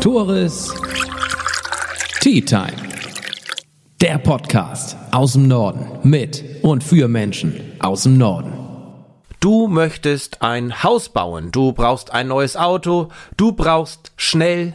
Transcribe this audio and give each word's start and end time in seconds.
Tores 0.00 0.72
Tea 2.20 2.40
Time. 2.40 2.76
Der 4.00 4.18
Podcast 4.18 4.96
aus 5.10 5.32
dem 5.32 5.48
Norden 5.48 5.86
mit 6.02 6.44
und 6.62 6.84
für 6.84 7.08
Menschen 7.08 7.60
aus 7.80 8.04
dem 8.04 8.18
Norden. 8.18 8.52
Du 9.40 9.68
möchtest 9.68 10.42
ein 10.42 10.82
Haus 10.82 11.08
bauen, 11.08 11.50
du 11.52 11.72
brauchst 11.72 12.12
ein 12.12 12.28
neues 12.28 12.56
Auto, 12.56 13.08
du 13.36 13.52
brauchst 13.52 14.12
schnell 14.16 14.74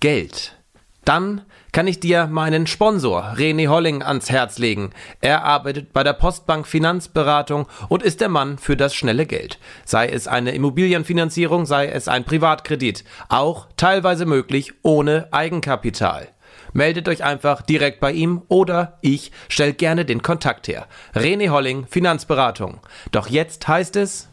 Geld. 0.00 0.56
Dann 1.04 1.42
kann 1.74 1.88
ich 1.88 1.98
dir 1.98 2.28
meinen 2.28 2.68
Sponsor 2.68 3.34
René 3.36 3.66
Holling 3.66 4.00
ans 4.04 4.30
Herz 4.30 4.58
legen. 4.58 4.90
Er 5.20 5.44
arbeitet 5.44 5.92
bei 5.92 6.04
der 6.04 6.12
Postbank 6.12 6.68
Finanzberatung 6.68 7.66
und 7.88 8.04
ist 8.04 8.20
der 8.20 8.28
Mann 8.28 8.58
für 8.58 8.76
das 8.76 8.94
schnelle 8.94 9.26
Geld. 9.26 9.58
Sei 9.84 10.08
es 10.08 10.28
eine 10.28 10.52
Immobilienfinanzierung, 10.52 11.66
sei 11.66 11.88
es 11.88 12.06
ein 12.06 12.22
Privatkredit, 12.22 13.02
auch 13.28 13.66
teilweise 13.76 14.24
möglich 14.24 14.72
ohne 14.82 15.26
Eigenkapital. 15.32 16.28
Meldet 16.72 17.08
euch 17.08 17.24
einfach 17.24 17.60
direkt 17.60 17.98
bei 17.98 18.12
ihm 18.12 18.42
oder 18.46 18.98
ich 19.00 19.32
stelle 19.48 19.74
gerne 19.74 20.04
den 20.04 20.22
Kontakt 20.22 20.68
her. 20.68 20.86
René 21.12 21.50
Holling, 21.50 21.88
Finanzberatung. 21.88 22.82
Doch 23.10 23.28
jetzt 23.28 23.66
heißt 23.66 23.96
es 23.96 24.28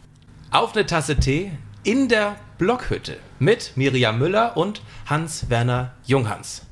auf 0.51 0.75
eine 0.75 0.85
Tasse 0.85 1.15
Tee 1.17 1.51
in 1.83 2.07
der 2.07 2.35
Blockhütte 2.59 3.17
mit 3.39 3.71
Miriam 3.73 4.19
Müller 4.19 4.55
und 4.57 4.83
Hans-Werner 5.07 5.93
Junghans. 6.05 6.67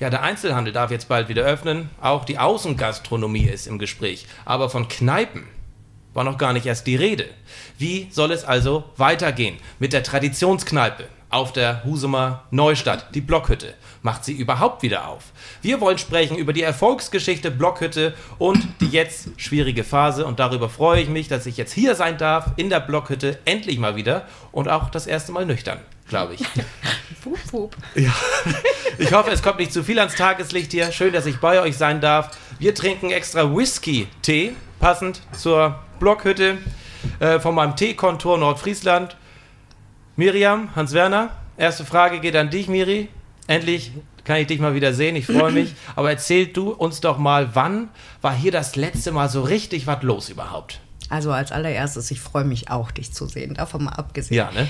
Ja, 0.00 0.10
der 0.10 0.22
Einzelhandel 0.22 0.72
darf 0.72 0.90
jetzt 0.90 1.08
bald 1.08 1.28
wieder 1.28 1.42
öffnen. 1.42 1.90
Auch 2.00 2.24
die 2.24 2.38
Außengastronomie 2.38 3.46
ist 3.46 3.66
im 3.66 3.78
Gespräch. 3.78 4.26
Aber 4.44 4.70
von 4.70 4.88
Kneipen 4.88 5.46
war 6.12 6.24
noch 6.24 6.38
gar 6.38 6.52
nicht 6.52 6.66
erst 6.66 6.86
die 6.86 6.96
Rede. 6.96 7.26
Wie 7.78 8.08
soll 8.10 8.32
es 8.32 8.44
also 8.44 8.84
weitergehen 8.96 9.56
mit 9.78 9.92
der 9.92 10.02
Traditionskneipe 10.02 11.04
auf 11.30 11.52
der 11.52 11.82
Husumer 11.84 12.44
Neustadt, 12.50 13.14
die 13.14 13.20
Blockhütte? 13.20 13.74
Macht 14.02 14.24
sie 14.24 14.34
überhaupt 14.34 14.82
wieder 14.82 15.08
auf? 15.08 15.32
Wir 15.62 15.80
wollen 15.80 15.98
sprechen 15.98 16.36
über 16.36 16.52
die 16.52 16.62
Erfolgsgeschichte 16.62 17.50
Blockhütte 17.50 18.14
und 18.38 18.68
die 18.80 18.88
jetzt 18.88 19.28
schwierige 19.36 19.82
Phase. 19.82 20.26
Und 20.26 20.38
darüber 20.38 20.68
freue 20.68 21.00
ich 21.00 21.08
mich, 21.08 21.28
dass 21.28 21.46
ich 21.46 21.56
jetzt 21.56 21.72
hier 21.72 21.94
sein 21.94 22.18
darf 22.18 22.52
in 22.56 22.70
der 22.70 22.80
Blockhütte, 22.80 23.38
endlich 23.44 23.78
mal 23.78 23.96
wieder 23.96 24.26
und 24.52 24.68
auch 24.68 24.90
das 24.90 25.06
erste 25.06 25.32
Mal 25.32 25.46
nüchtern 25.46 25.80
glaube 26.08 26.34
ich. 26.34 26.40
wup, 27.24 27.52
wup. 27.52 27.76
Ja. 27.94 28.14
Ich 28.98 29.12
hoffe, 29.12 29.30
es 29.30 29.42
kommt 29.42 29.58
nicht 29.58 29.72
zu 29.72 29.82
viel 29.82 29.98
ans 29.98 30.14
Tageslicht 30.14 30.72
hier. 30.72 30.92
Schön, 30.92 31.12
dass 31.12 31.26
ich 31.26 31.38
bei 31.38 31.60
euch 31.60 31.76
sein 31.76 32.00
darf. 32.00 32.36
Wir 32.58 32.74
trinken 32.74 33.10
extra 33.10 33.54
Whisky-Tee, 33.54 34.52
passend 34.80 35.20
zur 35.36 35.78
Blockhütte 35.98 36.58
äh, 37.20 37.40
von 37.40 37.54
meinem 37.54 37.76
Teekontor 37.76 38.38
Nordfriesland. 38.38 39.16
Miriam, 40.16 40.74
Hans-Werner, 40.76 41.30
erste 41.56 41.84
Frage 41.84 42.20
geht 42.20 42.36
an 42.36 42.50
dich, 42.50 42.68
Miri. 42.68 43.08
Endlich 43.46 43.92
kann 44.24 44.36
ich 44.36 44.46
dich 44.46 44.60
mal 44.60 44.74
wieder 44.74 44.94
sehen, 44.94 45.16
ich 45.16 45.26
freue 45.26 45.52
mich. 45.52 45.74
Aber 45.96 46.10
erzähl 46.10 46.46
du 46.46 46.70
uns 46.70 47.00
doch 47.00 47.18
mal, 47.18 47.54
wann 47.54 47.88
war 48.22 48.34
hier 48.34 48.52
das 48.52 48.76
letzte 48.76 49.12
Mal 49.12 49.28
so 49.28 49.42
richtig 49.42 49.86
was 49.86 50.02
los 50.02 50.28
überhaupt? 50.28 50.80
Also 51.10 51.32
als 51.32 51.52
allererstes, 51.52 52.10
ich 52.10 52.20
freue 52.20 52.44
mich 52.44 52.70
auch, 52.70 52.90
dich 52.90 53.12
zu 53.12 53.26
sehen, 53.26 53.54
davon 53.54 53.84
mal 53.84 53.92
abgesehen. 53.92 54.36
Ja, 54.36 54.50
ne? 54.52 54.68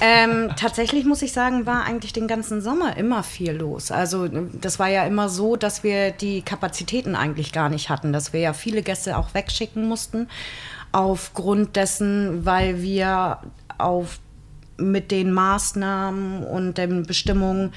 Ähm, 0.00 0.50
tatsächlich 0.56 1.04
muss 1.04 1.22
ich 1.22 1.32
sagen, 1.32 1.66
war 1.66 1.84
eigentlich 1.84 2.12
den 2.12 2.26
ganzen 2.26 2.60
Sommer 2.60 2.96
immer 2.96 3.22
viel 3.22 3.52
los. 3.52 3.90
Also 3.90 4.28
das 4.28 4.78
war 4.78 4.88
ja 4.88 5.04
immer 5.04 5.28
so, 5.28 5.56
dass 5.56 5.84
wir 5.84 6.10
die 6.10 6.42
Kapazitäten 6.42 7.14
eigentlich 7.14 7.52
gar 7.52 7.68
nicht 7.68 7.88
hatten, 7.88 8.12
dass 8.12 8.32
wir 8.32 8.40
ja 8.40 8.52
viele 8.52 8.82
Gäste 8.82 9.16
auch 9.16 9.34
wegschicken 9.34 9.86
mussten, 9.86 10.28
aufgrund 10.90 11.76
dessen, 11.76 12.44
weil 12.44 12.82
wir 12.82 13.38
auf 13.78 14.18
mit 14.78 15.10
den 15.10 15.32
Maßnahmen 15.32 16.44
und 16.44 16.78
den 16.78 17.04
Bestimmungen 17.04 17.72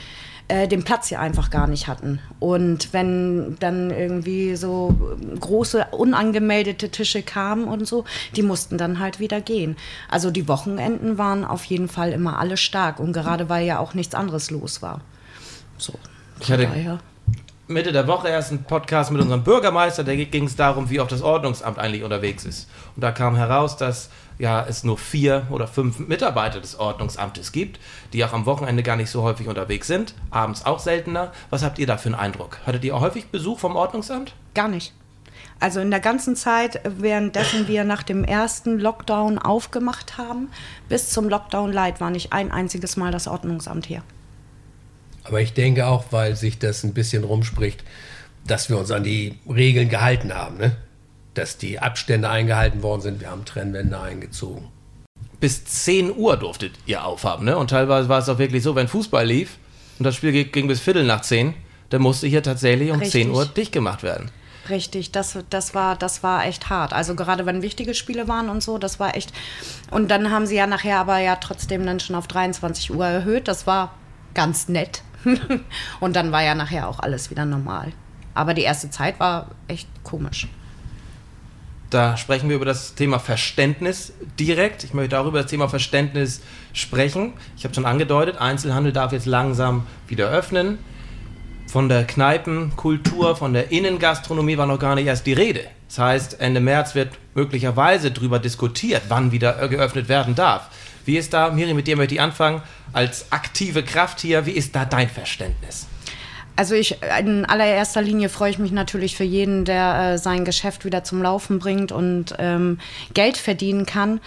äh, 0.48 0.68
den 0.68 0.84
Platz 0.84 1.10
hier 1.10 1.20
einfach 1.20 1.50
gar 1.50 1.68
nicht 1.68 1.88
hatten. 1.88 2.20
Und 2.40 2.94
wenn 2.94 3.58
dann 3.60 3.90
irgendwie 3.90 4.56
so 4.56 4.96
große 5.40 5.88
unangemeldete 5.92 6.90
Tische 6.90 7.24
kamen 7.24 7.66
und 7.66 7.88
so, 7.88 8.06
die 8.36 8.44
mussten 8.44 8.78
dann 8.78 9.00
halt 9.00 9.20
wieder 9.20 9.42
gehen. 9.42 9.76
Also 10.10 10.32
die 10.32 10.48
Wochenenden 10.48 11.18
waren 11.18 11.46
auf 11.46 11.64
jeden 11.66 11.88
Fall 11.88 12.12
immer 12.12 12.38
alle 12.40 12.58
stark 12.58 13.00
und 13.00 13.14
gerade 13.14 13.50
weil 13.50 13.66
ja 13.66 13.80
auch 13.80 13.94
nichts 13.94 14.14
anderes 14.14 14.52
los 14.52 14.82
war. 14.82 15.02
So. 15.78 15.94
Ich 16.40 16.52
hatte 16.52 16.68
daher. 16.68 17.00
Mitte 17.68 17.92
der 17.92 18.08
Woche 18.08 18.28
erst 18.28 18.52
einen 18.52 18.64
Podcast 18.64 19.12
mit 19.12 19.20
unserem 19.22 19.44
Bürgermeister, 19.44 20.04
da 20.04 20.14
ging 20.14 20.44
es 20.44 20.56
darum, 20.56 20.92
wie 20.92 21.00
auch 21.00 21.08
das 21.08 21.24
Ordnungsamt 21.24 21.80
eigentlich 21.80 22.04
unterwegs 22.04 22.46
ist. 22.46 22.70
Und 22.96 23.02
da 23.02 23.12
kam 23.12 23.36
heraus, 23.36 23.76
dass 23.78 24.12
ja, 24.38 24.66
es 24.68 24.84
nur 24.84 24.98
vier 24.98 25.48
oder 25.50 25.68
fünf 25.68 26.00
Mitarbeiter 26.00 26.60
des 26.60 26.78
Ordnungsamtes 26.78 27.52
gibt, 27.52 27.80
die 28.14 28.24
auch 28.26 28.34
am 28.34 28.46
Wochenende 28.46 28.84
gar 28.84 28.96
nicht 28.96 29.10
so 29.10 29.24
häufig 29.24 29.48
unterwegs 29.48 29.88
sind, 29.88 30.14
abends 30.30 30.66
auch 30.66 30.80
seltener. 30.80 31.32
Was 31.50 31.64
habt 31.64 31.80
ihr 31.80 31.88
da 31.88 31.98
für 31.98 32.10
einen 32.10 32.16
Eindruck? 32.16 32.60
Hattet 32.66 32.84
ihr 32.84 32.96
auch 32.96 33.02
häufig 33.02 33.28
Besuch 33.28 33.60
vom 33.60 33.76
Ordnungsamt? 33.76 34.34
Gar 34.54 34.68
nicht. 34.68 34.94
Also 35.60 35.80
in 35.80 35.90
der 35.90 36.02
ganzen 36.02 36.36
Zeit, 36.36 36.82
währenddessen 36.84 37.68
wir 37.68 37.86
nach 37.86 38.04
dem 38.04 38.24
ersten 38.26 38.78
Lockdown 38.78 39.38
aufgemacht 39.40 40.18
haben, 40.18 40.50
bis 40.90 41.10
zum 41.12 41.30
Lockdown 41.30 41.72
Light 41.72 42.02
war 42.02 42.10
nicht 42.10 42.34
ein 42.34 42.52
einziges 42.52 42.98
Mal 42.98 43.12
das 43.12 43.28
Ordnungsamt 43.28 43.86
hier. 43.86 44.04
Aber 45.24 45.42
ich 45.42 45.54
denke 45.54 45.88
auch, 45.88 46.06
weil 46.12 46.36
sich 46.36 46.60
das 46.60 46.84
ein 46.84 46.94
bisschen 46.94 47.24
rumspricht, 47.24 47.84
dass 48.46 48.70
wir 48.70 48.78
uns 48.78 48.92
an 48.92 49.04
die 49.04 49.40
Regeln 49.50 49.90
gehalten 49.90 50.34
haben. 50.34 50.58
Ne? 50.58 50.76
Dass 51.36 51.58
die 51.58 51.80
Abstände 51.80 52.30
eingehalten 52.30 52.82
worden 52.82 53.02
sind. 53.02 53.22
Wir 53.22 53.30
haben 53.30 53.46
Trennwände 53.46 54.00
eingezogen. 54.00 54.70
Bis 55.40 55.66
10 55.66 56.16
Uhr 56.16 56.38
durftet 56.38 56.74
ihr 56.86 57.06
aufhaben, 57.06 57.46
ne? 57.46 57.58
Und 57.58 57.70
teilweise 57.70 58.10
war 58.10 58.20
es 58.20 58.30
auch 58.30 58.40
wirklich 58.40 58.64
so, 58.64 58.76
wenn 58.76 58.88
Fußball 58.88 59.26
lief 59.26 59.58
und 60.00 60.06
das 60.06 60.16
Spiel 60.16 60.46
ging 60.46 60.68
bis 60.68 60.80
Viertel 60.80 61.04
nach 61.04 61.22
10, 61.22 61.54
dann 61.90 62.02
musste 62.02 62.28
hier 62.28 62.42
tatsächlich 62.42 62.92
um 62.92 63.00
Richtig. 63.00 63.24
10 63.24 63.32
Uhr 63.32 63.46
dicht 63.46 63.72
gemacht 63.72 64.02
werden. 64.02 64.32
Richtig, 64.70 65.12
das, 65.12 65.38
das, 65.52 65.76
war, 65.76 65.96
das 65.96 66.24
war 66.24 66.46
echt 66.46 66.70
hart. 66.70 66.92
Also 66.92 67.16
gerade 67.16 67.46
wenn 67.46 67.62
wichtige 67.62 67.94
Spiele 67.94 68.28
waren 68.28 68.50
und 68.50 68.64
so, 68.64 68.80
das 68.80 69.00
war 69.00 69.16
echt. 69.16 69.32
Und 69.92 70.10
dann 70.10 70.32
haben 70.32 70.48
sie 70.48 70.56
ja 70.56 70.66
nachher 70.66 71.00
aber 71.00 71.20
ja 71.20 71.36
trotzdem 71.36 71.86
dann 71.86 72.00
schon 72.00 72.16
auf 72.16 72.28
23 72.28 72.92
Uhr 72.94 73.06
erhöht. 73.06 73.48
Das 73.48 73.68
war 73.68 73.94
ganz 74.34 74.68
nett. 74.68 75.04
und 76.00 76.16
dann 76.16 76.32
war 76.32 76.42
ja 76.42 76.56
nachher 76.56 76.88
auch 76.88 77.00
alles 77.00 77.30
wieder 77.30 77.46
normal. 77.46 77.92
Aber 78.34 78.54
die 78.54 78.64
erste 78.64 78.90
Zeit 78.90 79.20
war 79.20 79.52
echt 79.68 79.88
komisch. 80.04 80.48
Da 81.90 82.18
sprechen 82.18 82.50
wir 82.50 82.56
über 82.56 82.66
das 82.66 82.96
Thema 82.96 83.20
Verständnis 83.20 84.14
direkt. 84.40 84.84
Ich 84.84 84.94
möchte 84.94 85.20
auch 85.20 85.28
über 85.28 85.42
das 85.42 85.52
Thema 85.52 85.70
Verständnis 85.70 86.42
sprechen. 86.74 87.34
Ich 87.58 87.64
habe 87.64 87.76
schon 87.76 87.86
angedeutet, 87.86 88.38
Einzelhandel 88.38 88.92
darf 88.92 89.12
jetzt 89.12 89.26
langsam 89.28 89.86
wieder 90.08 90.30
öffnen. 90.30 90.80
Von 91.68 91.90
der 91.90 92.06
Kneipenkultur, 92.06 93.36
von 93.36 93.54
der 93.54 93.72
Innengastronomie 93.72 94.58
war 94.58 94.66
noch 94.66 94.80
gar 94.80 94.96
nicht 94.96 95.08
erst 95.08 95.26
die 95.26 95.34
Rede. 95.34 95.62
Das 95.88 96.00
heißt, 96.00 96.40
Ende 96.40 96.60
März 96.60 96.96
wird 96.96 97.10
möglicherweise 97.34 98.12
darüber 98.12 98.40
diskutiert, 98.40 99.04
wann 99.10 99.32
wieder 99.32 99.68
geöffnet 99.68 100.10
werden 100.10 100.36
darf. 100.36 100.70
Wie 101.06 101.18
ist 101.18 101.34
da, 101.34 101.52
Miri, 101.52 101.74
mit 101.74 101.88
dir 101.88 101.98
möchte 101.98 102.16
ich 102.16 102.22
anfangen, 102.22 102.62
als 102.94 103.32
aktive 103.32 103.84
Kraft 103.84 104.20
hier, 104.20 104.46
wie 104.46 104.52
ist 104.52 104.76
da 104.76 104.86
dein 104.86 105.10
Verständnis? 105.10 105.88
Also 106.56 106.76
ich 106.76 106.98
in 107.20 107.46
allererster 107.46 108.02
Linie 108.02 108.30
freue 108.30 108.50
ich 108.50 108.60
mich 108.60 108.72
natürlich 108.72 109.18
für 109.18 109.24
jeden, 109.24 109.66
der 109.66 110.14
äh, 110.14 110.18
sein 110.18 110.46
Geschäft 110.46 110.86
wieder 110.86 111.04
zum 111.04 111.22
Laufen 111.22 111.60
bringt 111.60 111.92
und 111.92 112.36
ähm, 112.40 112.80
Geld 113.14 113.38
verdienen 113.38 113.86
kann. 113.86 114.22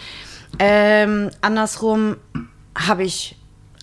Ähm, 0.58 1.30
andersrum 1.40 2.16
habe 2.74 3.04
ich 3.04 3.37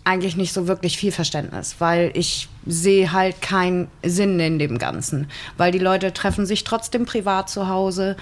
eigentlich 0.06 0.38
nicht 0.38 0.54
so 0.54 0.68
wirklich 0.68 0.98
viel 0.98 1.12
Verständnis, 1.12 1.76
weil 1.80 2.12
ich 2.14 2.48
sehe 2.68 3.12
halt 3.12 3.42
keinen 3.42 3.88
Sinn 4.04 4.40
in 4.40 4.60
dem 4.60 4.78
Ganzen, 4.78 5.28
weil 5.58 5.72
die 5.72 5.80
Leute 5.80 6.14
treffen 6.14 6.46
sich 6.46 6.64
trotzdem 6.64 7.06
privat 7.06 7.50
zu 7.50 7.68
Hause, 7.68 8.16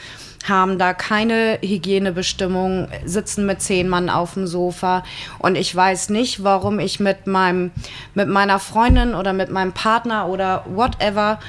haben 0.47 0.79
da 0.79 0.93
keine 0.93 1.59
Hygienebestimmung, 1.61 2.87
sitzen 3.05 3.45
mit 3.45 3.61
zehn 3.61 3.89
Mann 3.89 4.09
auf 4.09 4.33
dem 4.33 4.47
Sofa 4.47 5.03
und 5.39 5.55
ich 5.55 5.75
weiß 5.75 6.09
nicht, 6.09 6.43
warum 6.43 6.79
ich 6.79 7.01
mit 7.01 7.27
meinem 7.27 7.71
mit 8.13 8.29
meiner 8.29 8.59
Freundin 8.59 9.13
oder 9.13 9.33
mit 9.33 9.51
meinem 9.51 9.73
Partner 9.73 10.29
oder 10.29 10.65
whatever 10.73 11.39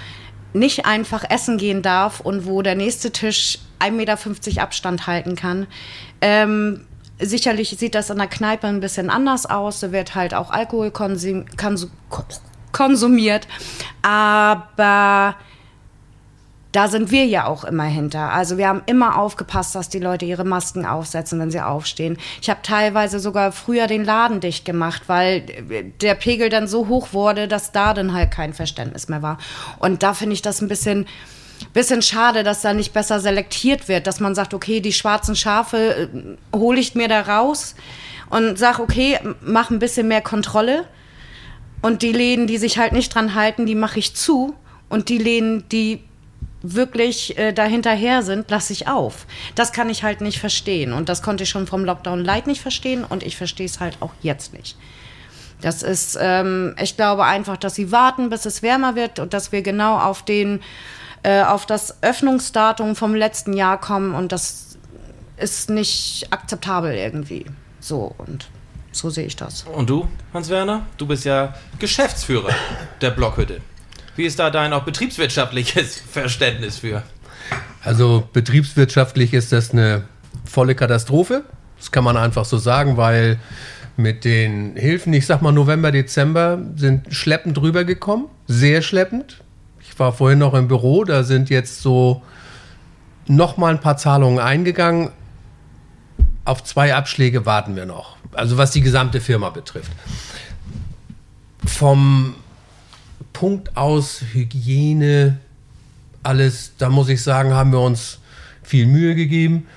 nicht 0.52 0.84
einfach 0.84 1.25
essen 1.30 1.58
gehen 1.58 1.82
darf 1.82 2.19
und 2.20 2.44
wo 2.46 2.60
der 2.62 2.75
nächste 2.75 3.12
Tisch 3.12 3.58
1,50 3.80 3.90
Meter 3.92 4.62
Abstand 4.62 5.06
halten 5.06 5.37
kann. 5.37 5.66
Ähm, 6.20 6.87
sicherlich 7.19 7.70
sieht 7.70 7.94
das 7.94 8.11
in 8.11 8.19
der 8.19 8.26
Kneipe 8.26 8.66
ein 8.66 8.81
bisschen 8.81 9.11
anders 9.11 9.46
aus. 9.46 9.81
Da 9.81 9.93
wird 9.93 10.14
halt 10.14 10.34
auch 10.34 10.50
Alkohol 10.50 10.90
konsum 10.90 11.44
konsumiert. 12.72 13.46
Aber 14.02 15.37
da 16.75 16.88
sind 16.88 17.12
wir 17.12 17.25
ja 17.25 17.46
auch 17.46 17.62
immer 17.62 17.84
hinter. 17.84 18.32
Also 18.32 18.58
wir 18.58 18.66
haben 18.66 18.82
immer 18.87 19.16
aufgepasst, 19.16 19.76
dass 19.76 19.88
die 19.88 20.00
Leute 20.00 20.25
ihre 20.25 20.44
Masken 20.44 20.84
aufsetzen, 20.84 21.38
wenn 21.38 21.52
sie 21.52 21.61
aufstehen. 21.61 22.19
Ich 22.43 22.50
habe 22.50 22.62
teilweise 22.64 23.20
sogar 23.20 23.52
früher 23.52 23.87
den 23.87 24.05
Laden 24.05 24.40
dicht 24.40 24.64
gemacht, 24.64 25.02
weil 25.06 25.43
der 26.00 26.16
Pegel 26.16 26.49
dann 26.49 26.66
so 26.66 26.88
hoch 26.88 27.12
wurde, 27.12 27.46
dass 27.46 27.70
da 27.70 27.94
dann 27.94 28.12
halt 28.12 28.32
kein 28.32 28.55
Verständnis 28.55 29.08
mehr 29.08 29.22
war. 29.22 29.38
Und 29.78 30.02
da 30.02 30.14
finde 30.14 30.34
ich 30.34 30.43
das 30.43 30.61
ein 30.61 30.69
bisschen 30.69 31.06
bisschen 31.72 32.02
schade, 32.02 32.42
dass 32.42 32.62
da 32.62 32.72
nicht 32.72 32.92
besser 32.92 33.20
selektiert 33.20 33.88
wird, 33.88 34.06
dass 34.06 34.20
man 34.20 34.34
sagt, 34.34 34.54
okay, 34.54 34.80
die 34.80 34.92
schwarzen 34.92 35.36
Schafe 35.36 36.08
äh, 36.52 36.56
hole 36.56 36.80
ich 36.80 36.94
mir 36.94 37.08
da 37.08 37.22
raus 37.22 37.74
und 38.30 38.58
sag, 38.58 38.78
okay, 38.78 39.18
mach 39.42 39.70
ein 39.70 39.78
bisschen 39.78 40.08
mehr 40.08 40.22
Kontrolle. 40.22 40.86
Und 41.82 42.02
die 42.02 42.12
Läden, 42.12 42.46
die 42.46 42.56
sich 42.56 42.78
halt 42.78 42.92
nicht 42.92 43.14
dran 43.14 43.34
halten, 43.34 43.66
die 43.66 43.74
mache 43.74 43.98
ich 43.98 44.14
zu. 44.14 44.54
Und 44.88 45.08
die 45.08 45.18
Läden, 45.18 45.68
die 45.68 46.02
wirklich 46.62 47.36
äh, 47.36 47.52
dahinterher 47.52 48.22
sind, 48.22 48.50
lasse 48.50 48.72
ich 48.72 48.88
auf. 48.88 49.26
Das 49.54 49.72
kann 49.72 49.90
ich 49.90 50.02
halt 50.02 50.22
nicht 50.22 50.40
verstehen. 50.40 50.94
Und 50.94 51.10
das 51.10 51.22
konnte 51.22 51.44
ich 51.44 51.50
schon 51.50 51.66
vom 51.66 51.84
Lockdown 51.84 52.24
Light 52.24 52.46
nicht 52.46 52.62
verstehen 52.62 53.04
und 53.04 53.22
ich 53.22 53.36
verstehe 53.36 53.66
es 53.66 53.80
halt 53.80 53.98
auch 54.00 54.12
jetzt 54.22 54.54
nicht. 54.54 54.78
Das 55.60 55.82
ist, 55.82 56.16
ähm, 56.20 56.74
ich 56.80 56.96
glaube 56.96 57.24
einfach, 57.24 57.58
dass 57.58 57.74
sie 57.74 57.92
warten, 57.92 58.30
bis 58.30 58.46
es 58.46 58.62
wärmer 58.62 58.96
wird 58.96 59.18
und 59.18 59.34
dass 59.34 59.52
wir 59.52 59.62
genau 59.62 59.98
auf 59.98 60.22
den, 60.22 60.60
äh, 61.25 61.43
auf 61.43 61.67
das 61.67 62.03
Öffnungsdatum 62.03 62.94
vom 62.94 63.15
letzten 63.15 63.55
Jahr 63.55 63.81
kommen 63.81 64.15
und 64.15 64.31
das 64.31 64.79
ist 65.37 65.71
nicht 65.71 66.26
akzeptabel 66.31 66.94
irgendwie. 66.94 67.47
So 67.81 68.15
und 68.19 68.47
so 68.93 69.11
sehe 69.11 69.26
ich 69.26 69.35
das. 69.35 69.62
Und 69.62 69.91
du, 69.91 70.06
Hans-Werner? 70.32 70.87
Du 70.99 71.06
bist 71.06 71.25
ja 71.25 71.55
Geschäftsführer 71.79 72.55
der 73.00 73.11
Blockhütte. 73.11 73.61
Wie 74.17 74.25
ist 74.25 74.38
da 74.38 74.50
dein 74.50 74.73
auch 74.73 74.85
betriebswirtschaftliches 74.85 76.00
Verständnis 76.11 76.79
für? 76.79 77.03
Also 77.82 78.29
betriebswirtschaftlich 78.32 79.35
ist 79.35 79.50
das 79.50 79.73
eine 79.73 80.05
volle 80.44 80.75
Katastrophe. 80.75 81.44
Das 81.79 81.91
kann 81.91 82.05
man 82.05 82.17
einfach 82.17 82.44
so 82.44 82.59
sagen, 82.59 82.97
weil 82.97 83.38
mit 83.97 84.25
den 84.25 84.76
Hilfen, 84.76 85.12
ich 85.12 85.26
sag 85.26 85.43
mal 85.43 85.53
November, 85.53 85.91
Dezember, 85.91 86.59
sind 86.76 87.15
schleppend 87.15 87.61
rübergekommen. 87.61 88.26
Sehr 88.47 88.82
schleppend. 88.82 89.44
Ich 89.94 90.00
war 90.00 90.12
vorhin 90.12 90.41
noch 90.41 90.55
im 90.55 90.67
Büro, 90.67 91.05
da 91.05 91.23
sind 91.23 91.50
jetzt 91.50 91.81
so 91.81 92.20
noch 93.29 93.56
mal 93.58 93.73
ein 93.73 93.81
paar 93.81 93.96
Zahlungen 93.96 94.41
eingegangen. 94.41 95.11
Auf 96.44 96.64
zwei 96.64 96.96
Abschläge 96.96 97.46
warten 97.46 97.76
wir 97.76 97.87
noch. 97.87 98.17
Also 98.32 98.58
was 98.58 98.73
die 98.73 98.81
gesamte 98.81 99.20
Firma 99.20 99.50
betrifft. 99.50 99.93
Vom 101.64 102.35
Punkt 103.32 103.76
aus 103.76 104.20
Hygiene, 104.32 105.38
alles, 106.25 106.73
da 106.76 106.88
muss 106.88 107.08
ich 107.08 107.23
sagen, 107.23 107.55
haben 107.55 107.70
wir 107.70 107.81
uns 107.81 108.19
viel 108.64 108.87
Mühe 108.87 109.14
gegeben. 109.14 109.69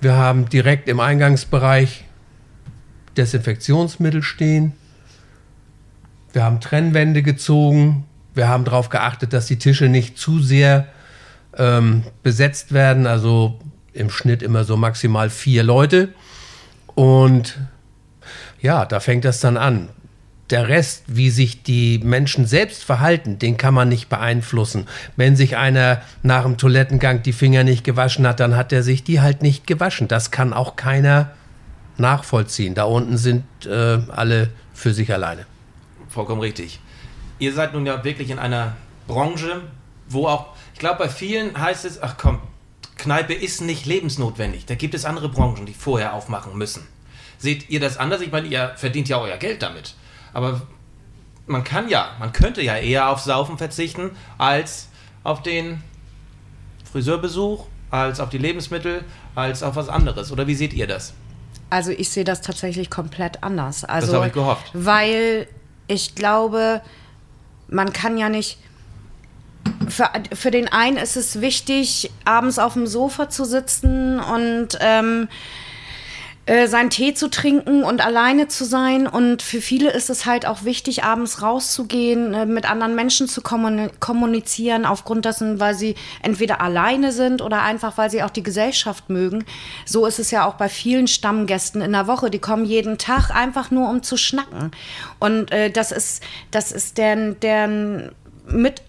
Wir 0.00 0.16
haben 0.16 0.48
direkt 0.48 0.88
im 0.88 0.98
Eingangsbereich 0.98 2.06
Desinfektionsmittel 3.16 4.24
stehen. 4.24 4.72
Wir 6.32 6.42
haben 6.42 6.60
Trennwände 6.60 7.22
gezogen. 7.22 8.04
Wir 8.34 8.48
haben 8.48 8.64
darauf 8.64 8.88
geachtet, 8.88 9.32
dass 9.32 9.46
die 9.46 9.58
Tische 9.58 9.88
nicht 9.88 10.18
zu 10.18 10.40
sehr 10.40 10.86
ähm, 11.56 12.04
besetzt 12.22 12.72
werden. 12.72 13.06
Also 13.06 13.58
im 13.92 14.10
Schnitt 14.10 14.42
immer 14.42 14.64
so 14.64 14.76
maximal 14.76 15.30
vier 15.30 15.62
Leute. 15.62 16.10
Und 16.94 17.58
ja, 18.60 18.84
da 18.84 19.00
fängt 19.00 19.24
das 19.24 19.40
dann 19.40 19.56
an 19.56 19.88
der 20.50 20.68
Rest, 20.68 21.04
wie 21.06 21.30
sich 21.30 21.62
die 21.62 22.00
Menschen 22.02 22.46
selbst 22.46 22.84
verhalten, 22.84 23.38
den 23.38 23.56
kann 23.56 23.74
man 23.74 23.88
nicht 23.88 24.08
beeinflussen. 24.08 24.86
Wenn 25.16 25.36
sich 25.36 25.56
einer 25.56 26.02
nach 26.22 26.42
dem 26.42 26.56
Toilettengang 26.56 27.22
die 27.22 27.32
Finger 27.32 27.64
nicht 27.64 27.84
gewaschen 27.84 28.26
hat, 28.26 28.40
dann 28.40 28.56
hat 28.56 28.72
er 28.72 28.82
sich 28.82 29.04
die 29.04 29.20
halt 29.20 29.42
nicht 29.42 29.66
gewaschen. 29.66 30.08
Das 30.08 30.30
kann 30.30 30.52
auch 30.52 30.76
keiner 30.76 31.30
nachvollziehen. 31.98 32.74
Da 32.74 32.84
unten 32.84 33.16
sind 33.16 33.44
äh, 33.66 33.98
alle 34.08 34.50
für 34.74 34.92
sich 34.92 35.12
alleine. 35.12 35.46
Vollkommen 36.08 36.40
richtig. 36.40 36.80
Ihr 37.40 37.52
seid 37.52 37.72
nun 37.72 37.86
ja 37.86 38.04
wirklich 38.04 38.30
in 38.30 38.38
einer 38.38 38.76
Branche, 39.08 39.62
wo 40.08 40.28
auch, 40.28 40.48
ich 40.74 40.78
glaube, 40.78 40.98
bei 40.98 41.08
vielen 41.08 41.60
heißt 41.60 41.84
es, 41.84 42.00
ach 42.00 42.16
komm, 42.16 42.38
Kneipe 42.96 43.32
ist 43.32 43.62
nicht 43.62 43.86
lebensnotwendig. 43.86 44.66
Da 44.66 44.74
gibt 44.74 44.94
es 44.94 45.04
andere 45.04 45.28
Branchen, 45.30 45.66
die 45.66 45.72
vorher 45.72 46.12
aufmachen 46.12 46.56
müssen. 46.56 46.86
Seht 47.38 47.70
ihr 47.70 47.80
das 47.80 47.96
anders? 47.96 48.20
Ich 48.20 48.30
meine, 48.30 48.46
ihr 48.46 48.74
verdient 48.76 49.08
ja 49.08 49.18
euer 49.18 49.38
Geld 49.38 49.62
damit. 49.62 49.94
Aber 50.34 50.60
man 51.46 51.64
kann 51.64 51.88
ja, 51.88 52.10
man 52.18 52.32
könnte 52.32 52.62
ja 52.62 52.76
eher 52.76 53.08
auf 53.08 53.20
Saufen 53.20 53.56
verzichten 53.56 54.10
als 54.36 54.88
auf 55.24 55.42
den 55.42 55.82
Friseurbesuch, 56.92 57.66
als 57.90 58.20
auf 58.20 58.28
die 58.28 58.38
Lebensmittel, 58.38 59.04
als 59.34 59.62
auf 59.62 59.76
was 59.76 59.88
anderes. 59.88 60.30
Oder 60.30 60.46
wie 60.46 60.54
seht 60.54 60.74
ihr 60.74 60.86
das? 60.86 61.14
Also 61.70 61.92
ich 61.92 62.10
sehe 62.10 62.24
das 62.24 62.42
tatsächlich 62.42 62.90
komplett 62.90 63.42
anders. 63.42 63.84
Also, 63.84 64.08
das 64.08 64.16
habe 64.16 64.26
ich 64.26 64.32
gehofft. 64.32 64.70
Weil 64.74 65.46
ich 65.86 66.14
glaube, 66.14 66.82
man 67.70 67.92
kann 67.92 68.18
ja 68.18 68.28
nicht. 68.28 68.58
Für, 69.88 70.10
für 70.32 70.50
den 70.50 70.68
einen 70.68 70.96
ist 70.96 71.16
es 71.16 71.40
wichtig, 71.40 72.10
abends 72.24 72.58
auf 72.58 72.74
dem 72.74 72.86
Sofa 72.86 73.28
zu 73.28 73.44
sitzen 73.44 74.20
und 74.20 74.78
ähm, 74.80 75.28
äh, 76.50 76.66
seinen 76.66 76.90
Tee 76.90 77.14
zu 77.14 77.30
trinken 77.30 77.84
und 77.84 78.04
alleine 78.04 78.48
zu 78.48 78.64
sein. 78.64 79.06
Und 79.06 79.40
für 79.40 79.60
viele 79.60 79.88
ist 79.92 80.10
es 80.10 80.26
halt 80.26 80.46
auch 80.46 80.64
wichtig, 80.64 81.04
abends 81.04 81.42
rauszugehen, 81.42 82.34
äh, 82.34 82.44
mit 82.44 82.68
anderen 82.68 82.96
Menschen 82.96 83.28
zu 83.28 83.40
kommunizieren, 83.40 84.84
aufgrund 84.84 85.26
dessen, 85.26 85.60
weil 85.60 85.76
sie 85.76 85.94
entweder 86.22 86.60
alleine 86.60 87.12
sind 87.12 87.40
oder 87.40 87.62
einfach, 87.62 87.96
weil 87.98 88.10
sie 88.10 88.24
auch 88.24 88.30
die 88.30 88.42
Gesellschaft 88.42 89.10
mögen. 89.10 89.44
So 89.86 90.06
ist 90.06 90.18
es 90.18 90.32
ja 90.32 90.44
auch 90.44 90.54
bei 90.54 90.68
vielen 90.68 91.06
Stammgästen 91.06 91.82
in 91.82 91.92
der 91.92 92.08
Woche. 92.08 92.30
Die 92.30 92.40
kommen 92.40 92.64
jeden 92.64 92.98
Tag 92.98 93.30
einfach 93.30 93.70
nur, 93.70 93.88
um 93.88 94.02
zu 94.02 94.16
schnacken. 94.16 94.72
Und 95.20 95.52
äh, 95.52 95.70
das 95.70 95.92
ist, 95.92 96.20
das 96.50 96.72
ist 96.72 96.98
deren, 96.98 97.38
deren 97.38 98.10
mit 98.48 98.82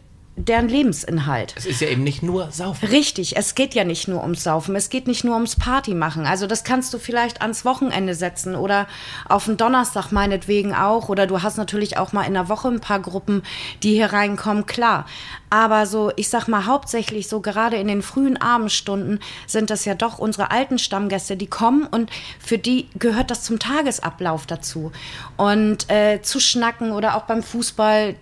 deren 0.46 0.68
Lebensinhalt. 0.68 1.54
Es 1.58 1.66
ist 1.66 1.82
ja 1.82 1.88
eben 1.88 2.04
nicht 2.04 2.24
nur 2.24 2.52
Saufen. 2.52 2.88
Richtig, 2.90 3.38
es 3.38 3.56
geht 3.56 3.74
ja 3.74 3.84
nicht 3.84 4.08
nur 4.08 4.22
ums 4.22 4.44
Saufen, 4.44 4.76
es 4.76 4.90
geht 4.90 5.08
nicht 5.08 5.24
nur 5.24 5.36
ums 5.36 5.56
Party 5.56 5.94
machen. 5.94 6.26
Also 6.26 6.48
das 6.48 6.64
kannst 6.64 6.94
du 6.94 6.98
vielleicht 6.98 7.42
ans 7.42 7.66
Wochenende 7.66 8.16
setzen 8.16 8.56
oder 8.56 8.88
auf 9.28 9.46
den 9.46 9.58
Donnerstag 9.58 10.12
meinetwegen 10.12 10.74
auch. 10.74 11.10
Oder 11.10 11.28
du 11.28 11.42
hast 11.42 11.58
natürlich 11.58 11.98
auch 11.98 12.14
mal 12.14 12.24
in 12.24 12.34
der 12.34 12.50
Woche 12.50 12.68
ein 12.68 12.80
paar 12.80 13.00
Gruppen, 13.00 13.44
die 13.84 13.94
hier 13.94 14.14
reinkommen, 14.14 14.66
klar. 14.66 15.06
Aber 15.50 15.86
so, 15.86 16.12
ich 16.16 16.30
sag 16.30 16.48
mal, 16.48 16.66
hauptsächlich 16.66 17.28
so 17.28 17.42
gerade 17.42 17.76
in 17.76 17.88
den 17.88 18.02
frühen 18.02 18.38
Abendstunden 18.38 19.20
sind 19.48 19.70
das 19.70 19.84
ja 19.84 19.96
doch 19.96 20.18
unsere 20.18 20.50
alten 20.50 20.80
Stammgäste, 20.80 21.36
die 21.36 21.48
kommen 21.48 21.86
und 21.88 22.10
für 22.40 22.58
die 22.58 22.88
gehört 22.98 23.32
das 23.32 23.44
zum 23.44 23.60
Tagesablauf 23.60 24.46
dazu. 24.46 24.94
Und 25.36 25.90
äh, 25.90 26.22
zu 26.22 26.40
schnacken 26.40 26.92
oder 26.94 27.18
auch 27.18 27.24
beim 27.24 27.44
Fußball, 27.44 28.16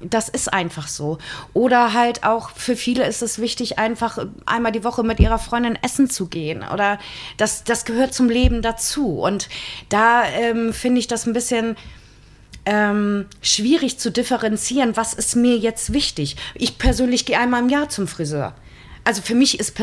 das 0.00 0.28
ist 0.28 0.52
einfach 0.52 0.88
so. 0.88 1.18
Oder 1.52 1.92
halt 1.92 2.24
auch 2.24 2.50
für 2.50 2.76
viele 2.76 3.06
ist 3.06 3.22
es 3.22 3.38
wichtig, 3.38 3.78
einfach 3.78 4.18
einmal 4.44 4.72
die 4.72 4.84
Woche 4.84 5.02
mit 5.02 5.20
ihrer 5.20 5.38
Freundin 5.38 5.78
essen 5.82 6.10
zu 6.10 6.26
gehen. 6.26 6.64
Oder 6.72 6.98
das, 7.36 7.64
das 7.64 7.84
gehört 7.84 8.14
zum 8.14 8.28
Leben 8.28 8.62
dazu. 8.62 9.20
Und 9.20 9.48
da 9.88 10.24
ähm, 10.26 10.72
finde 10.72 11.00
ich 11.00 11.08
das 11.08 11.26
ein 11.26 11.32
bisschen 11.32 11.76
ähm, 12.66 13.26
schwierig 13.40 13.98
zu 13.98 14.10
differenzieren, 14.10 14.96
was 14.96 15.14
ist 15.14 15.36
mir 15.36 15.56
jetzt 15.56 15.92
wichtig. 15.92 16.36
Ich 16.54 16.78
persönlich 16.78 17.24
gehe 17.24 17.38
einmal 17.38 17.62
im 17.62 17.68
Jahr 17.68 17.88
zum 17.88 18.08
Friseur. 18.08 18.54
Also 19.04 19.22
für 19.22 19.36
mich 19.36 19.60
ist 19.60 19.78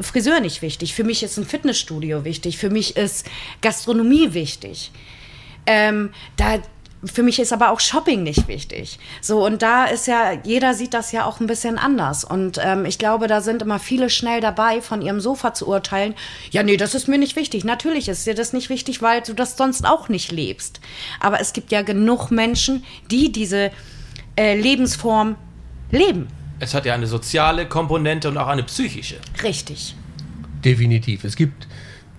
Friseur 0.00 0.40
nicht 0.40 0.62
wichtig. 0.62 0.94
Für 0.94 1.04
mich 1.04 1.22
ist 1.22 1.36
ein 1.36 1.44
Fitnessstudio 1.44 2.24
wichtig. 2.24 2.56
Für 2.56 2.70
mich 2.70 2.96
ist 2.96 3.26
Gastronomie 3.60 4.32
wichtig. 4.32 4.92
Ähm, 5.66 6.10
da, 6.38 6.58
für 7.04 7.22
mich 7.22 7.40
ist 7.40 7.52
aber 7.52 7.70
auch 7.70 7.80
Shopping 7.80 8.22
nicht 8.22 8.46
wichtig. 8.46 8.98
So, 9.20 9.44
und 9.44 9.62
da 9.62 9.86
ist 9.86 10.06
ja, 10.06 10.32
jeder 10.44 10.74
sieht 10.74 10.94
das 10.94 11.10
ja 11.10 11.24
auch 11.24 11.40
ein 11.40 11.46
bisschen 11.48 11.76
anders. 11.76 12.22
Und 12.22 12.60
ähm, 12.62 12.84
ich 12.84 12.98
glaube, 12.98 13.26
da 13.26 13.40
sind 13.40 13.62
immer 13.62 13.80
viele 13.80 14.08
schnell 14.08 14.40
dabei, 14.40 14.80
von 14.80 15.02
ihrem 15.02 15.20
Sofa 15.20 15.52
zu 15.52 15.66
urteilen. 15.66 16.14
Ja, 16.52 16.62
nee, 16.62 16.76
das 16.76 16.94
ist 16.94 17.08
mir 17.08 17.18
nicht 17.18 17.34
wichtig. 17.34 17.64
Natürlich 17.64 18.08
ist 18.08 18.26
dir 18.26 18.34
das 18.34 18.52
nicht 18.52 18.70
wichtig, 18.70 19.02
weil 19.02 19.20
du 19.20 19.32
das 19.32 19.56
sonst 19.56 19.84
auch 19.84 20.08
nicht 20.08 20.30
lebst. 20.30 20.80
Aber 21.18 21.40
es 21.40 21.52
gibt 21.52 21.72
ja 21.72 21.82
genug 21.82 22.30
Menschen, 22.30 22.84
die 23.10 23.32
diese 23.32 23.72
äh, 24.36 24.58
Lebensform 24.58 25.36
leben. 25.90 26.28
Es 26.60 26.72
hat 26.72 26.86
ja 26.86 26.94
eine 26.94 27.08
soziale 27.08 27.66
Komponente 27.66 28.28
und 28.28 28.38
auch 28.38 28.46
eine 28.46 28.62
psychische. 28.62 29.16
Richtig. 29.42 29.96
Definitiv. 30.64 31.24
Es 31.24 31.34
gibt, 31.34 31.66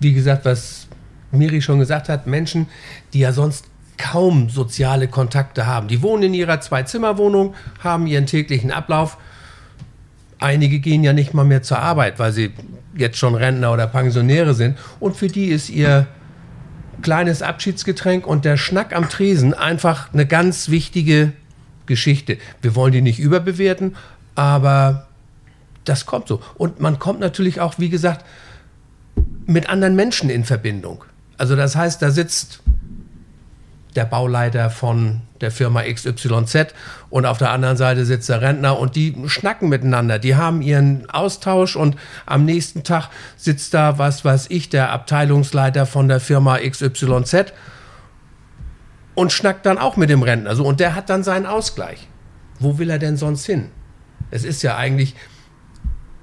wie 0.00 0.12
gesagt, 0.12 0.44
was 0.44 0.88
Miri 1.32 1.62
schon 1.62 1.78
gesagt 1.78 2.10
hat, 2.10 2.26
Menschen, 2.26 2.68
die 3.14 3.20
ja 3.20 3.32
sonst 3.32 3.64
kaum 3.98 4.48
soziale 4.48 5.08
Kontakte 5.08 5.66
haben. 5.66 5.88
Die 5.88 6.02
wohnen 6.02 6.24
in 6.24 6.34
ihrer 6.34 6.60
Zwei-Zimmer-Wohnung, 6.60 7.54
haben 7.82 8.06
ihren 8.06 8.26
täglichen 8.26 8.70
Ablauf. 8.70 9.18
Einige 10.38 10.80
gehen 10.80 11.04
ja 11.04 11.12
nicht 11.12 11.32
mal 11.34 11.44
mehr 11.44 11.62
zur 11.62 11.78
Arbeit, 11.78 12.18
weil 12.18 12.32
sie 12.32 12.52
jetzt 12.96 13.18
schon 13.18 13.34
Rentner 13.34 13.72
oder 13.72 13.86
Pensionäre 13.86 14.54
sind. 14.54 14.78
Und 15.00 15.16
für 15.16 15.28
die 15.28 15.46
ist 15.46 15.70
ihr 15.70 16.06
kleines 17.02 17.42
Abschiedsgetränk 17.42 18.26
und 18.26 18.44
der 18.44 18.56
Schnack 18.56 18.94
am 18.94 19.08
Tresen 19.08 19.54
einfach 19.54 20.12
eine 20.12 20.26
ganz 20.26 20.68
wichtige 20.68 21.32
Geschichte. 21.86 22.38
Wir 22.62 22.74
wollen 22.74 22.92
die 22.92 23.02
nicht 23.02 23.18
überbewerten, 23.18 23.96
aber 24.34 25.06
das 25.84 26.06
kommt 26.06 26.28
so. 26.28 26.40
Und 26.56 26.80
man 26.80 26.98
kommt 26.98 27.20
natürlich 27.20 27.60
auch, 27.60 27.74
wie 27.78 27.90
gesagt, 27.90 28.24
mit 29.46 29.68
anderen 29.68 29.94
Menschen 29.96 30.30
in 30.30 30.44
Verbindung. 30.44 31.04
Also 31.36 31.56
das 31.56 31.76
heißt, 31.76 32.00
da 32.00 32.10
sitzt 32.10 32.60
der 33.96 34.04
Bauleiter 34.04 34.70
von 34.70 35.22
der 35.40 35.50
Firma 35.50 35.82
XYZ 35.82 36.74
und 37.10 37.26
auf 37.26 37.38
der 37.38 37.50
anderen 37.50 37.76
Seite 37.76 38.04
sitzt 38.04 38.28
der 38.28 38.40
Rentner 38.40 38.78
und 38.78 38.96
die 38.96 39.14
schnacken 39.26 39.68
miteinander. 39.68 40.18
Die 40.18 40.36
haben 40.36 40.62
ihren 40.62 41.08
Austausch 41.10 41.76
und 41.76 41.96
am 42.26 42.44
nächsten 42.44 42.82
Tag 42.82 43.10
sitzt 43.36 43.74
da, 43.74 43.98
was 43.98 44.24
weiß 44.24 44.46
ich, 44.48 44.68
der 44.68 44.90
Abteilungsleiter 44.90 45.86
von 45.86 46.08
der 46.08 46.20
Firma 46.20 46.58
XYZ 46.58 47.52
und 49.14 49.32
schnackt 49.32 49.66
dann 49.66 49.78
auch 49.78 49.96
mit 49.96 50.10
dem 50.10 50.22
Rentner. 50.22 50.56
So, 50.56 50.64
und 50.64 50.80
der 50.80 50.94
hat 50.94 51.08
dann 51.10 51.22
seinen 51.22 51.46
Ausgleich. 51.46 52.08
Wo 52.58 52.78
will 52.78 52.90
er 52.90 52.98
denn 52.98 53.16
sonst 53.16 53.46
hin? 53.46 53.70
Es 54.30 54.44
ist 54.44 54.62
ja 54.62 54.76
eigentlich 54.76 55.14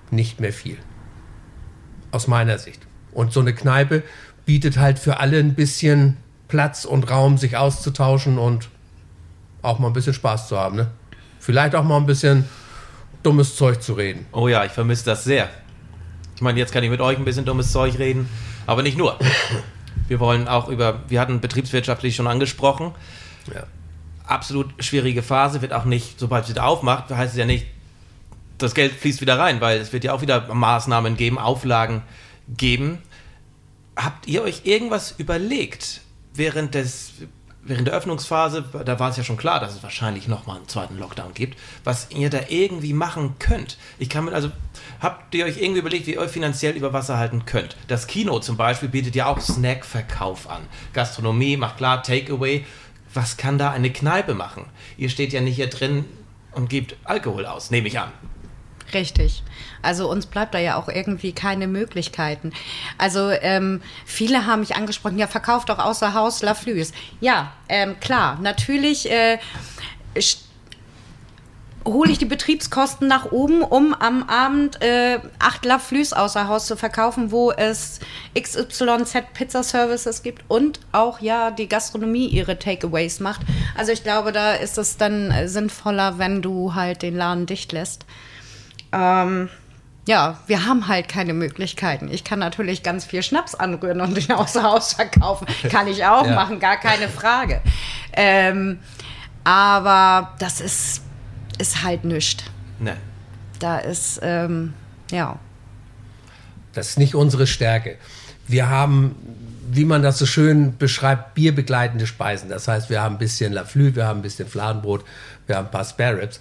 nicht 0.09 0.39
mehr 0.39 0.53
viel. 0.53 0.77
Aus 2.11 2.27
meiner 2.27 2.57
Sicht. 2.57 2.85
Und 3.13 3.31
so 3.31 3.39
eine 3.39 3.53
Kneipe 3.53 4.03
bietet 4.45 4.77
halt 4.77 4.99
für 4.99 5.19
alle 5.19 5.39
ein 5.39 5.55
bisschen 5.55 6.17
Platz 6.51 6.84
und 6.84 7.10
Raum, 7.10 7.38
sich 7.38 7.55
auszutauschen 7.55 8.38
und 8.38 8.67
auch 9.62 9.79
mal 9.79 9.88
ein 9.88 9.93
bisschen 9.93 10.13
Spaß 10.13 10.50
zu 10.50 10.60
haben. 10.60 10.75
Ne? 10.75 10.91
Vielleicht 11.39 11.75
auch 11.75 11.86
mal 11.86 11.96
ein 11.96 12.05
bisschen 12.05 12.43
dummes 13.24 13.55
Zeug 13.55 13.81
zu 13.81 13.93
reden. 13.93 14.25
Oh 14.34 14.50
ja, 14.50 14.65
ich 14.65 14.74
vermisse 14.74 15.05
das 15.05 15.24
sehr. 15.24 15.50
Ich 16.36 16.41
meine, 16.41 16.60
jetzt 16.60 16.74
kann 16.74 16.84
ich 16.84 16.89
mit 16.89 17.00
euch 17.00 17.17
ein 17.17 17.24
bisschen 17.24 17.46
dummes 17.46 17.72
Zeug 17.72 17.98
reden, 18.00 18.29
aber 18.67 18.84
nicht 18.84 18.98
nur. 18.98 19.17
Wir 20.10 20.20
wollen 20.20 20.50
auch 20.50 20.67
über, 20.67 21.03
wir 21.08 21.22
hatten 21.22 21.39
betriebswirtschaftlich 21.39 22.17
schon 22.17 22.27
angesprochen. 22.27 22.91
Ja. 23.53 23.63
Absolut 24.25 24.84
schwierige 24.84 25.24
Phase, 25.24 25.62
wird 25.62 25.72
auch 25.72 25.86
nicht, 25.86 26.20
sobald 26.20 26.43
es 26.43 26.50
wieder 26.50 26.65
aufmacht, 26.65 27.10
heißt 27.12 27.31
es 27.31 27.38
ja 27.38 27.46
nicht, 27.46 27.65
das 28.58 28.75
Geld 28.75 28.91
fließt 28.91 29.22
wieder 29.22 29.39
rein, 29.39 29.62
weil 29.62 29.79
es 29.79 29.93
wird 29.93 30.03
ja 30.03 30.12
auch 30.12 30.22
wieder 30.22 30.53
Maßnahmen 30.53 31.15
geben, 31.15 31.38
Auflagen 31.38 32.01
geben. 32.50 32.98
Habt 33.96 34.27
ihr 34.27 34.41
euch 34.41 34.65
irgendwas 34.65 35.15
überlegt, 35.17 36.01
während 36.33 36.75
des 36.75 37.13
während 37.63 37.88
der 37.88 37.93
Öffnungsphase, 37.93 38.65
da 38.85 39.00
war 39.00 39.09
es 39.09 39.17
ja 39.17 39.23
schon 39.23 39.38
klar, 39.38 39.59
dass 39.59 39.75
es 39.75 39.83
wahrscheinlich 39.83 40.27
nochmal 40.27 40.57
einen 40.57 40.67
zweiten 40.67 40.97
Lockdown 40.97 41.33
gibt, 41.33 41.59
was 41.83 42.07
ihr 42.09 42.29
da 42.29 42.39
irgendwie 42.50 42.93
machen 42.93 43.35
könnt. 43.39 43.77
Ich 44.00 44.09
kann 44.09 44.25
mit, 44.25 44.33
also, 44.33 44.51
habt 45.00 45.33
ihr 45.35 45.45
euch 45.45 45.61
irgendwie 45.61 45.79
überlegt, 45.79 46.07
wie 46.07 46.13
ihr 46.13 46.19
euch 46.19 46.31
finanziell 46.31 46.75
über 46.75 46.93
Wasser 46.93 47.17
halten 47.17 47.45
könnt? 47.45 47.75
Das 47.88 48.07
Kino 48.07 48.39
zum 48.39 48.57
Beispiel 48.57 48.89
bietet 48.89 49.15
ja 49.15 49.27
auch 49.27 49.39
Snackverkauf 49.39 50.50
an. 50.50 50.61
Gastronomie 50.93 51.57
macht 51.57 51.77
klar, 51.77 52.01
Takeaway. 52.01 52.65
Was 53.13 53.38
kann 53.38 53.57
da 53.57 53.71
eine 53.71 53.91
Kneipe 53.91 54.33
machen? 54.33 54.65
Ihr 54.97 55.09
steht 55.09 55.33
ja 55.33 55.41
nicht 55.41 55.55
hier 55.55 55.69
drin 55.69 56.05
und 56.53 56.69
gebt 56.69 56.95
Alkohol 57.03 57.45
aus, 57.45 57.69
nehme 57.69 57.88
ich 57.88 58.00
an. 58.00 58.11
Richtig. 58.93 59.43
Also 59.81 60.10
uns 60.10 60.25
bleibt 60.25 60.53
da 60.53 60.60
ja 60.60 60.75
auch 60.75 60.89
irgendwie 60.89 61.31
keine 61.33 61.67
Möglichkeiten. 61.67 62.51
Also 62.98 63.29
ähm, 63.29 63.81
viele 64.05 64.45
haben 64.45 64.62
mich 64.62 64.75
angesprochen, 64.75 65.17
ja, 65.17 65.27
verkauft 65.27 65.69
doch 65.69 65.79
außer 65.79 66.13
Haus 66.13 66.41
La 66.41 66.53
Flüs. 66.53 66.91
Ja, 67.19 67.53
ähm, 67.69 68.00
klar, 68.00 68.38
natürlich 68.41 69.10
äh, 69.10 69.39
hole 71.86 72.12
ich 72.12 72.17
die 72.17 72.25
Betriebskosten 72.25 73.07
nach 73.07 73.31
oben, 73.31 73.63
um 73.63 73.93
am 73.93 74.24
Abend 74.24 74.81
äh, 74.81 75.19
acht 75.39 75.65
La 75.65 75.79
Flüs 75.79 76.13
außer 76.13 76.48
Haus 76.48 76.67
zu 76.67 76.75
verkaufen, 76.75 77.31
wo 77.31 77.51
es 77.51 78.00
XYZ 78.39 79.33
Pizza 79.33 79.63
Services 79.63 80.21
gibt 80.21 80.43
und 80.48 80.79
auch 80.91 81.21
ja 81.21 81.50
die 81.50 81.67
Gastronomie 81.67 82.27
ihre 82.27 82.60
Takeaways 82.60 83.19
macht. 83.19 83.41
Also 83.75 83.91
ich 83.91 84.03
glaube, 84.03 84.31
da 84.31 84.53
ist 84.53 84.77
es 84.77 84.98
dann 84.98 85.33
sinnvoller, 85.48 86.19
wenn 86.19 86.41
du 86.41 86.75
halt 86.75 87.01
den 87.01 87.15
Laden 87.15 87.45
dicht 87.45 87.71
lässt 87.71 88.05
ähm, 88.91 89.50
ja, 90.07 90.39
wir 90.48 90.65
haben 90.65 90.88
halt 90.88 91.07
keine 91.07 91.33
Möglichkeiten. 91.33 92.10
Ich 92.12 92.24
kann 92.24 92.39
natürlich 92.39 92.81
ganz 92.83 93.05
viel 93.05 93.21
Schnaps 93.21 93.53
anrühren 93.53 94.01
und 94.01 94.17
den 94.17 94.31
außer 94.31 94.63
Haus 94.63 94.93
verkaufen. 94.93 95.48
Kann 95.69 95.88
ich 95.88 96.05
auch 96.05 96.25
ja. 96.27 96.36
machen, 96.36 96.60
gar 96.60 96.77
keine 96.77 97.07
Frage. 97.07 97.62
Ähm, 98.13 98.79
aber 99.43 100.33
das 100.39 100.60
ist, 100.60 101.01
ist 101.60 101.83
halt 101.83 102.03
nichts. 102.03 102.43
Nee. 102.79 102.93
Da 103.60 103.77
ist, 103.77 104.19
ähm, 104.24 104.74
ja. 105.12 105.38
Das 106.74 106.89
ist 106.89 107.00
nicht 107.00 107.13
unsere 107.13 107.45
Stärke. 107.45 107.98
Wir 108.48 108.69
haben, 108.69 109.15
wie 109.69 109.86
man 109.86 110.01
das 110.01 110.17
so 110.17 110.25
schön 110.25 110.77
beschreibt, 110.77 111.36
bierbegleitende 111.36 112.07
Speisen. 112.07 112.50
Das 112.50 112.67
heißt, 112.67 112.89
wir 112.89 113.01
haben 113.01 113.15
ein 113.15 113.19
bisschen 113.19 113.53
Laflü, 113.53 113.95
wir 113.95 114.05
haben 114.05 114.19
ein 114.19 114.24
bisschen 114.24 114.48
Fladenbrot, 114.48 115.05
wir 115.45 115.57
haben 115.57 115.67
ein 115.67 115.71
paar 115.71 115.86
Spare 115.86 116.21
Ribs 116.21 116.39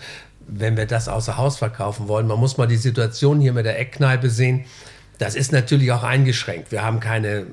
wenn 0.53 0.77
wir 0.77 0.87
das 0.87 1.09
außer 1.09 1.37
Haus 1.37 1.59
verkaufen 1.59 2.09
wollen. 2.09 2.27
Man 2.27 2.39
muss 2.39 2.57
mal 2.57 2.67
die 2.67 2.77
Situation 2.77 3.41
hier 3.41 3.53
mit 3.53 3.67
der 3.67 3.79
Eckkneipe 3.79 4.31
sehen. 4.31 4.65
Das 5.19 5.35
ist 5.35 5.53
natürlich 5.53 5.93
auch 5.93 6.03
eingeschränkt. 6.03 6.73
Wir 6.73 6.83
haben 6.83 6.99
keine 6.99 7.29
äh, 7.29 7.45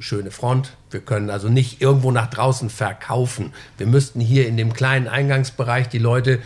schöne 0.00 0.32
Front. 0.32 0.76
Wir 0.90 1.00
können 1.00 1.30
also 1.30 1.48
nicht 1.48 1.80
irgendwo 1.80 2.10
nach 2.10 2.28
draußen 2.28 2.68
verkaufen. 2.68 3.52
Wir 3.78 3.86
müssten 3.86 4.20
hier 4.20 4.48
in 4.48 4.56
dem 4.56 4.72
kleinen 4.72 5.06
Eingangsbereich 5.06 5.88
die 5.88 5.98
Leute 5.98 6.40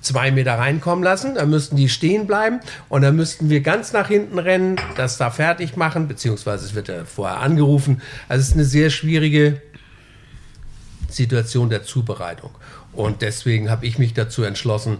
zwei 0.00 0.32
Meter 0.32 0.54
reinkommen 0.58 1.04
lassen. 1.04 1.36
Da 1.36 1.46
müssten 1.46 1.76
die 1.76 1.88
stehen 1.88 2.26
bleiben 2.26 2.60
und 2.88 3.02
dann 3.02 3.14
müssten 3.14 3.50
wir 3.50 3.60
ganz 3.60 3.92
nach 3.92 4.08
hinten 4.08 4.38
rennen, 4.38 4.76
das 4.96 5.16
da 5.16 5.30
fertig 5.30 5.76
machen, 5.76 6.08
beziehungsweise 6.08 6.66
es 6.66 6.74
wird 6.74 6.88
ja 6.88 7.04
vorher 7.04 7.38
angerufen. 7.38 8.02
Also 8.28 8.42
es 8.42 8.48
ist 8.48 8.54
eine 8.54 8.64
sehr 8.64 8.90
schwierige 8.90 9.62
Situation 11.08 11.70
der 11.70 11.84
Zubereitung. 11.84 12.50
Und 12.92 13.22
deswegen 13.22 13.70
habe 13.70 13.86
ich 13.86 13.98
mich 13.98 14.14
dazu 14.14 14.42
entschlossen, 14.42 14.98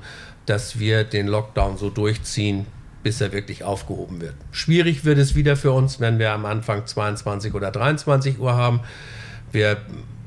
dass 0.51 0.81
wir 0.81 1.05
den 1.05 1.29
Lockdown 1.29 1.79
so 1.79 1.91
durchziehen, 1.91 2.67
bis 3.05 3.21
er 3.21 3.33
wirklich 3.33 3.63
aufgehoben 3.63 4.21
wird. 4.21 4.35
Schwierig 4.51 5.05
wird 5.05 5.17
es 5.19 5.37
wieder 5.37 5.57
für 5.57 5.71
uns, 5.71 6.01
wenn 6.01 6.19
wir 6.19 6.33
am 6.33 6.45
Anfang 6.45 6.87
22 6.87 7.55
oder 7.55 7.71
23 7.71 8.41
Uhr 8.41 8.55
haben. 8.55 8.81
Wir 9.53 9.77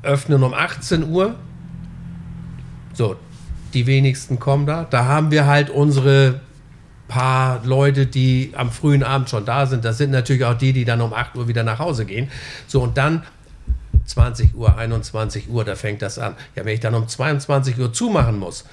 öffnen 0.02 0.42
um 0.42 0.54
18 0.54 1.10
Uhr. 1.10 1.34
So, 2.94 3.16
die 3.74 3.86
wenigsten 3.86 4.38
kommen 4.38 4.64
da. 4.64 4.84
Da 4.84 5.04
haben 5.04 5.30
wir 5.30 5.46
halt 5.46 5.68
unsere 5.68 6.40
paar 7.06 7.60
Leute, 7.64 8.06
die 8.06 8.52
am 8.56 8.70
frühen 8.70 9.02
Abend 9.02 9.28
schon 9.28 9.44
da 9.44 9.66
sind. 9.66 9.84
Das 9.84 9.98
sind 9.98 10.10
natürlich 10.10 10.46
auch 10.46 10.56
die, 10.56 10.72
die 10.72 10.86
dann 10.86 11.02
um 11.02 11.12
8 11.12 11.36
Uhr 11.36 11.48
wieder 11.48 11.64
nach 11.64 11.80
Hause 11.80 12.06
gehen. 12.06 12.30
So, 12.66 12.82
und 12.82 12.96
dann 12.96 13.24
20 14.06 14.54
Uhr, 14.54 14.78
21 14.78 15.50
Uhr, 15.50 15.64
da 15.64 15.76
fängt 15.76 16.00
das 16.00 16.18
an. 16.18 16.34
Ja, 16.56 16.64
wenn 16.64 16.72
ich 16.72 16.80
dann 16.80 16.94
um 16.94 17.06
22 17.06 17.78
Uhr 17.78 17.92
zumachen 17.92 18.38
muss, 18.38 18.64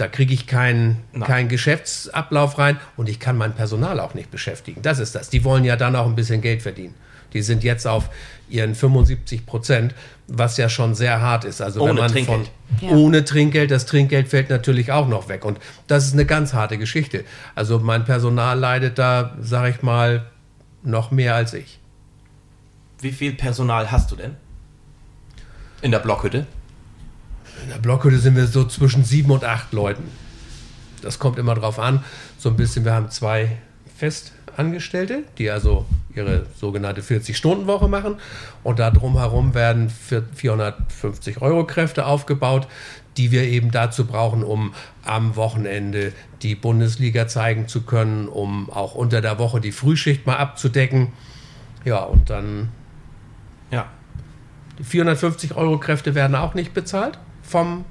da 0.00 0.08
kriege 0.08 0.32
ich 0.32 0.46
keinen 0.46 1.02
kein 1.20 1.48
Geschäftsablauf 1.48 2.58
rein 2.58 2.78
und 2.96 3.08
ich 3.08 3.20
kann 3.20 3.36
mein 3.36 3.54
Personal 3.54 4.00
auch 4.00 4.14
nicht 4.14 4.30
beschäftigen. 4.30 4.82
Das 4.82 4.98
ist 4.98 5.14
das. 5.14 5.28
Die 5.28 5.44
wollen 5.44 5.64
ja 5.64 5.76
dann 5.76 5.94
auch 5.96 6.06
ein 6.06 6.14
bisschen 6.14 6.40
Geld 6.40 6.62
verdienen. 6.62 6.94
Die 7.32 7.42
sind 7.42 7.62
jetzt 7.62 7.86
auf 7.86 8.10
ihren 8.48 8.74
75 8.74 9.46
Prozent, 9.46 9.94
was 10.26 10.56
ja 10.56 10.68
schon 10.68 10.94
sehr 10.94 11.20
hart 11.20 11.44
ist. 11.44 11.60
Also 11.60 11.80
ohne 11.80 11.90
wenn 11.90 11.96
man 11.98 12.10
Trinkgeld. 12.10 12.50
von 12.80 12.88
ja. 12.88 12.96
ohne 12.96 13.24
Trinkgeld, 13.24 13.70
das 13.70 13.86
Trinkgeld 13.86 14.28
fällt 14.28 14.50
natürlich 14.50 14.90
auch 14.90 15.06
noch 15.06 15.28
weg. 15.28 15.44
Und 15.44 15.58
das 15.86 16.06
ist 16.06 16.14
eine 16.14 16.26
ganz 16.26 16.54
harte 16.54 16.78
Geschichte. 16.78 17.24
Also 17.54 17.78
mein 17.78 18.04
Personal 18.04 18.58
leidet 18.58 18.98
da, 18.98 19.36
sage 19.40 19.70
ich 19.70 19.82
mal, 19.82 20.26
noch 20.82 21.10
mehr 21.10 21.34
als 21.34 21.54
ich. 21.54 21.78
Wie 23.00 23.12
viel 23.12 23.32
Personal 23.32 23.90
hast 23.90 24.10
du 24.10 24.16
denn? 24.16 24.36
In 25.82 25.90
der 25.90 26.00
Blockhütte? 26.00 26.46
In 27.62 27.70
der 27.70 27.78
Blockhütte 27.78 28.18
sind 28.18 28.36
wir 28.36 28.46
so 28.46 28.64
zwischen 28.64 29.04
sieben 29.04 29.30
und 29.30 29.44
acht 29.44 29.72
Leuten. 29.72 30.04
Das 31.02 31.18
kommt 31.18 31.38
immer 31.38 31.54
drauf 31.54 31.78
an. 31.78 32.04
So 32.38 32.50
ein 32.50 32.56
bisschen, 32.56 32.84
wir 32.84 32.92
haben 32.92 33.10
zwei 33.10 33.58
Festangestellte, 33.96 35.24
die 35.38 35.50
also 35.50 35.86
ihre 36.14 36.46
sogenannte 36.56 37.02
40-Stunden-Woche 37.02 37.88
machen. 37.88 38.16
Und 38.62 38.78
da 38.78 38.90
drumherum 38.90 39.54
werden 39.54 39.90
450 39.90 41.42
Euro 41.42 41.64
Kräfte 41.66 42.06
aufgebaut, 42.06 42.66
die 43.16 43.30
wir 43.30 43.42
eben 43.42 43.70
dazu 43.70 44.06
brauchen, 44.06 44.42
um 44.42 44.74
am 45.04 45.36
Wochenende 45.36 46.12
die 46.42 46.54
Bundesliga 46.54 47.28
zeigen 47.28 47.68
zu 47.68 47.82
können, 47.82 48.28
um 48.28 48.70
auch 48.70 48.94
unter 48.94 49.20
der 49.20 49.38
Woche 49.38 49.60
die 49.60 49.72
Frühschicht 49.72 50.26
mal 50.26 50.36
abzudecken. 50.36 51.08
Ja, 51.84 52.00
und 52.04 52.30
dann 52.30 52.68
ja. 53.70 53.86
Die 54.78 54.84
450 54.84 55.56
Euro 55.56 55.78
Kräfte 55.78 56.14
werden 56.14 56.34
auch 56.34 56.54
nicht 56.54 56.72
bezahlt 56.72 57.18
vom 57.50 57.84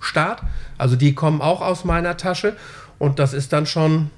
Staat. 0.00 0.42
Also 0.78 0.96
die 0.96 1.14
kommen 1.14 1.40
auch 1.40 1.60
aus 1.60 1.84
meiner 1.84 2.16
Tasche 2.16 2.56
und 2.98 3.18
das 3.18 3.32
ist 3.32 3.52
dann 3.52 3.66
schon. 3.66 4.10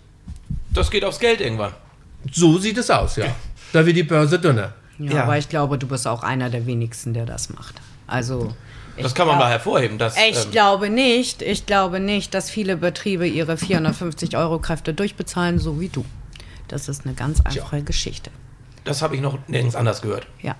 Das 0.70 0.90
geht 0.90 1.04
aufs 1.04 1.18
Geld 1.18 1.40
irgendwann. 1.40 1.72
So 2.30 2.58
sieht 2.58 2.78
es 2.78 2.90
aus, 2.90 3.16
ja. 3.16 3.26
Da 3.72 3.84
wird 3.84 3.96
die 3.96 4.02
Börse 4.02 4.38
dünner. 4.38 4.72
Ja, 4.98 5.12
ja, 5.12 5.22
aber 5.24 5.38
ich 5.38 5.48
glaube, 5.48 5.78
du 5.78 5.86
bist 5.86 6.06
auch 6.06 6.22
einer 6.22 6.50
der 6.50 6.66
wenigsten, 6.66 7.14
der 7.14 7.26
das 7.26 7.50
macht. 7.50 7.74
Also. 8.06 8.54
Das 8.98 9.14
kann 9.14 9.26
man 9.26 9.36
glaub, 9.36 9.46
mal 9.46 9.50
hervorheben. 9.50 9.96
Dass, 9.96 10.16
ich 10.16 10.44
ähm, 10.44 10.50
glaube 10.50 10.90
nicht, 10.90 11.40
ich 11.40 11.64
glaube 11.64 11.98
nicht, 11.98 12.34
dass 12.34 12.50
viele 12.50 12.76
Betriebe 12.76 13.26
ihre 13.26 13.56
450 13.56 14.36
Euro 14.36 14.58
Kräfte 14.58 14.92
durchbezahlen, 14.92 15.58
so 15.58 15.80
wie 15.80 15.88
du. 15.88 16.04
Das 16.68 16.90
ist 16.90 17.06
eine 17.06 17.14
ganz 17.14 17.40
einfache 17.40 17.78
ja. 17.78 17.82
Geschichte. 17.82 18.30
Das 18.84 19.00
habe 19.00 19.14
ich 19.14 19.22
noch 19.22 19.38
nirgends 19.48 19.76
anders 19.76 20.02
gehört. 20.02 20.26
Ja. 20.42 20.56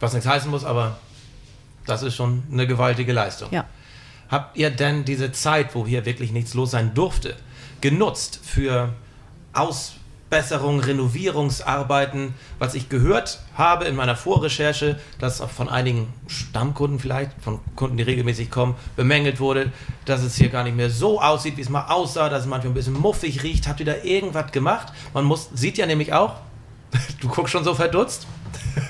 Was 0.00 0.12
nichts 0.12 0.28
heißen 0.28 0.50
muss, 0.50 0.64
aber 0.64 0.98
das 1.88 2.02
ist 2.02 2.14
schon 2.14 2.42
eine 2.52 2.66
gewaltige 2.66 3.12
Leistung. 3.12 3.48
Ja. 3.52 3.66
Habt 4.28 4.56
ihr 4.56 4.70
denn 4.70 5.04
diese 5.04 5.32
Zeit, 5.32 5.74
wo 5.74 5.86
hier 5.86 6.04
wirklich 6.04 6.32
nichts 6.32 6.54
los 6.54 6.72
sein 6.72 6.94
durfte, 6.94 7.36
genutzt 7.80 8.40
für 8.42 8.92
Aus, 9.52 9.94
Verbesserung, 10.28 10.80
Renovierungsarbeiten, 10.80 12.34
was 12.58 12.74
ich 12.74 12.90
gehört 12.90 13.40
habe 13.54 13.86
in 13.86 13.96
meiner 13.96 14.14
Vorrecherche, 14.14 15.00
dass 15.18 15.40
auch 15.40 15.48
von 15.48 15.70
einigen 15.70 16.12
Stammkunden 16.26 16.98
vielleicht, 16.98 17.30
von 17.40 17.60
Kunden, 17.76 17.96
die 17.96 18.02
regelmäßig 18.02 18.50
kommen, 18.50 18.74
bemängelt 18.94 19.40
wurde, 19.40 19.72
dass 20.04 20.22
es 20.22 20.36
hier 20.36 20.50
gar 20.50 20.64
nicht 20.64 20.76
mehr 20.76 20.90
so 20.90 21.18
aussieht, 21.22 21.56
wie 21.56 21.62
es 21.62 21.70
mal 21.70 21.86
aussah, 21.86 22.28
dass 22.28 22.42
es 22.42 22.46
manchmal 22.46 22.72
ein 22.72 22.74
bisschen 22.74 22.92
muffig 22.92 23.42
riecht. 23.42 23.68
Habt 23.68 23.80
ihr 23.80 23.86
da 23.86 23.94
irgendwas 24.02 24.52
gemacht? 24.52 24.92
Man 25.14 25.24
muss, 25.24 25.48
sieht 25.54 25.78
ja 25.78 25.86
nämlich 25.86 26.12
auch, 26.12 26.34
du 27.20 27.28
guckst 27.28 27.52
schon 27.52 27.64
so 27.64 27.74
verdutzt, 27.74 28.26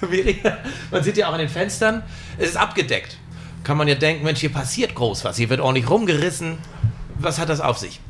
man 0.90 1.05
sieht 1.05 1.17
ja 1.19 1.28
auch 1.28 1.35
an 1.35 1.38
den 1.38 1.49
Fenstern, 1.49 2.02
es 2.38 2.50
ist 2.50 2.57
abgedeckt. 2.57 3.18
Kann 3.64 3.76
man 3.76 3.88
ja 3.88 3.95
denken, 3.95 4.25
Mensch, 4.25 4.40
hier 4.40 4.52
passiert 4.52 4.95
groß 4.95 5.25
was, 5.25 5.37
hier 5.37 5.50
wird 5.50 5.61
ordentlich 5.61 5.90
rumgerissen. 5.90 6.59
Was 7.18 7.38
hat 7.38 7.49
das 7.49 7.61
auf 7.61 7.78
sich? 7.78 8.00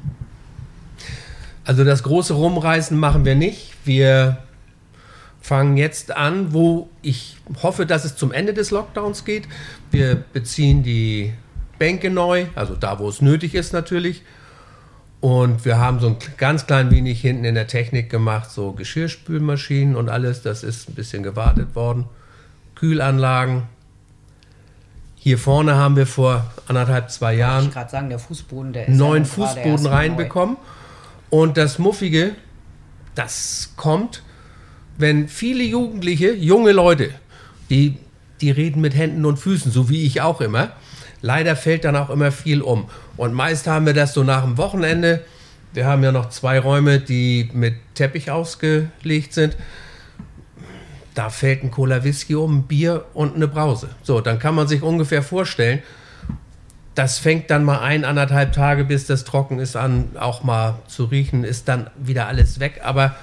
Also 1.65 1.85
das 1.85 2.03
große 2.03 2.35
Rumreißen 2.35 2.99
machen 2.99 3.25
wir 3.25 3.35
nicht. 3.35 3.75
Wir 3.85 4.39
fangen 5.41 5.77
jetzt 5.77 6.15
an, 6.15 6.53
wo 6.53 6.91
ich 7.03 7.37
hoffe, 7.63 7.87
dass 7.87 8.05
es 8.05 8.17
zum 8.17 8.33
Ende 8.33 8.55
des 8.55 8.71
Lockdowns 8.71 9.25
geht. 9.25 9.49
Wir 9.91 10.15
beziehen 10.15 10.83
die 10.83 11.33
Bänke 11.79 12.11
neu, 12.11 12.47
also 12.55 12.75
da, 12.75 12.99
wo 12.99 13.09
es 13.09 13.23
nötig 13.23 13.55
ist 13.55 13.73
natürlich. 13.73 14.23
Und 15.21 15.65
wir 15.65 15.79
haben 15.79 16.01
so 16.01 16.09
ein 16.09 16.17
ganz 16.37 16.67
klein 16.67 16.91
wenig 16.91 17.21
hinten 17.21 17.45
in 17.45 17.55
der 17.55 17.67
Technik 17.67 18.09
gemacht, 18.09 18.51
so 18.51 18.73
Geschirrspülmaschinen 18.73 19.97
und 19.97 20.09
alles. 20.09 20.43
Das 20.43 20.63
ist 20.63 20.89
ein 20.89 20.95
bisschen 20.95 21.23
gewartet 21.23 21.75
worden. 21.75 22.07
Kühlanlagen. 22.77 23.65
Hier 25.21 25.39
vorne 25.39 25.75
haben 25.75 25.97
wir 25.97 26.07
vor 26.07 26.51
anderthalb, 26.69 27.11
zwei 27.11 27.35
Jahren 27.35 27.71
sagen, 27.91 28.09
neuen 28.97 29.25
ja 29.25 29.29
Fußboden 29.29 29.83
neu. 29.83 29.91
reinbekommen. 29.91 30.57
Und 31.31 31.57
das 31.57 31.79
Muffige, 31.79 32.35
das 33.15 33.73
kommt, 33.77 34.23
wenn 34.97 35.29
viele 35.29 35.65
Jugendliche, 35.65 36.33
junge 36.33 36.73
Leute, 36.73 37.11
die, 37.69 37.99
die 38.41 38.51
reden 38.51 38.81
mit 38.81 38.95
Händen 38.95 39.25
und 39.25 39.39
Füßen, 39.39 39.71
so 39.73 39.89
wie 39.89 40.05
ich 40.05 40.21
auch 40.21 40.41
immer. 40.41 40.73
Leider 41.21 41.57
fällt 41.57 41.85
dann 41.85 41.97
auch 41.97 42.11
immer 42.11 42.31
viel 42.31 42.63
um. 42.63 42.89
Und 43.17 43.35
meist 43.35 43.67
haben 43.67 43.87
wir 43.87 43.95
das 43.95 44.15
so 44.15 44.23
nach 44.23 44.45
dem 44.45 44.57
Wochenende. 44.57 45.25
Wir 45.75 45.87
haben 45.87 46.03
ja 46.05 46.13
noch 46.13 46.29
zwei 46.31 46.61
Räume, 46.61 47.01
die 47.01 47.51
mit 47.53 47.75
Teppich 47.95 48.31
ausgelegt 48.31 49.35
sind. 49.35 49.57
Da 51.19 51.31
fällt 51.31 51.65
ein 51.65 51.73
Cola 51.73 52.05
Whisky 52.05 52.37
um, 52.37 52.59
ein 52.59 52.63
Bier 52.69 53.07
und 53.13 53.35
eine 53.35 53.49
Brause. 53.49 53.89
So, 54.05 54.21
dann 54.21 54.39
kann 54.39 54.55
man 54.55 54.69
sich 54.69 54.85
ungefähr 54.85 55.25
vorstellen, 55.25 55.83
das 56.95 57.19
fängt 57.19 57.51
dann 57.51 57.65
mal 57.65 57.81
ein, 57.81 58.05
anderthalb 58.05 58.53
Tage, 58.53 58.85
bis 58.85 59.07
das 59.07 59.25
trocken 59.25 59.59
ist, 59.59 59.75
an 59.75 60.17
auch 60.17 60.45
mal 60.45 60.79
zu 60.87 61.07
riechen, 61.07 61.43
ist 61.43 61.67
dann 61.67 61.91
wieder 61.97 62.29
alles 62.29 62.61
weg. 62.61 62.83
Aber 62.85 63.17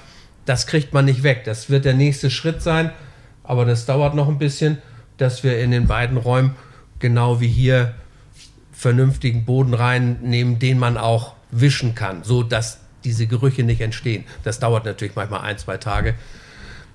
das 0.44 0.66
kriegt 0.66 0.92
man 0.92 1.06
nicht 1.06 1.22
weg. 1.22 1.44
Das 1.44 1.70
wird 1.70 1.86
der 1.86 1.94
nächste 1.94 2.28
Schritt 2.28 2.60
sein. 2.60 2.90
Aber 3.44 3.64
das 3.64 3.86
dauert 3.86 4.14
noch 4.14 4.28
ein 4.28 4.36
bisschen, 4.36 4.76
dass 5.16 5.42
wir 5.42 5.58
in 5.58 5.70
den 5.70 5.86
beiden 5.86 6.18
Räumen, 6.18 6.54
genau 6.98 7.40
wie 7.40 7.48
hier, 7.48 7.94
vernünftigen 8.72 9.46
Boden 9.46 9.72
reinnehmen, 9.72 10.58
den 10.58 10.78
man 10.78 10.98
auch 10.98 11.32
wischen 11.50 11.94
kann, 11.94 12.24
so 12.24 12.42
dass 12.42 12.78
diese 13.04 13.26
Gerüche 13.26 13.62
nicht 13.62 13.80
entstehen. 13.80 14.24
Das 14.44 14.58
dauert 14.58 14.84
natürlich 14.84 15.14
manchmal 15.14 15.40
ein, 15.40 15.56
zwei 15.56 15.78
Tage. 15.78 16.14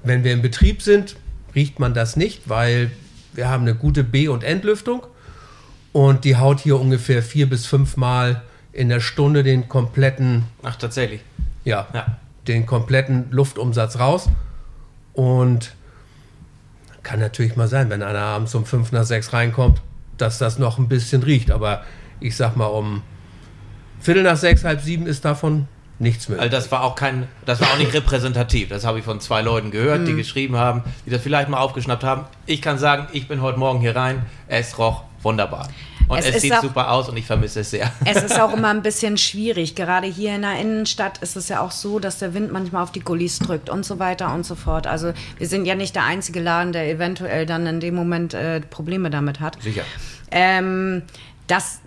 Wenn 0.03 0.23
wir 0.23 0.33
im 0.33 0.41
Betrieb 0.41 0.81
sind, 0.81 1.15
riecht 1.55 1.79
man 1.79 1.93
das 1.93 2.15
nicht, 2.15 2.49
weil 2.49 2.91
wir 3.33 3.49
haben 3.49 3.63
eine 3.63 3.75
gute 3.75 4.03
B- 4.03 4.27
und 4.27 4.43
Entlüftung 4.43 5.05
und 5.91 6.25
die 6.25 6.37
haut 6.37 6.59
hier 6.59 6.79
ungefähr 6.79 7.21
vier 7.23 7.49
bis 7.49 7.65
fünf 7.65 7.97
Mal 7.97 8.41
in 8.73 8.89
der 8.89 8.99
Stunde 8.99 9.43
den 9.43 9.67
kompletten, 9.67 10.45
Ach, 10.63 10.75
tatsächlich. 10.75 11.21
ja, 11.65 11.87
Ja. 11.93 12.17
den 12.47 12.65
kompletten 12.65 13.25
Luftumsatz 13.31 13.99
raus. 13.99 14.29
Und 15.13 15.73
kann 17.03 17.19
natürlich 17.19 17.55
mal 17.55 17.67
sein, 17.67 17.89
wenn 17.89 18.01
einer 18.03 18.19
abends 18.19 18.55
um 18.55 18.65
fünf 18.65 18.91
nach 18.91 19.03
sechs 19.03 19.33
reinkommt, 19.33 19.81
dass 20.17 20.37
das 20.37 20.57
noch 20.59 20.77
ein 20.77 20.87
bisschen 20.87 21.23
riecht. 21.23 21.51
Aber 21.51 21.83
ich 22.19 22.35
sag 22.35 22.55
mal, 22.55 22.67
um 22.67 23.01
Viertel 23.99 24.23
nach 24.23 24.37
sechs, 24.37 24.63
halb 24.63 24.81
sieben 24.81 25.07
ist 25.07 25.25
davon 25.25 25.67
nichts 26.01 26.27
mehr. 26.29 26.39
Also 26.39 26.51
das 26.51 26.71
war 26.71 26.83
auch 26.83 26.95
kein, 26.95 27.27
das 27.45 27.61
war 27.61 27.69
auch 27.71 27.77
nicht 27.77 27.93
repräsentativ. 27.93 28.69
Das 28.69 28.85
habe 28.85 28.99
ich 28.99 29.05
von 29.05 29.19
zwei 29.19 29.41
Leuten 29.41 29.71
gehört, 29.71 30.07
die 30.07 30.15
geschrieben 30.15 30.57
haben, 30.57 30.83
die 31.05 31.09
das 31.09 31.21
vielleicht 31.21 31.47
mal 31.49 31.59
aufgeschnappt 31.59 32.03
haben. 32.03 32.25
Ich 32.45 32.61
kann 32.61 32.77
sagen, 32.77 33.07
ich 33.13 33.27
bin 33.27 33.41
heute 33.41 33.59
Morgen 33.59 33.79
hier 33.79 33.95
rein. 33.95 34.25
Es 34.47 34.77
roch 34.77 35.03
wunderbar. 35.21 35.67
Und 36.07 36.17
Es 36.17 36.25
es, 36.35 36.41
sieht 36.41 36.53
auch- 36.53 36.61
super 36.63 36.91
aus 36.91 37.07
und 37.07 37.15
ich 37.15 37.25
vermisse 37.25 37.59
es 37.61 37.69
sehr. 37.69 37.91
Es 38.05 38.23
ist 38.23 38.39
auch 38.39 38.51
immer 38.57 38.69
ein 38.69 38.81
bisschen 38.81 39.17
schwierig. 39.17 39.75
Gerade 39.75 40.07
hier 40.07 40.35
in 40.35 40.41
der 40.41 40.59
Innenstadt 40.59 41.19
ist 41.19 41.35
es 41.37 41.47
ja 41.47 41.61
auch 41.61 41.71
so, 41.71 41.99
dass 41.99 42.17
der 42.17 42.33
Wind 42.33 42.51
manchmal 42.51 42.81
auf 42.83 42.91
die 42.91 42.99
Gullis 43.01 43.37
drückt 43.39 43.69
und 43.69 43.85
so 43.85 43.99
weiter 43.99 44.33
und 44.33 44.45
so 44.45 44.55
fort. 44.55 44.87
Also 44.87 45.13
wir 45.37 45.47
sind 45.47 45.65
ja 45.65 45.75
nicht 45.75 45.95
der 45.95 46.03
einzige 46.03 46.39
Laden, 46.41 46.73
der 46.73 46.89
eventuell 46.89 47.45
dann 47.45 47.65
in 47.67 47.79
dem 47.79 47.93
Moment 47.95 48.33
äh, 48.33 48.59
Probleme 48.61 49.09
damit 49.11 49.39
hat. 49.39 49.61
Sicher. 49.61 49.83
Ähm, 50.31 51.03
das, 51.47 51.80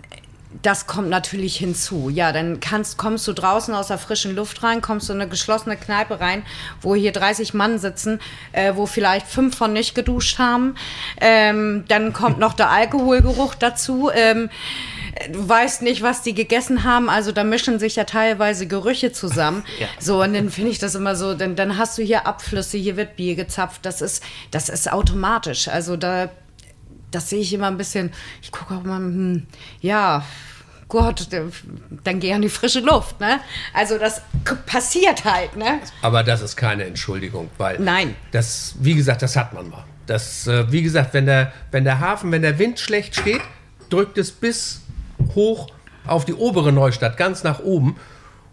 das 0.61 0.87
kommt 0.87 1.09
natürlich 1.09 1.57
hinzu. 1.57 2.09
Ja, 2.09 2.31
dann 2.31 2.59
kannst, 2.59 2.97
kommst 2.97 3.27
du 3.27 3.33
draußen 3.33 3.73
aus 3.73 3.87
der 3.87 3.97
frischen 3.97 4.35
Luft 4.35 4.63
rein, 4.63 4.81
kommst 4.81 5.09
du 5.09 5.13
in 5.13 5.21
eine 5.21 5.29
geschlossene 5.29 5.77
Kneipe 5.77 6.19
rein, 6.19 6.43
wo 6.81 6.95
hier 6.95 7.11
30 7.11 7.53
Mann 7.53 7.79
sitzen, 7.79 8.19
äh, 8.51 8.73
wo 8.75 8.85
vielleicht 8.85 9.27
fünf 9.27 9.57
von 9.57 9.73
nicht 9.73 9.95
geduscht 9.95 10.39
haben. 10.39 10.75
Ähm, 11.21 11.85
dann 11.87 12.13
kommt 12.13 12.39
noch 12.39 12.53
der 12.53 12.69
Alkoholgeruch 12.69 13.55
dazu. 13.55 14.09
Ähm, 14.13 14.49
Du 15.31 15.47
weißt 15.47 15.81
nicht, 15.81 16.01
was 16.01 16.23
die 16.23 16.33
gegessen 16.33 16.83
haben, 16.83 17.09
also 17.09 17.31
da 17.31 17.43
mischen 17.45 17.79
sich 17.79 17.95
ja 17.95 18.03
teilweise 18.03 18.67
Gerüche 18.67 19.11
zusammen. 19.11 19.63
Ja. 19.79 19.87
So, 19.99 20.21
und 20.21 20.33
dann 20.33 20.49
finde 20.49 20.71
ich 20.71 20.79
das 20.79 20.95
immer 20.95 21.15
so, 21.15 21.33
dann, 21.33 21.55
dann 21.57 21.77
hast 21.77 21.97
du 21.97 22.01
hier 22.01 22.25
Abflüsse, 22.25 22.77
hier 22.77 22.95
wird 22.95 23.17
Bier 23.17 23.35
gezapft, 23.35 23.85
das 23.85 24.01
ist, 24.01 24.23
das 24.51 24.69
ist 24.69 24.91
automatisch. 24.91 25.67
Also 25.67 25.97
da, 25.97 26.29
das 27.15 27.29
sehe 27.29 27.39
ich 27.39 27.53
immer 27.53 27.67
ein 27.67 27.77
bisschen, 27.77 28.11
ich 28.41 28.51
gucke 28.51 28.75
auch 28.75 28.83
mal, 28.83 28.97
hm, 28.99 29.47
ja, 29.81 30.23
Gott, 30.87 31.27
dann 32.03 32.19
geh 32.19 32.31
an 32.33 32.43
die 32.43 32.49
frische 32.49 32.79
Luft, 32.81 33.19
ne? 33.19 33.39
Also 33.73 33.97
das 33.97 34.21
passiert 34.67 35.25
halt, 35.25 35.55
ne? 35.55 35.79
Aber 36.03 36.21
das 36.23 36.41
ist 36.41 36.55
keine 36.55 36.83
Entschuldigung, 36.85 37.49
weil 37.57 37.79
Nein. 37.79 38.15
das, 38.31 38.75
wie 38.79 38.93
gesagt, 38.93 39.23
das 39.23 39.35
hat 39.35 39.53
man 39.53 39.69
mal. 39.69 39.83
Das, 40.05 40.45
äh, 40.45 40.71
wie 40.71 40.83
gesagt, 40.83 41.15
wenn 41.15 41.25
der, 41.25 41.51
wenn 41.71 41.83
der 41.85 41.99
Hafen, 41.99 42.31
wenn 42.31 42.43
der 42.43 42.59
Wind 42.59 42.79
schlecht 42.79 43.15
steht, 43.15 43.41
drückt 43.89 44.19
es 44.19 44.31
bis 44.31 44.81
hoch 45.33 45.67
auf 46.05 46.25
die 46.25 46.35
obere 46.35 46.71
Neustadt, 46.71 47.17
ganz 47.17 47.43
nach 47.43 47.59
oben. 47.61 47.95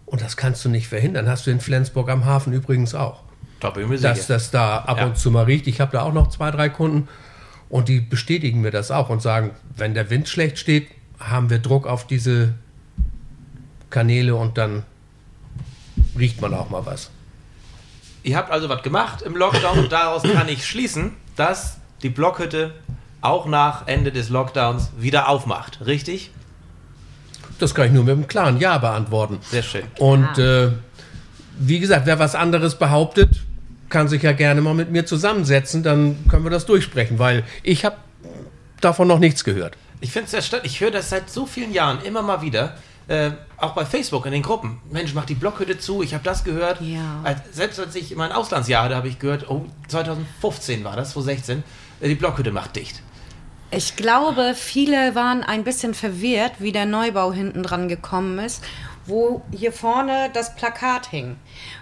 Und 0.07 0.21
das 0.23 0.35
kannst 0.35 0.65
du 0.65 0.69
nicht 0.69 0.87
verhindern. 0.87 1.29
Hast 1.29 1.45
du 1.45 1.51
in 1.51 1.59
Flensburg 1.59 2.09
am 2.09 2.25
Hafen 2.25 2.51
übrigens 2.53 2.95
auch. 2.95 3.21
Da 3.59 3.69
bin 3.69 3.83
ich 3.83 3.89
mir 3.89 3.99
Dass 3.99 4.17
sicher. 4.21 4.33
das 4.33 4.49
da 4.49 4.79
ab 4.79 4.97
Ja. 4.97 5.05
und 5.05 5.17
zu 5.19 5.29
mal 5.29 5.43
riecht. 5.45 5.67
Ich 5.67 5.79
habe 5.79 5.91
da 5.91 6.01
auch 6.01 6.13
noch 6.13 6.29
zwei, 6.29 6.49
drei 6.49 6.69
Kunden 6.69 7.07
und 7.73 7.89
die 7.89 8.01
bestätigen 8.01 8.61
mir 8.61 8.69
das 8.69 8.91
auch 8.91 9.09
und 9.09 9.23
sagen, 9.23 9.49
wenn 9.75 9.95
der 9.95 10.11
Wind 10.11 10.29
schlecht 10.29 10.59
steht, 10.59 10.89
haben 11.19 11.49
wir 11.49 11.57
Druck 11.57 11.87
auf 11.87 12.05
diese 12.05 12.53
Kanäle 13.89 14.35
und 14.35 14.59
dann 14.59 14.83
riecht 16.15 16.39
man 16.39 16.53
auch 16.53 16.69
mal 16.69 16.85
was. 16.85 17.09
Ihr 18.21 18.37
habt 18.37 18.51
also 18.51 18.69
was 18.69 18.83
gemacht 18.83 19.23
im 19.23 19.35
Lockdown 19.35 19.79
und 19.79 19.91
daraus 19.91 20.21
kann 20.21 20.49
ich 20.49 20.67
schließen, 20.67 21.13
dass 21.35 21.77
die 22.03 22.09
Blockhütte 22.09 22.75
auch 23.21 23.47
nach 23.47 23.87
Ende 23.87 24.11
des 24.11 24.29
Lockdowns 24.29 24.91
wieder 24.99 25.27
aufmacht. 25.27 25.83
Richtig? 25.83 26.29
Das 27.57 27.73
kann 27.73 27.87
ich 27.87 27.91
nur 27.91 28.03
mit 28.03 28.13
einem 28.13 28.27
klaren 28.27 28.59
Ja 28.59 28.77
beantworten. 28.77 29.39
Sehr 29.49 29.63
schön. 29.63 29.85
Und 29.97 30.37
äh, 30.37 30.73
wie 31.57 31.79
gesagt, 31.79 32.05
wer 32.05 32.19
was 32.19 32.35
anderes 32.35 32.75
behauptet, 32.75 33.41
kann 33.93 34.07
sich 34.07 34.23
ja 34.23 34.33
gerne 34.33 34.59
mal 34.59 34.73
mit 34.73 34.91
mir 34.91 35.05
zusammensetzen, 35.05 35.83
dann 35.83 36.17
können 36.27 36.43
wir 36.43 36.49
das 36.49 36.65
durchsprechen, 36.65 37.19
weil 37.19 37.43
ich 37.61 37.85
habe 37.85 37.97
davon 38.81 39.07
noch 39.07 39.19
nichts 39.19 39.43
gehört. 39.43 39.77
Ich 40.01 40.11
finde 40.11 40.25
es 40.25 40.31
sehr 40.31 40.41
stark. 40.41 40.65
Ich 40.65 40.81
höre 40.81 40.91
das 40.91 41.09
seit 41.09 41.29
so 41.29 41.45
vielen 41.45 41.71
Jahren 41.71 42.03
immer 42.03 42.23
mal 42.23 42.41
wieder. 42.41 42.75
Äh, 43.07 43.31
auch 43.57 43.73
bei 43.73 43.85
Facebook 43.85 44.25
in 44.25 44.31
den 44.31 44.41
Gruppen. 44.41 44.81
Mensch, 44.89 45.13
mach 45.13 45.25
die 45.25 45.35
Blockhütte 45.35 45.77
zu, 45.77 46.01
ich 46.01 46.13
habe 46.13 46.23
das 46.23 46.43
gehört. 46.43 46.81
Ja. 46.81 47.21
Als, 47.23 47.41
selbst 47.51 47.79
als 47.79 47.95
ich 47.95 48.15
mein 48.15 48.31
Auslandsjahr 48.31 48.85
hatte, 48.85 48.95
habe 48.95 49.07
ich 49.07 49.19
gehört, 49.19 49.49
oh, 49.49 49.65
2015 49.89 50.83
war 50.83 50.95
das, 50.95 51.11
2016, 51.11 51.63
äh, 52.01 52.07
die 52.07 52.15
Blockhütte 52.15 52.51
macht 52.51 52.75
dicht. 52.75 53.01
Ich 53.71 53.95
glaube, 53.95 54.53
viele 54.55 55.15
waren 55.15 55.43
ein 55.43 55.63
bisschen 55.63 55.93
verwirrt, 55.93 56.53
wie 56.59 56.71
der 56.71 56.85
Neubau 56.85 57.31
hinten 57.31 57.63
dran 57.63 57.87
gekommen 57.87 58.39
ist, 58.39 58.63
wo 59.05 59.41
hier 59.51 59.71
vorne 59.71 60.29
das 60.33 60.55
Plakat 60.55 61.07
hing. 61.07 61.35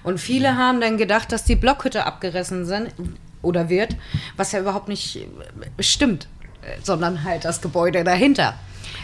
Und 0.04 0.20
viele 0.20 0.58
haben 0.58 0.82
dann 0.82 0.98
gedacht, 0.98 1.32
dass 1.32 1.44
die 1.44 1.56
Blockhütte 1.56 2.06
abgerissen 2.06 2.66
sind 2.66 2.94
oder 3.42 3.70
wird, 3.70 3.96
was 4.38 4.52
ja 4.52 4.60
überhaupt 4.60 4.88
nicht 4.88 5.18
äh, 5.18 5.84
stimmt, 5.84 6.28
äh, 6.62 6.80
sondern 6.84 7.24
halt 7.24 7.46
das 7.46 7.62
Gebäude 7.62 8.04
dahinter. 8.04 8.56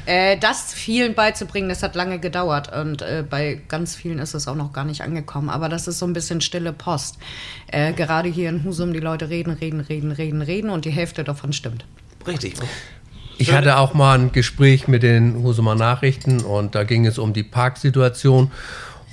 Äh, 0.05 0.37
das 0.37 0.73
vielen 0.73 1.15
beizubringen, 1.15 1.69
das 1.69 1.83
hat 1.83 1.95
lange 1.95 2.19
gedauert 2.19 2.73
und 2.73 3.03
bei 3.29 3.61
ganz 3.67 3.95
vielen 3.95 4.19
ist 4.19 4.33
es 4.33 4.47
auch 4.47 4.55
noch 4.55 4.73
gar 4.73 4.85
nicht 4.85 5.01
angekommen. 5.01 5.49
Aber 5.49 5.69
das 5.69 5.87
ist 5.87 5.99
so 5.99 6.05
ein 6.05 6.13
bisschen 6.13 6.41
stille 6.41 6.73
Post. 6.73 7.17
Gerade 7.69 8.29
hier 8.29 8.49
in 8.49 8.63
Husum, 8.63 8.93
die 8.93 8.99
Leute 8.99 9.29
reden, 9.29 9.51
reden, 9.51 9.81
reden, 9.81 10.11
reden, 10.11 10.41
reden 10.41 10.69
und 10.69 10.85
die 10.85 10.91
Hälfte 10.91 11.23
davon 11.23 11.53
stimmt. 11.53 11.85
Richtig. 12.25 12.55
Ich 13.39 13.51
hatte 13.51 13.77
auch 13.77 13.93
mal 13.93 14.17
ein 14.17 14.31
Gespräch 14.31 14.87
mit 14.87 15.03
den 15.03 15.43
Husumer 15.43 15.75
Nachrichten 15.75 16.41
und 16.41 16.73
da 16.73 16.83
ging 16.83 17.05
es 17.05 17.19
um 17.19 17.33
die 17.33 17.43
Parksituation. 17.43 18.51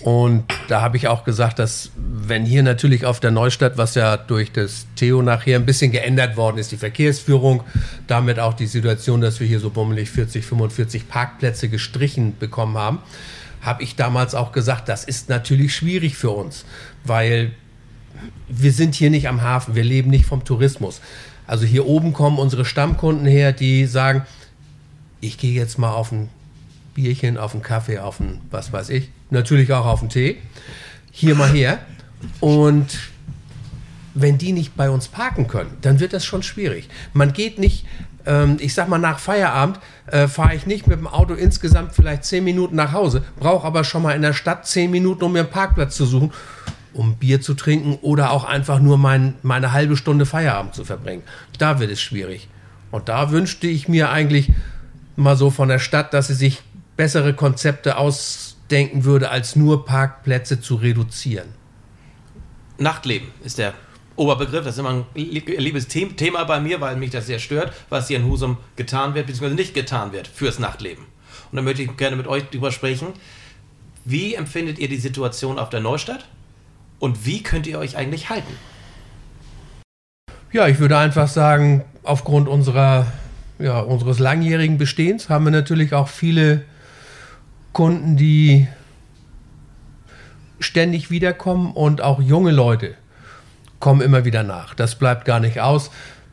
Und 0.01 0.45
da 0.69 0.81
habe 0.81 0.97
ich 0.97 1.09
auch 1.09 1.25
gesagt, 1.25 1.59
dass 1.59 1.91
wenn 1.97 2.45
hier 2.45 2.63
natürlich 2.63 3.07
auf 3.07 3.21
der 3.21 3.31
Neustadt, 3.31 3.79
was 3.79 3.95
ja 3.95 4.17
durch 4.17 4.53
das 4.53 4.87
Theo 4.97 5.23
nachher 5.23 5.57
ein 5.57 5.67
bisschen 5.67 5.93
geändert 5.93 6.37
worden 6.37 6.59
ist, 6.59 6.73
die 6.73 6.77
Verkehrsführung, 6.77 7.63
damit 8.07 8.39
auch 8.39 8.55
die 8.55 8.67
Situation, 8.67 9.21
dass 9.21 9.41
wir 9.41 9.47
hier 9.47 9.61
so 9.61 9.71
bummelig 9.71 10.11
40, 10.11 10.45
45 10.45 11.09
Parkplätze 11.09 11.69
gestrichen 11.69 12.37
bekommen 12.39 12.77
haben, 12.77 12.99
habe 13.61 13.83
ich 13.83 13.97
damals 13.97 14.35
auch 14.35 14.53
gesagt, 14.53 14.89
das 14.89 15.05
ist 15.05 15.29
natürlich 15.29 15.75
schwierig 15.75 16.17
für 16.17 16.31
uns, 16.31 16.65
weil 17.05 17.53
wir 18.49 18.73
sind 18.73 18.95
hier 18.95 19.11
nicht 19.11 19.29
am 19.29 19.43
Hafen, 19.43 19.75
wir 19.75 19.85
leben 19.85 20.11
nicht 20.11 20.27
vom 20.27 20.45
Tourismus. 20.45 21.01
Also 21.47 21.67
hier 21.67 21.87
oben 21.87 22.13
kommen 22.13 22.39
unsere 22.39 22.65
Stammkunden 22.65 23.27
her, 23.27 23.53
die 23.53 23.87
sagen, 23.87 24.23
ich 25.21 25.39
gehe 25.39 25.53
jetzt 25.53 25.79
mal 25.79 25.93
auf 25.93 26.13
ein 26.13 26.29
Bierchen, 26.95 27.39
auf 27.39 27.53
einen 27.53 27.63
Kaffee, 27.63 27.99
auf 27.99 28.21
einen, 28.21 28.41
was 28.51 28.73
weiß 28.73 28.91
ich, 28.91 29.11
natürlich 29.31 29.73
auch 29.73 29.87
auf 29.87 30.01
einen 30.01 30.11
Tee, 30.11 30.39
hier 31.11 31.35
mal 31.35 31.51
her. 31.51 31.79
Und 32.41 32.99
wenn 34.15 34.39
die 34.39 34.53
nicht 34.53 34.77
bei 34.77 34.89
uns 34.91 35.09
parken 35.09 35.49
können, 35.49 35.77
dann 35.83 36.01
wird 36.01 36.13
das 36.13 36.25
schon 36.25 36.43
schwierig. 36.43 36.89
Man 37.13 37.33
geht 37.33 37.59
nicht, 37.59 37.85
ähm, 38.27 38.57
ich 38.61 38.73
sag 38.73 38.89
mal, 38.89 38.99
nach 38.99 39.19
Feierabend 39.19 39.81
äh, 40.07 40.29
fahre 40.29 40.55
ich 40.55 40.67
nicht 40.67 40.87
mit 40.87 40.99
dem 40.99 41.09
Auto 41.09 41.35
insgesamt 41.35 41.95
vielleicht 41.95 42.25
zehn 42.25 42.45
Minuten 42.45 42.77
nach 42.77 42.93
Hause, 42.93 43.25
brauche 43.39 43.67
aber 43.67 43.85
schon 43.85 44.03
mal 44.03 44.13
in 44.13 44.23
der 44.23 44.33
Stadt 44.33 44.67
zehn 44.67 44.91
Minuten, 44.91 45.25
um 45.25 45.33
mir 45.33 45.41
einen 45.41 45.51
Parkplatz 45.51 45.97
zu 45.97 46.07
suchen, 46.07 46.33
um 46.95 47.17
Bier 47.17 47.41
zu 47.41 47.55
trinken 47.55 47.99
oder 48.01 48.31
auch 48.31 48.45
einfach 48.45 48.81
nur 48.81 48.99
mein, 48.99 49.35
meine 49.43 49.73
halbe 49.73 49.97
Stunde 49.97 50.27
Feierabend 50.27 50.75
zu 50.75 50.85
verbringen. 50.85 51.23
Da 51.59 51.79
wird 51.81 51.91
es 51.91 52.01
schwierig. 52.01 52.49
Und 52.91 53.09
da 53.09 53.31
wünschte 53.31 53.67
ich 53.67 53.89
mir 53.89 54.11
eigentlich 54.11 54.51
mal 55.17 55.37
so 55.37 55.51
von 55.51 55.69
der 55.69 55.79
Stadt, 55.79 56.15
dass 56.15 56.29
sie 56.29 56.35
sich 56.35 56.63
bessere 56.97 57.35
Konzepte 57.35 57.97
ausdenken 57.97 59.05
würde, 59.05 59.31
als 59.31 59.57
nur 59.57 59.85
Parkplätze 59.85 60.61
zu 60.61 60.77
reduzieren. 60.77 61.49
Nachtleben 62.79 63.29
ist 63.45 63.59
der 63.59 63.75
Oberbegriff. 64.17 64.65
Das 64.65 64.75
ist 64.75 64.79
immer 64.79 64.91
ein 64.91 65.05
liebes 65.15 65.89
Thema 65.89 66.45
bei 66.45 66.61
mir, 66.61 66.81
weil 66.81 66.97
mich 66.97 67.11
das 67.11 67.27
sehr 67.27 67.39
stört, 67.39 67.73
was 67.89 68.09
hier 68.09 68.19
in 68.19 68.27
Husum 68.27 68.59
getan 68.77 69.15
wird, 69.15 69.27
beziehungsweise 69.27 69.57
nicht 69.57 69.75
getan 69.75 70.13
wird 70.13 70.29
fürs 70.29 70.59
Nachtleben. 70.59 71.05
Und 71.51 71.57
da 71.57 71.63
möchte 71.63 71.83
ich 71.83 71.97
gerne 71.97 72.17
mit 72.17 72.27
euch 72.27 72.45
drüber 72.45 72.71
sprechen. 72.71 73.09
Wie 74.05 74.35
empfindet 74.35 74.79
ihr 74.79 74.89
die 74.89 74.99
Situation 74.99 75.59
auf 75.59 75.71
der 75.71 75.81
Neustadt? 75.81 76.27
Und 76.99 77.27
wie 77.27 77.43
könnt 77.43 77.67
ihr 77.67 77.79
euch 77.79 77.97
eigentlich 77.97 78.31
halten? 78.31 78.53
Ja, 80.53 80.69
ich 80.69 80.79
würde 80.79 80.97
einfach 80.97 81.29
sagen, 81.29 81.85
aufgrund 82.05 82.49
unserer, 82.49 83.07
ja, 83.59 83.81
unseres 83.81 84.19
langjährigen 84.19 84.79
Bestehens 84.79 85.29
haben 85.29 85.45
wir 85.45 85.51
natürlich 85.51 85.95
auch 85.95 86.09
viele 86.09 86.65
Kunden, 87.73 88.17
die 88.17 88.69
ständig 90.61 91.11
wiederkommen 91.11 91.73
und 91.73 92.01
auch 92.01 92.21
junge 92.21 92.53
Leute 92.53 92.95
kommen 93.81 94.01
immer 94.01 94.25
wieder 94.25 94.43
nach. 94.45 94.75
Das 94.75 94.95
bleibt 94.95 95.25
gar 95.25 95.41
nicht 95.41 95.61
aus. 95.61 95.91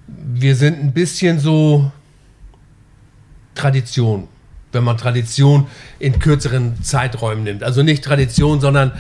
Wir 0.07 0.55
sind 0.55 0.79
ein 0.79 0.93
bisschen 0.93 1.39
so 1.39 1.91
Tradition, 3.55 4.27
wenn 4.71 4.83
man 4.83 4.97
Tradition 4.97 5.67
in 5.99 6.19
kürzeren 6.19 6.81
Zeiträumen 6.83 7.43
nimmt. 7.43 7.63
Also 7.63 7.83
nicht 7.83 8.03
Tradition, 8.03 8.61
sondern 8.61 8.91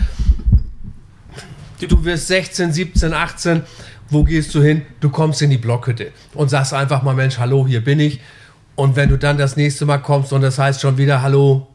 du 1.87 2.03
wirst 2.03 2.27
16, 2.27 2.73
17, 2.73 3.13
18, 3.13 3.63
wo 4.09 4.23
gehst 4.23 4.53
du 4.53 4.61
hin? 4.61 4.83
Du 4.99 5.09
kommst 5.09 5.41
in 5.41 5.49
die 5.49 5.57
Blockhütte 5.57 6.11
und 6.33 6.49
sagst 6.49 6.73
einfach 6.73 7.01
mal, 7.03 7.15
Mensch, 7.15 7.37
hallo, 7.37 7.65
hier 7.67 7.83
bin 7.83 7.99
ich. 7.99 8.19
Und 8.75 8.95
wenn 8.95 9.09
du 9.09 9.17
dann 9.17 9.37
das 9.37 9.55
nächste 9.55 9.85
Mal 9.85 9.99
kommst 9.99 10.33
und 10.33 10.41
das 10.41 10.59
heißt 10.59 10.81
schon 10.81 10.97
wieder, 10.97 11.21
hallo, 11.21 11.67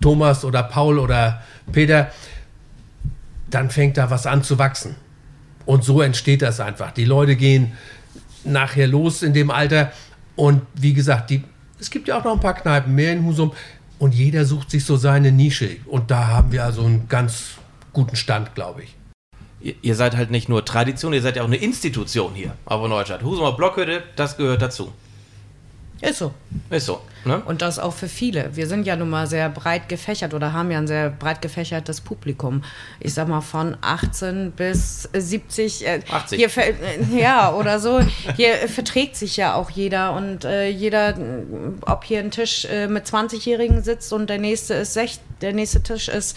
Thomas 0.00 0.44
oder 0.44 0.62
Paul 0.62 0.98
oder 0.98 1.42
Peter, 1.72 2.10
dann 3.48 3.70
fängt 3.70 3.96
da 3.96 4.10
was 4.10 4.26
an 4.26 4.42
zu 4.42 4.58
wachsen. 4.58 4.96
Und 5.64 5.84
so 5.84 6.02
entsteht 6.02 6.42
das 6.42 6.60
einfach. 6.60 6.92
Die 6.92 7.04
Leute 7.04 7.36
gehen 7.36 7.72
nachher 8.44 8.86
los 8.86 9.22
in 9.22 9.32
dem 9.32 9.50
Alter. 9.50 9.92
Und 10.36 10.62
wie 10.74 10.92
gesagt, 10.92 11.30
die, 11.30 11.42
es 11.80 11.90
gibt 11.90 12.08
ja 12.08 12.18
auch 12.18 12.24
noch 12.24 12.34
ein 12.34 12.40
paar 12.40 12.54
Kneipen 12.54 12.94
mehr 12.94 13.12
in 13.12 13.24
Husum. 13.24 13.52
Und 13.98 14.14
jeder 14.14 14.44
sucht 14.44 14.70
sich 14.70 14.84
so 14.84 14.96
seine 14.96 15.32
Nische. 15.32 15.76
Und 15.86 16.10
da 16.10 16.26
haben 16.26 16.52
wir 16.52 16.64
also 16.64 16.84
einen 16.84 17.08
ganz 17.08 17.52
guten 17.92 18.16
Stand, 18.16 18.54
glaube 18.54 18.82
ich. 18.82 18.94
Ihr 19.80 19.94
seid 19.94 20.14
halt 20.14 20.30
nicht 20.30 20.50
nur 20.50 20.64
Tradition, 20.64 21.14
ihr 21.14 21.22
seid 21.22 21.36
ja 21.36 21.42
auch 21.42 21.46
eine 21.46 21.56
Institution 21.56 22.34
hier 22.34 22.54
auf 22.66 22.80
der 22.80 22.88
Neustadt. 22.88 23.22
Husumer 23.22 23.52
Blockhütte, 23.52 24.02
das 24.14 24.36
gehört 24.36 24.60
dazu. 24.60 24.92
Ist 26.02 26.18
so. 26.18 26.34
Ist 26.68 26.86
so. 26.86 27.00
Ne? 27.24 27.40
Und 27.46 27.62
das 27.62 27.78
auch 27.78 27.94
für 27.94 28.08
viele. 28.08 28.54
Wir 28.54 28.66
sind 28.66 28.86
ja 28.86 28.94
nun 28.94 29.08
mal 29.08 29.26
sehr 29.26 29.48
breit 29.48 29.88
gefächert 29.88 30.34
oder 30.34 30.52
haben 30.52 30.70
ja 30.70 30.76
ein 30.76 30.86
sehr 30.86 31.08
breit 31.08 31.40
gefächertes 31.40 32.02
Publikum. 32.02 32.62
Ich 33.00 33.14
sag 33.14 33.28
mal 33.28 33.40
von 33.40 33.76
18 33.80 34.52
bis 34.52 35.08
70. 35.14 35.86
Äh, 35.86 36.00
80. 36.10 36.38
Hier, 36.38 36.50
äh, 36.62 37.18
ja, 37.18 37.54
oder 37.54 37.80
so. 37.80 38.00
Hier 38.36 38.68
verträgt 38.68 39.16
sich 39.16 39.38
ja 39.38 39.54
auch 39.54 39.70
jeder. 39.70 40.12
Und 40.14 40.44
äh, 40.44 40.68
jeder, 40.68 41.14
ob 41.86 42.04
hier 42.04 42.18
ein 42.18 42.30
Tisch 42.30 42.66
äh, 42.66 42.86
mit 42.86 43.06
20-Jährigen 43.06 43.82
sitzt 43.82 44.12
und 44.12 44.28
der 44.28 44.38
nächste 44.38 44.74
ist 44.74 44.92
6, 44.92 45.20
der 45.40 45.54
nächste 45.54 45.82
Tisch 45.82 46.08
ist 46.08 46.36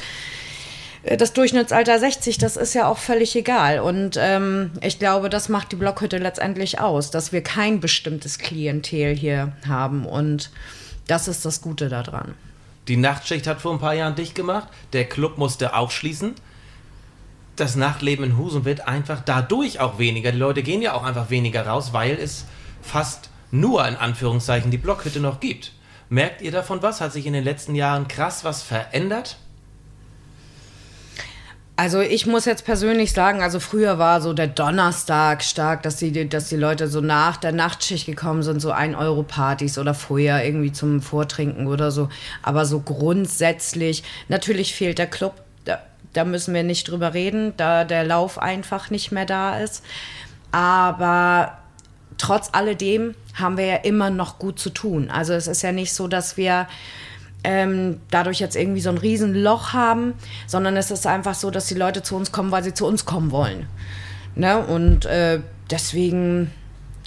das 1.16 1.34
Durchschnittsalter 1.34 2.00
60, 2.00 2.38
das 2.38 2.58
ist 2.58 2.74
ja 2.74 2.88
auch 2.88 2.98
völlig 2.98 3.36
egal. 3.36 3.80
Und 3.80 4.18
ähm, 4.20 4.72
ich 4.82 5.00
glaube, 5.00 5.30
das 5.30 5.48
macht 5.48 5.72
die 5.72 5.78
Blockhütte 5.78 6.18
letztendlich 6.18 6.80
aus, 6.80 7.12
dass 7.12 7.32
wir 7.32 7.42
kein 7.42 7.80
bestimmtes 7.80 8.40
Klientel 8.40 9.16
hier 9.16 9.54
haben. 9.68 10.06
Und 10.06 10.52
das 11.08 11.28
ist 11.28 11.46
das 11.46 11.62
Gute 11.62 11.88
daran. 11.88 12.34
Die 12.88 12.98
Nachtschicht 12.98 13.48
hat 13.48 13.62
vor 13.62 13.74
ein 13.74 13.80
paar 13.80 13.94
Jahren 13.94 14.16
dicht 14.16 14.36
gemacht. 14.36 14.68
Der 14.94 15.06
Club 15.06 15.38
musste 15.38 15.76
auch 15.76 15.92
schließen. 15.92 16.36
Das 17.56 17.76
Nachtleben 17.76 18.24
in 18.26 18.38
Husum 18.38 18.66
wird 18.66 18.88
einfach 18.88 19.22
dadurch 19.22 19.80
auch 19.80 20.00
weniger. 20.00 20.32
Die 20.32 20.38
Leute 20.38 20.64
gehen 20.64 20.82
ja 20.82 20.94
auch 20.94 21.04
einfach 21.04 21.30
weniger 21.30 21.66
raus, 21.66 21.92
weil 21.92 22.18
es 22.18 22.46
fast 22.82 23.30
nur 23.50 23.88
in 23.88 23.96
Anführungszeichen 23.96 24.72
die 24.72 24.78
Blockhütte 24.78 25.20
noch 25.20 25.40
gibt. 25.40 25.74
Merkt 26.10 26.42
ihr 26.42 26.52
davon 26.52 26.82
was? 26.82 27.02
Hat 27.02 27.14
sich 27.14 27.26
in 27.26 27.34
den 27.34 27.44
letzten 27.44 27.76
Jahren 27.76 28.08
krass 28.08 28.44
was 28.44 28.62
verändert? 28.62 29.38
Also 31.80 32.02
ich 32.02 32.26
muss 32.26 32.46
jetzt 32.46 32.66
persönlich 32.66 33.12
sagen, 33.14 33.44
also 33.44 33.60
früher 33.60 34.00
war 34.00 34.20
so 34.20 34.34
der 34.34 34.48
Donnerstag 34.48 35.44
stark, 35.44 35.84
dass 35.84 35.98
die, 35.98 36.28
dass 36.28 36.50
die 36.50 36.56
Leute 36.56 36.88
so 36.88 37.02
nach 37.02 37.38
der 37.38 37.52
Nachtschicht 37.52 38.08
gekommen 38.08 38.42
sind, 38.42 38.60
so 38.60 38.72
ein 38.72 38.96
Euro 38.96 39.22
Partys 39.22 39.78
oder 39.78 39.94
vorher 39.94 40.44
irgendwie 40.44 40.72
zum 40.72 41.04
Vortrinken 41.04 41.68
oder 41.68 41.92
so. 41.92 42.10
Aber 42.42 42.66
so 42.66 42.80
grundsätzlich, 42.80 44.04
natürlich 44.28 44.74
fehlt 44.74 44.98
der 44.98 45.06
Club, 45.06 45.36
da, 45.66 45.78
da 46.14 46.26
müssen 46.26 46.56
wir 46.56 46.64
nicht 46.64 46.90
drüber 46.90 47.14
reden, 47.14 47.54
da 47.58 47.84
der 47.84 48.04
Lauf 48.04 48.40
einfach 48.40 48.90
nicht 48.90 49.12
mehr 49.12 49.28
da 49.28 49.60
ist. 49.60 49.84
Aber 50.52 51.60
trotz 52.18 52.50
alledem 52.54 53.14
haben 53.36 53.56
wir 53.56 53.66
ja 53.68 53.76
immer 53.76 54.10
noch 54.10 54.40
gut 54.40 54.58
zu 54.58 54.72
tun. 54.72 55.12
Also 55.12 55.34
es 55.34 55.46
ist 55.46 55.62
ja 55.62 55.72
nicht 55.72 55.94
so, 55.94 56.08
dass 56.08 56.38
wir 56.38 56.68
ähm, 57.44 58.02
dadurch 58.12 58.40
jetzt 58.40 58.56
irgendwie 58.56 58.82
so 58.82 58.90
ein 58.90 58.98
Riesenloch 58.98 59.74
haben, 59.74 60.14
sondern 60.48 60.76
es 60.78 60.92
ist 60.92 61.08
einfach 61.08 61.36
so, 61.36 61.50
dass 61.52 61.68
die 61.68 61.76
Leute 61.76 62.04
zu 62.04 62.16
uns 62.16 62.32
kommen, 62.32 62.52
weil 62.52 62.64
sie 62.64 62.74
zu 62.74 62.86
uns 62.86 63.06
kommen 63.06 63.32
wollen. 63.32 63.68
Ne? 64.36 64.58
Und 64.58 65.06
äh, 65.06 65.40
deswegen, 65.70 66.52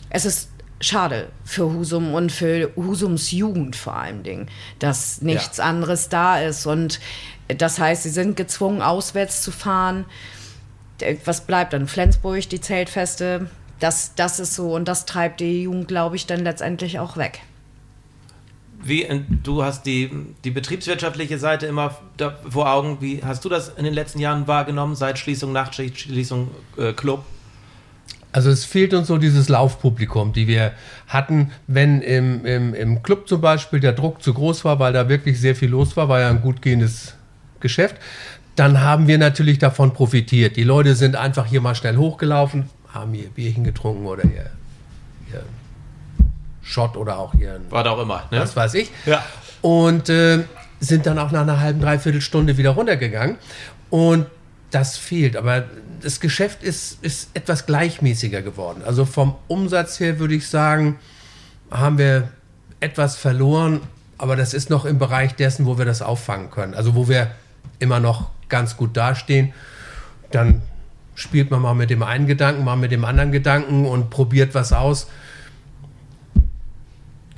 es 0.09 0.25
ist 0.25 0.49
schade 0.81 1.29
für 1.45 1.73
Husum 1.73 2.15
und 2.15 2.33
für 2.33 2.71
Husums 2.75 3.31
Jugend 3.31 3.77
vor 3.77 3.97
allem 3.97 4.23
Dingen, 4.23 4.49
dass 4.79 5.21
nichts 5.21 5.59
ja. 5.59 5.65
anderes 5.65 6.09
da 6.09 6.41
ist. 6.41 6.67
Und 6.67 7.01
das 7.49 7.79
heißt, 7.79 8.05
sie 8.05 8.11
sind 8.11 8.37
gezwungen, 8.37 8.81
auswärts 8.81 9.43
zu 9.43 9.51
fahren. 9.51 10.07
Was 11.25 11.43
bleibt 11.43 11.73
dann? 11.73 11.87
Flensburg, 11.87 12.49
die 12.49 12.61
Zeltfeste, 12.61 13.51
das, 13.79 14.15
das 14.15 14.41
ist 14.41 14.55
so 14.55 14.75
und 14.75 14.87
das 14.87 15.07
treibt 15.07 15.41
die 15.41 15.63
Jugend, 15.63 15.89
glaube 15.89 16.17
ich, 16.17 16.27
dann 16.27 16.41
letztendlich 16.41 16.99
auch 16.99 17.17
weg 17.17 17.41
wie, 18.83 19.07
du 19.43 19.63
hast 19.63 19.85
die, 19.85 20.11
die 20.45 20.51
betriebswirtschaftliche 20.51 21.39
Seite 21.39 21.67
immer 21.67 21.97
vor 22.49 22.73
Augen. 22.73 22.99
Wie 23.01 23.23
hast 23.23 23.45
du 23.45 23.49
das 23.49 23.69
in 23.69 23.85
den 23.85 23.95
letzten 23.95 24.21
Jahren 24.21 24.47
wahrgenommen, 24.47 24.95
seit 24.95 25.19
Schließung 25.19 25.53
Nachtschicht, 25.53 26.01
Schließung 26.01 26.51
äh, 26.77 26.93
Club? 26.93 27.25
Also 28.33 28.51
es 28.51 28.65
fehlt 28.65 28.95
uns 28.95 29.09
so 29.09 29.19
dieses 29.19 29.49
Laufpublikum, 29.49 30.33
die 30.33 30.47
wir 30.47 30.73
hatten, 31.09 31.51
wenn 31.67 32.01
im, 32.01 32.47
im, 32.47 32.75
im 32.75 33.03
Club 33.03 33.29
zum 33.29 33.41
Beispiel 33.41 33.81
der 33.81 33.93
Druck 33.93 34.23
zu 34.23 34.33
groß 34.33 34.65
war, 34.65 34.79
weil 34.79 34.93
da 34.93 35.09
wirklich 35.09 35.41
sehr 35.41 35.57
viel 35.57 35.71
los 35.71 35.97
war, 35.97 36.09
war 36.09 36.21
ja 36.21 36.31
ein 36.31 36.41
gut 36.41 36.63
gehendes 36.63 37.15
Geschäft, 37.59 37.97
dann 38.55 38.81
haben 38.81 39.09
wir 39.09 39.19
natürlich 39.19 39.59
davon 39.59 39.93
profitiert. 39.93 40.57
Die 40.57 40.63
Leute 40.63 40.95
sind 40.95 41.17
einfach 41.17 41.47
hier 41.47 41.61
mal 41.61 41.75
schnell 41.75 41.97
hochgelaufen, 41.97 42.71
haben 42.89 43.15
ihr 43.15 43.29
Bierchen 43.29 43.65
getrunken 43.65 44.07
oder 44.07 44.25
ihr 44.25 44.51
Shot 46.71 46.97
oder 46.97 47.19
auch 47.19 47.35
ihren. 47.35 47.63
Was 47.71 47.87
auch 47.87 48.01
immer, 48.01 48.25
ne? 48.31 48.41
Was 48.41 48.55
weiß 48.55 48.75
ich. 48.75 48.91
Ja. 49.07 49.25
Und 49.61 50.09
äh, 50.09 50.45
sind 50.79 51.07
dann 51.07 51.19
auch 51.19 51.31
nach 51.31 51.43
einer 51.43 51.61
halben, 51.61 51.81
dreiviertel 51.81 52.21
Stunde 52.21 52.57
wieder 52.57 52.71
runtergegangen. 52.71 53.37
Und 53.91 54.27
das 54.71 54.97
fehlt. 54.97 55.37
Aber 55.37 55.65
das 56.01 56.21
Geschäft 56.21 56.63
ist, 56.63 57.03
ist 57.03 57.31
etwas 57.35 57.67
gleichmäßiger 57.67 58.41
geworden. 58.43 58.83
Also 58.87 59.05
vom 59.05 59.35
Umsatz 59.49 60.01
her 60.01 60.19
würde 60.19 60.35
ich 60.35 60.49
sagen, 60.49 60.99
haben 61.71 61.99
wir 61.99 62.29
etwas 62.79 63.17
verloren. 63.17 63.81
Aber 64.17 64.37
das 64.37 64.55
ist 64.55 64.71
noch 64.71 64.85
im 64.85 64.99
Bereich 64.99 65.35
dessen, 65.35 65.67
wo 65.67 65.77
wir 65.77 65.85
das 65.85 66.03
auffangen 66.03 66.51
können. 66.51 66.75
Also 66.75 66.95
wo 66.95 67.09
wir 67.09 67.33
immer 67.79 68.01
noch 68.01 68.31
ganz 68.49 68.77
gut 68.77 68.97
dastehen. 68.97 69.53
Dann 70.31 70.63
spielt 71.15 71.51
man 71.51 71.61
mal 71.61 71.75
mit 71.75 71.91
dem 71.91 72.03
einen 72.03 72.27
Gedanken, 72.27 72.65
mal 72.65 72.77
mit 72.77 72.93
dem 72.93 73.05
anderen 73.05 73.33
Gedanken 73.33 73.87
und 73.87 74.11
probiert 74.11 74.55
was 74.55 74.73
aus. 74.73 75.09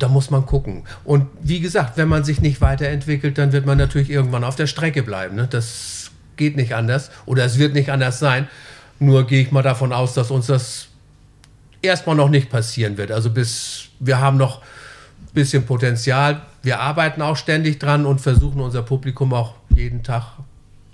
Da 0.03 0.09
muss 0.09 0.31
man 0.31 0.45
gucken. 0.47 0.83
Und 1.05 1.29
wie 1.43 1.61
gesagt, 1.61 1.97
wenn 1.97 2.09
man 2.09 2.25
sich 2.25 2.41
nicht 2.41 2.61
weiterentwickelt, 2.61 3.39
dann 3.39 3.53
wird 3.53 3.67
man 3.67 3.79
natürlich 3.79 4.11
irgendwann 4.11 4.43
auf 4.43 4.57
der 4.57 4.67
Strecke 4.67 5.05
bleiben. 5.05 5.37
Ne? 5.37 5.47
Das 5.49 6.11
geht 6.37 6.57
nicht 6.57 6.75
anders 6.75 7.13
oder 7.25 7.45
es 7.45 7.57
wird 7.57 7.73
nicht 7.73 7.89
anders 7.93 8.19
sein. 8.19 8.49
Nur 8.99 9.29
gehe 9.29 9.41
ich 9.41 9.53
mal 9.53 9.63
davon 9.63 9.93
aus, 9.93 10.13
dass 10.15 10.33
uns 10.33 10.49
das 10.49 10.89
erstmal 11.83 12.17
noch 12.17 12.31
nicht 12.31 12.51
passieren 12.51 12.97
wird. 12.97 13.13
Also 13.13 13.31
bis 13.31 13.91
wir 14.01 14.21
haben 14.21 14.39
noch 14.39 14.59
ein 14.59 15.35
bisschen 15.35 15.67
Potenzial. 15.67 16.43
Wir 16.65 16.81
arbeiten 16.81 17.23
auch 17.23 17.37
ständig 17.37 17.79
dran 17.79 18.05
und 18.05 18.21
versuchen 18.21 18.61
unser 18.61 18.83
Publikum 18.83 19.33
auch 19.33 19.55
jeden 19.69 20.03
Tag 20.03 20.33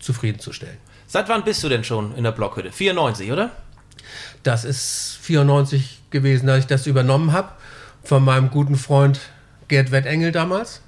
zufriedenzustellen. 0.00 0.76
Seit 1.06 1.30
wann 1.30 1.44
bist 1.44 1.64
du 1.64 1.70
denn 1.70 1.82
schon 1.82 2.14
in 2.14 2.24
der 2.24 2.32
Blockhütte? 2.32 2.72
94, 2.72 3.32
oder? 3.32 3.52
Das 4.42 4.66
ist 4.66 5.18
94 5.22 5.98
gewesen, 6.10 6.50
als 6.50 6.64
ich 6.64 6.66
das 6.66 6.86
übernommen 6.86 7.32
habe 7.32 7.48
von 8.08 8.24
meinem 8.24 8.48
guten 8.48 8.76
Freund 8.76 9.20
Gerd 9.68 9.90
Wettengel 9.90 10.32
damals, 10.32 10.80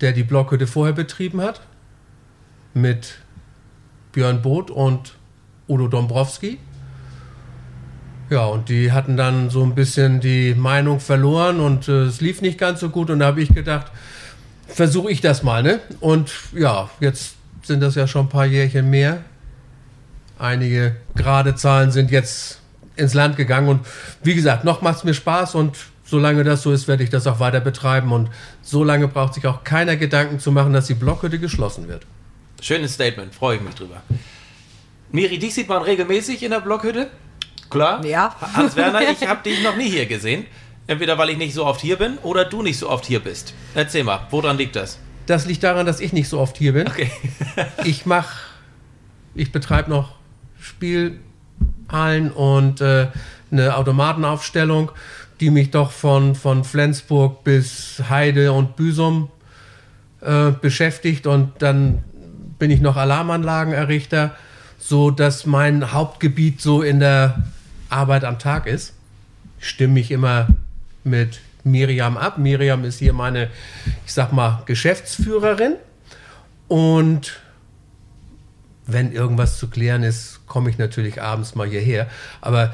der 0.00 0.10
die 0.10 0.24
Blockhütte 0.24 0.66
vorher 0.66 0.92
betrieben 0.92 1.40
hat, 1.40 1.60
mit 2.74 3.18
Björn 4.10 4.42
Both 4.42 4.72
und 4.72 5.14
Udo 5.68 5.86
Dombrowski. 5.86 6.58
Ja, 8.28 8.46
und 8.46 8.70
die 8.70 8.90
hatten 8.90 9.16
dann 9.16 9.50
so 9.50 9.62
ein 9.62 9.76
bisschen 9.76 10.18
die 10.18 10.56
Meinung 10.56 10.98
verloren 10.98 11.60
und 11.60 11.86
äh, 11.86 12.06
es 12.06 12.20
lief 12.20 12.42
nicht 12.42 12.58
ganz 12.58 12.80
so 12.80 12.88
gut. 12.88 13.08
Und 13.10 13.20
da 13.20 13.26
habe 13.26 13.40
ich 13.40 13.54
gedacht, 13.54 13.92
versuche 14.66 15.12
ich 15.12 15.20
das 15.20 15.44
mal, 15.44 15.62
ne? 15.62 15.78
Und 16.00 16.32
ja, 16.54 16.90
jetzt 16.98 17.36
sind 17.62 17.80
das 17.80 17.94
ja 17.94 18.08
schon 18.08 18.26
ein 18.26 18.30
paar 18.30 18.46
Jährchen 18.46 18.90
mehr. 18.90 19.22
Einige 20.40 20.96
gerade 21.14 21.54
Zahlen 21.54 21.92
sind 21.92 22.10
jetzt 22.10 22.58
ins 22.96 23.14
Land 23.14 23.36
gegangen. 23.36 23.68
Und 23.68 23.86
wie 24.24 24.34
gesagt, 24.34 24.64
noch 24.64 24.82
macht 24.82 24.96
es 24.96 25.04
mir 25.04 25.14
Spaß 25.14 25.54
und 25.54 25.91
solange 26.12 26.44
das 26.44 26.60
so 26.60 26.72
ist, 26.72 26.88
werde 26.88 27.02
ich 27.02 27.08
das 27.08 27.26
auch 27.26 27.40
weiter 27.40 27.60
betreiben. 27.60 28.12
Und 28.12 28.28
solange 28.60 29.08
braucht 29.08 29.32
sich 29.32 29.46
auch 29.46 29.64
keiner 29.64 29.96
Gedanken 29.96 30.40
zu 30.40 30.52
machen, 30.52 30.74
dass 30.74 30.86
die 30.86 30.94
Blockhütte 30.94 31.38
geschlossen 31.38 31.88
wird. 31.88 32.04
Schönes 32.60 32.92
Statement, 32.92 33.34
freue 33.34 33.56
ich 33.56 33.62
mich 33.62 33.74
drüber. 33.74 34.02
Miri, 35.10 35.38
dich 35.38 35.54
sieht 35.54 35.68
man 35.68 35.80
regelmäßig 35.80 36.42
in 36.42 36.50
der 36.50 36.60
Blockhütte. 36.60 37.10
Klar? 37.70 38.04
Ja. 38.04 38.36
Hans 38.52 38.76
Werner, 38.76 39.00
ich 39.10 39.26
habe 39.26 39.42
dich 39.42 39.62
noch 39.64 39.74
nie 39.74 39.88
hier 39.88 40.04
gesehen. 40.04 40.44
Entweder 40.86 41.16
weil 41.16 41.30
ich 41.30 41.38
nicht 41.38 41.54
so 41.54 41.64
oft 41.64 41.80
hier 41.80 41.96
bin 41.96 42.18
oder 42.18 42.44
du 42.44 42.62
nicht 42.62 42.78
so 42.78 42.90
oft 42.90 43.06
hier 43.06 43.20
bist. 43.20 43.54
Erzähl 43.74 44.04
mal, 44.04 44.26
woran 44.28 44.58
liegt 44.58 44.76
das? 44.76 44.98
Das 45.24 45.46
liegt 45.46 45.62
daran, 45.62 45.86
dass 45.86 46.00
ich 46.00 46.12
nicht 46.12 46.28
so 46.28 46.40
oft 46.40 46.58
hier 46.58 46.74
bin. 46.74 46.88
Okay. 46.88 47.10
ich 47.84 48.04
mache, 48.04 48.36
ich 49.34 49.50
betreibe 49.50 49.88
noch 49.88 50.16
Spielhallen 50.60 52.32
und 52.32 52.82
äh, 52.82 53.06
eine 53.50 53.76
Automatenaufstellung, 53.76 54.90
die 55.42 55.50
mich 55.50 55.72
doch 55.72 55.90
von, 55.90 56.36
von 56.36 56.62
Flensburg 56.62 57.42
bis 57.42 58.00
Heide 58.08 58.52
und 58.52 58.76
Büsum 58.76 59.28
äh, 60.20 60.52
beschäftigt 60.52 61.26
und 61.26 61.50
dann 61.58 62.04
bin 62.60 62.70
ich 62.70 62.80
noch 62.80 62.96
Alarmanlagenerrichter, 62.96 64.36
so 64.78 65.10
dass 65.10 65.44
mein 65.44 65.92
Hauptgebiet 65.92 66.60
so 66.60 66.80
in 66.80 67.00
der 67.00 67.42
Arbeit 67.88 68.22
am 68.22 68.38
Tag 68.38 68.68
ist. 68.68 68.94
Ich 69.58 69.68
stimme 69.68 69.94
mich 69.94 70.12
immer 70.12 70.46
mit 71.02 71.40
Miriam 71.64 72.16
ab. 72.16 72.38
Miriam 72.38 72.84
ist 72.84 73.00
hier 73.00 73.12
meine, 73.12 73.50
ich 74.06 74.12
sag 74.12 74.32
mal, 74.32 74.62
Geschäftsführerin. 74.66 75.74
Und 76.68 77.40
wenn 78.86 79.10
irgendwas 79.10 79.58
zu 79.58 79.68
klären 79.68 80.04
ist, 80.04 80.46
komme 80.46 80.70
ich 80.70 80.78
natürlich 80.78 81.20
abends 81.20 81.56
mal 81.56 81.66
hierher. 81.66 82.08
Aber 82.40 82.72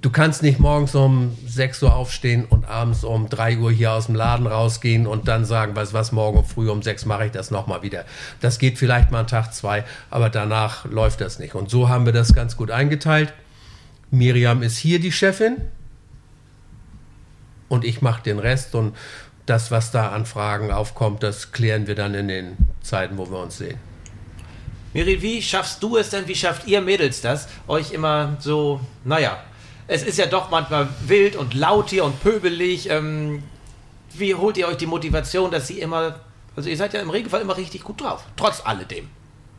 du 0.00 0.10
kannst 0.10 0.42
nicht 0.42 0.58
morgens 0.58 0.94
um 0.94 1.36
6 1.46 1.82
Uhr 1.82 1.94
aufstehen 1.94 2.44
und 2.46 2.66
abends 2.66 3.04
um 3.04 3.28
3 3.28 3.58
Uhr 3.58 3.70
hier 3.70 3.92
aus 3.92 4.06
dem 4.06 4.14
Laden 4.14 4.46
rausgehen 4.46 5.06
und 5.06 5.28
dann 5.28 5.44
sagen, 5.44 5.76
weißt 5.76 5.92
was, 5.92 6.12
morgen 6.12 6.44
früh 6.44 6.70
um 6.70 6.82
6 6.82 7.04
mache 7.06 7.26
ich 7.26 7.32
das 7.32 7.50
nochmal 7.50 7.82
wieder. 7.82 8.04
Das 8.40 8.58
geht 8.58 8.78
vielleicht 8.78 9.10
mal 9.10 9.20
einen 9.20 9.28
Tag, 9.28 9.52
zwei, 9.52 9.84
aber 10.08 10.30
danach 10.30 10.84
läuft 10.86 11.20
das 11.20 11.38
nicht. 11.38 11.54
Und 11.54 11.70
so 11.70 11.88
haben 11.88 12.06
wir 12.06 12.12
das 12.12 12.34
ganz 12.34 12.56
gut 12.56 12.70
eingeteilt. 12.70 13.32
Miriam 14.10 14.62
ist 14.62 14.78
hier 14.78 15.00
die 15.00 15.12
Chefin 15.12 15.56
und 17.68 17.84
ich 17.84 18.02
mache 18.02 18.22
den 18.22 18.38
Rest 18.38 18.74
und 18.74 18.96
das, 19.46 19.70
was 19.70 19.90
da 19.90 20.10
an 20.10 20.26
Fragen 20.26 20.70
aufkommt, 20.70 21.22
das 21.22 21.52
klären 21.52 21.86
wir 21.86 21.94
dann 21.94 22.14
in 22.14 22.28
den 22.28 22.56
Zeiten, 22.82 23.18
wo 23.18 23.30
wir 23.30 23.38
uns 23.38 23.58
sehen. 23.58 23.78
Miri, 24.92 25.22
wie 25.22 25.40
schaffst 25.40 25.82
du 25.82 25.96
es 25.96 26.10
denn, 26.10 26.26
wie 26.26 26.34
schafft 26.34 26.66
ihr 26.66 26.80
Mädels 26.80 27.20
das, 27.20 27.48
euch 27.68 27.92
immer 27.92 28.36
so, 28.40 28.80
naja, 29.04 29.38
es 29.90 30.04
ist 30.04 30.18
ja 30.18 30.26
doch 30.26 30.50
manchmal 30.50 30.88
wild 31.06 31.34
und 31.34 31.52
laut 31.52 31.90
hier 31.90 32.04
und 32.04 32.22
pöbelig. 32.22 32.88
Ähm, 32.88 33.42
wie 34.14 34.34
holt 34.36 34.56
ihr 34.56 34.68
euch 34.68 34.76
die 34.76 34.86
Motivation, 34.86 35.50
dass 35.50 35.66
sie 35.66 35.80
immer, 35.80 36.20
also 36.54 36.68
ihr 36.68 36.76
seid 36.76 36.94
ja 36.94 37.00
im 37.00 37.10
Regelfall 37.10 37.40
immer 37.40 37.56
richtig 37.56 37.82
gut 37.82 38.00
drauf, 38.00 38.24
trotz 38.36 38.62
alledem. 38.64 39.08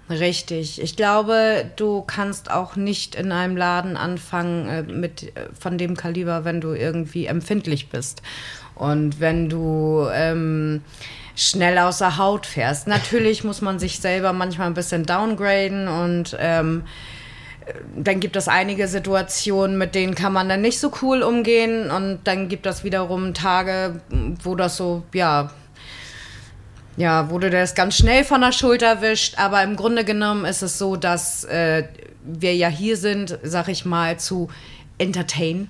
Richtig. 0.09 0.81
Ich 0.81 0.95
glaube, 0.95 1.69
du 1.75 2.01
kannst 2.01 2.49
auch 2.49 2.77
nicht 2.77 3.15
in 3.15 3.31
einem 3.31 3.57
Laden 3.57 3.97
anfangen 3.97 4.67
äh, 4.67 4.83
mit 4.83 5.35
äh, 5.35 5.49
von 5.57 5.77
dem 5.77 5.97
Kaliber, 5.97 6.45
wenn 6.45 6.61
du 6.61 6.73
irgendwie 6.73 7.25
empfindlich 7.25 7.89
bist 7.89 8.21
und 8.75 9.19
wenn 9.19 9.49
du 9.49 10.07
ähm, 10.13 10.81
schnell 11.35 11.77
außer 11.77 12.17
Haut 12.17 12.45
fährst. 12.45 12.87
Natürlich 12.87 13.43
muss 13.43 13.61
man 13.61 13.79
sich 13.79 13.99
selber 13.99 14.31
manchmal 14.31 14.67
ein 14.67 14.73
bisschen 14.73 15.05
downgraden 15.05 15.89
und 15.89 16.37
ähm, 16.39 16.83
dann 17.95 18.19
gibt 18.19 18.35
es 18.35 18.47
einige 18.47 18.87
Situationen, 18.87 19.77
mit 19.77 19.95
denen 19.95 20.15
kann 20.15 20.33
man 20.33 20.49
dann 20.49 20.61
nicht 20.61 20.79
so 20.79 20.91
cool 21.01 21.21
umgehen 21.21 21.91
und 21.91 22.19
dann 22.23 22.49
gibt 22.49 22.65
es 22.65 22.83
wiederum 22.83 23.33
Tage, 23.33 24.01
wo 24.43 24.55
das 24.55 24.77
so, 24.77 25.03
ja, 25.13 25.51
ja, 26.97 27.29
du 27.39 27.49
das 27.49 27.75
ganz 27.75 27.95
schnell 27.95 28.23
von 28.23 28.41
der 28.41 28.51
Schulter 28.51 29.01
wischt. 29.01 29.37
Aber 29.37 29.63
im 29.63 29.75
Grunde 29.75 30.03
genommen 30.03 30.45
ist 30.45 30.61
es 30.61 30.77
so, 30.77 30.95
dass 30.95 31.43
äh, 31.45 31.85
wir 32.23 32.55
ja 32.55 32.67
hier 32.67 32.97
sind, 32.97 33.39
sag 33.43 33.69
ich 33.69 33.85
mal, 33.85 34.19
zu 34.19 34.49
entertain. 34.97 35.67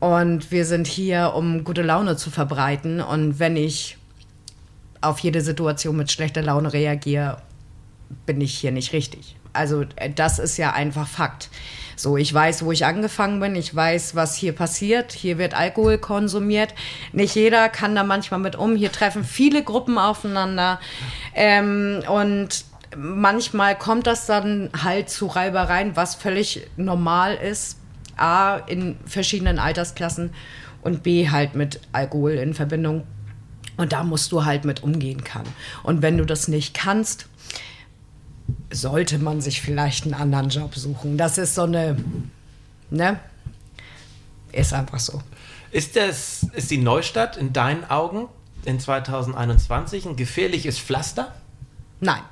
Und 0.00 0.50
wir 0.50 0.64
sind 0.64 0.86
hier, 0.86 1.32
um 1.34 1.64
gute 1.64 1.82
Laune 1.82 2.16
zu 2.16 2.30
verbreiten. 2.30 3.00
Und 3.00 3.38
wenn 3.38 3.56
ich 3.56 3.96
auf 5.00 5.18
jede 5.20 5.40
Situation 5.40 5.96
mit 5.96 6.10
schlechter 6.10 6.42
Laune 6.42 6.72
reagiere, 6.72 7.40
bin 8.26 8.40
ich 8.40 8.54
hier 8.58 8.72
nicht 8.72 8.92
richtig. 8.92 9.36
Also 9.54 9.84
äh, 9.96 10.10
das 10.10 10.38
ist 10.38 10.56
ja 10.56 10.72
einfach 10.72 11.08
Fakt. 11.08 11.48
So, 11.96 12.16
ich 12.16 12.34
weiß, 12.34 12.64
wo 12.64 12.72
ich 12.72 12.84
angefangen 12.84 13.40
bin, 13.40 13.54
ich 13.54 13.74
weiß, 13.74 14.14
was 14.14 14.34
hier 14.34 14.52
passiert. 14.52 15.12
Hier 15.12 15.38
wird 15.38 15.54
Alkohol 15.54 15.98
konsumiert. 15.98 16.74
Nicht 17.12 17.34
jeder 17.36 17.68
kann 17.68 17.94
da 17.94 18.02
manchmal 18.02 18.40
mit 18.40 18.56
um. 18.56 18.74
Hier 18.76 18.90
treffen 18.90 19.24
viele 19.24 19.62
Gruppen 19.62 19.96
aufeinander. 19.96 20.80
Ähm, 21.34 22.02
und 22.08 22.64
manchmal 22.96 23.78
kommt 23.78 24.06
das 24.06 24.26
dann 24.26 24.70
halt 24.82 25.08
zu 25.08 25.26
Reibereien, 25.26 25.96
was 25.96 26.14
völlig 26.16 26.66
normal 26.76 27.34
ist. 27.34 27.78
A, 28.16 28.56
in 28.56 28.96
verschiedenen 29.06 29.58
Altersklassen 29.58 30.32
und 30.82 31.02
B, 31.02 31.30
halt 31.30 31.54
mit 31.54 31.80
Alkohol 31.92 32.32
in 32.32 32.54
Verbindung. 32.54 33.04
Und 33.76 33.92
da 33.92 34.04
musst 34.04 34.30
du 34.30 34.44
halt 34.44 34.64
mit 34.64 34.84
umgehen 34.84 35.24
können. 35.24 35.52
Und 35.82 36.00
wenn 36.02 36.16
du 36.16 36.24
das 36.24 36.46
nicht 36.46 36.74
kannst, 36.74 37.26
sollte 38.74 39.18
man 39.18 39.40
sich 39.40 39.62
vielleicht 39.62 40.04
einen 40.04 40.14
anderen 40.14 40.48
Job 40.48 40.74
suchen. 40.74 41.16
Das 41.16 41.38
ist 41.38 41.54
so 41.54 41.62
eine, 41.62 41.96
ne? 42.90 43.20
Ist 44.52 44.72
einfach 44.72 45.00
so. 45.00 45.22
Ist, 45.70 45.96
das, 45.96 46.46
ist 46.52 46.70
die 46.70 46.78
Neustadt 46.78 47.36
in 47.36 47.52
deinen 47.52 47.88
Augen 47.90 48.28
in 48.64 48.78
2021 48.78 50.06
ein 50.06 50.16
gefährliches 50.16 50.78
Pflaster? 50.78 51.34
Nein. 52.00 52.22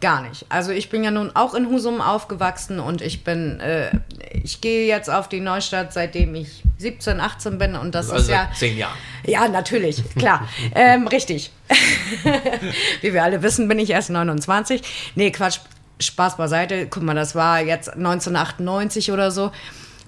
Gar 0.00 0.28
nicht. 0.28 0.44
Also 0.50 0.72
ich 0.72 0.90
bin 0.90 1.02
ja 1.02 1.10
nun 1.10 1.34
auch 1.34 1.54
in 1.54 1.66
Husum 1.70 2.02
aufgewachsen 2.02 2.78
und 2.78 3.00
ich 3.00 3.24
bin, 3.24 3.58
äh, 3.60 3.90
ich 4.32 4.60
gehe 4.60 4.86
jetzt 4.86 5.08
auf 5.08 5.28
die 5.30 5.40
Neustadt, 5.40 5.94
seitdem 5.94 6.34
ich 6.34 6.62
17, 6.78 7.20
18 7.20 7.56
bin 7.56 7.74
und 7.74 7.94
das 7.94 8.10
also 8.10 8.24
ist 8.24 8.28
ja... 8.28 8.50
Zehn 8.54 8.76
Jahre. 8.76 8.94
Ja, 9.24 9.48
natürlich, 9.48 10.02
klar. 10.16 10.46
ähm, 10.74 11.06
richtig. 11.06 11.52
Wie 13.00 13.14
wir 13.14 13.22
alle 13.22 13.42
wissen, 13.42 13.66
bin 13.66 13.78
ich 13.78 13.90
erst 13.90 14.10
29. 14.10 14.82
Nee, 15.14 15.30
Quatsch, 15.30 15.60
Spaß 16.00 16.36
beiseite. 16.36 16.86
Guck 16.88 17.02
mal, 17.02 17.14
das 17.14 17.34
war 17.34 17.60
jetzt 17.60 17.90
1998 17.90 19.12
oder 19.12 19.30
so. 19.30 19.52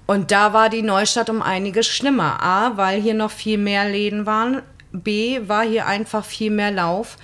Und 0.05 0.31
da 0.31 0.53
war 0.53 0.69
die 0.69 0.81
Neustadt 0.81 1.29
um 1.29 1.41
einiges 1.41 1.87
schlimmer. 1.87 2.41
A, 2.41 2.77
weil 2.77 3.01
hier 3.01 3.13
noch 3.13 3.31
viel 3.31 3.57
mehr 3.57 3.89
Läden 3.89 4.25
waren. 4.25 4.61
B, 4.91 5.41
war 5.47 5.63
hier 5.63 5.85
einfach 5.85 6.23
viel 6.23 6.51
mehr 6.51 6.71
Lauf. 6.71 7.17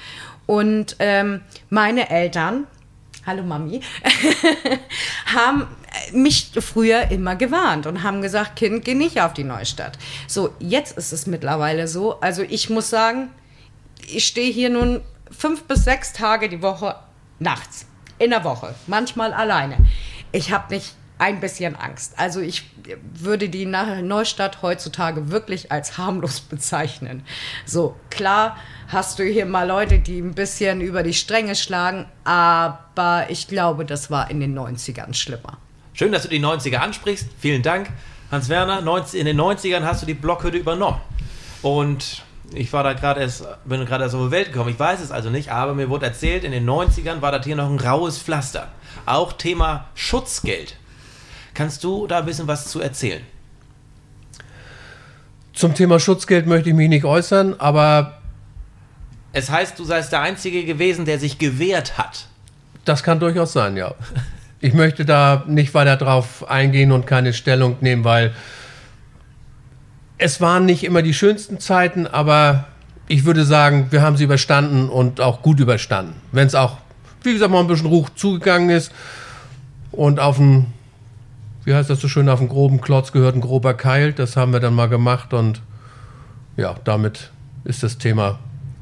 Und 0.45 0.97
ähm, 0.99 1.41
meine 1.69 2.09
Eltern, 2.09 2.67
hallo 3.25 3.43
Mami, 3.43 3.81
haben 5.33 5.67
mich 6.11 6.51
früher 6.59 7.11
immer 7.11 7.35
gewarnt 7.35 7.85
und 7.85 8.03
haben 8.03 8.21
gesagt, 8.21 8.57
Kind, 8.57 8.83
geh 8.83 8.95
nicht 8.95 9.21
auf 9.21 9.33
die 9.33 9.45
Neustadt. 9.45 9.97
So, 10.27 10.53
jetzt 10.59 10.97
ist 10.97 11.13
es 11.13 11.27
mittlerweile 11.27 11.87
so. 11.87 12.19
Also 12.19 12.41
ich 12.41 12.69
muss 12.69 12.89
sagen, 12.89 13.29
ich 14.05 14.25
stehe 14.25 14.51
hier 14.51 14.69
nun 14.69 15.01
fünf 15.31 15.63
bis 15.63 15.85
sechs 15.85 16.11
Tage 16.11 16.49
die 16.49 16.61
Woche 16.61 16.95
nachts. 17.39 17.85
In 18.19 18.29
der 18.29 18.43
Woche, 18.43 18.75
manchmal 18.87 19.33
alleine. 19.33 19.77
Ich 20.31 20.51
habe 20.51 20.73
nicht 20.73 20.95
ein 21.17 21.39
bisschen 21.39 21.75
Angst. 21.75 22.13
Also 22.17 22.41
ich 22.41 22.69
würde 23.13 23.47
die 23.47 23.65
Neustadt 23.65 24.61
heutzutage 24.61 25.31
wirklich 25.31 25.71
als 25.71 25.97
harmlos 25.97 26.41
bezeichnen. 26.49 27.23
So, 27.65 27.95
klar 28.09 28.57
hast 28.87 29.19
du 29.19 29.23
hier 29.23 29.45
mal 29.45 29.67
Leute, 29.67 29.99
die 29.99 30.19
ein 30.19 30.33
bisschen 30.33 30.81
über 30.81 31.03
die 31.03 31.13
Stränge 31.13 31.55
schlagen, 31.55 32.07
aber 32.23 33.27
ich 33.29 33.47
glaube, 33.47 33.85
das 33.85 34.11
war 34.11 34.29
in 34.29 34.39
den 34.39 34.57
90ern 34.57 35.13
schlimmer. 35.13 35.57
Schön, 35.93 36.11
dass 36.11 36.23
du 36.23 36.29
die 36.29 36.39
90er 36.39 36.77
ansprichst. 36.77 37.29
Vielen 37.39 37.61
Dank, 37.61 37.89
Hans-Werner. 38.31 38.79
In 39.13 39.25
den 39.25 39.39
90ern 39.39 39.83
hast 39.83 40.01
du 40.01 40.05
die 40.05 40.15
Blockhütte 40.15 40.57
übernommen. 40.57 40.99
Und 41.61 42.23
ich 42.53 42.71
war 42.73 42.83
da 42.83 42.93
gerade 42.93 43.21
erst, 43.21 43.45
bin 43.65 43.85
gerade 43.85 44.03
erst 44.03 44.15
auf 44.15 44.25
die 44.25 44.31
Welt 44.31 44.51
gekommen. 44.51 44.69
Ich 44.69 44.79
weiß 44.79 45.01
es 45.01 45.11
also 45.11 45.29
nicht, 45.29 45.51
aber 45.51 45.73
mir 45.73 45.89
wurde 45.89 46.05
erzählt, 46.05 46.43
in 46.43 46.51
den 46.51 46.67
90ern 46.69 47.21
war 47.21 47.31
das 47.31 47.45
hier 47.45 47.55
noch 47.55 47.69
ein 47.69 47.79
raues 47.79 48.17
Pflaster. 48.17 48.69
Auch 49.05 49.33
Thema 49.33 49.85
Schutzgeld. 49.95 50.77
Kannst 51.53 51.83
du 51.83 52.07
da 52.07 52.19
ein 52.19 52.25
bisschen 52.25 52.47
was 52.47 52.67
zu 52.67 52.79
erzählen? 52.79 53.21
Zum 55.53 55.75
Thema 55.75 55.99
Schutzgeld 55.99 56.47
möchte 56.47 56.69
ich 56.69 56.75
mich 56.75 56.89
nicht 56.89 57.05
äußern, 57.05 57.55
aber. 57.59 58.19
Es 59.33 59.49
heißt, 59.49 59.77
du 59.77 59.83
seist 59.83 60.11
der 60.11 60.21
Einzige 60.21 60.63
gewesen, 60.65 61.05
der 61.05 61.19
sich 61.19 61.37
gewehrt 61.37 61.97
hat. 61.97 62.27
Das 62.85 63.03
kann 63.03 63.19
durchaus 63.19 63.53
sein, 63.53 63.77
ja. 63.77 63.93
Ich 64.59 64.73
möchte 64.73 65.05
da 65.05 65.43
nicht 65.47 65.73
weiter 65.73 65.97
drauf 65.97 66.49
eingehen 66.49 66.91
und 66.91 67.05
keine 67.05 67.33
Stellung 67.33 67.77
nehmen, 67.81 68.03
weil 68.03 68.33
es 70.17 70.41
waren 70.41 70.65
nicht 70.65 70.83
immer 70.83 71.01
die 71.01 71.13
schönsten 71.13 71.59
Zeiten, 71.59 72.07
aber 72.07 72.65
ich 73.07 73.25
würde 73.25 73.45
sagen, 73.45 73.87
wir 73.91 74.01
haben 74.01 74.17
sie 74.17 74.23
überstanden 74.23 74.89
und 74.89 75.21
auch 75.21 75.41
gut 75.41 75.59
überstanden. 75.59 76.13
Wenn 76.31 76.47
es 76.47 76.55
auch, 76.55 76.77
wie 77.23 77.33
gesagt, 77.33 77.51
mal 77.51 77.59
ein 77.59 77.67
bisschen 77.67 77.87
Ruch 77.87 78.09
zugegangen 78.15 78.69
ist 78.69 78.91
und 79.91 80.19
auf 80.19 80.39
einen 80.39 80.73
wie 81.65 81.73
heißt 81.73 81.89
das 81.89 82.01
so 82.01 82.07
schön, 82.07 82.27
auf 82.29 82.39
einen 82.39 82.49
groben 82.49 82.81
Klotz 82.81 83.11
gehört 83.11 83.35
ein 83.35 83.41
grober 83.41 83.73
Keil. 83.73 84.13
Das 84.13 84.35
haben 84.35 84.51
wir 84.51 84.59
dann 84.59 84.73
mal 84.73 84.89
gemacht 84.89 85.33
und 85.33 85.61
ja, 86.57 86.75
damit 86.83 87.31
ist 87.63 87.83
das 87.83 87.97
Thema 87.97 88.39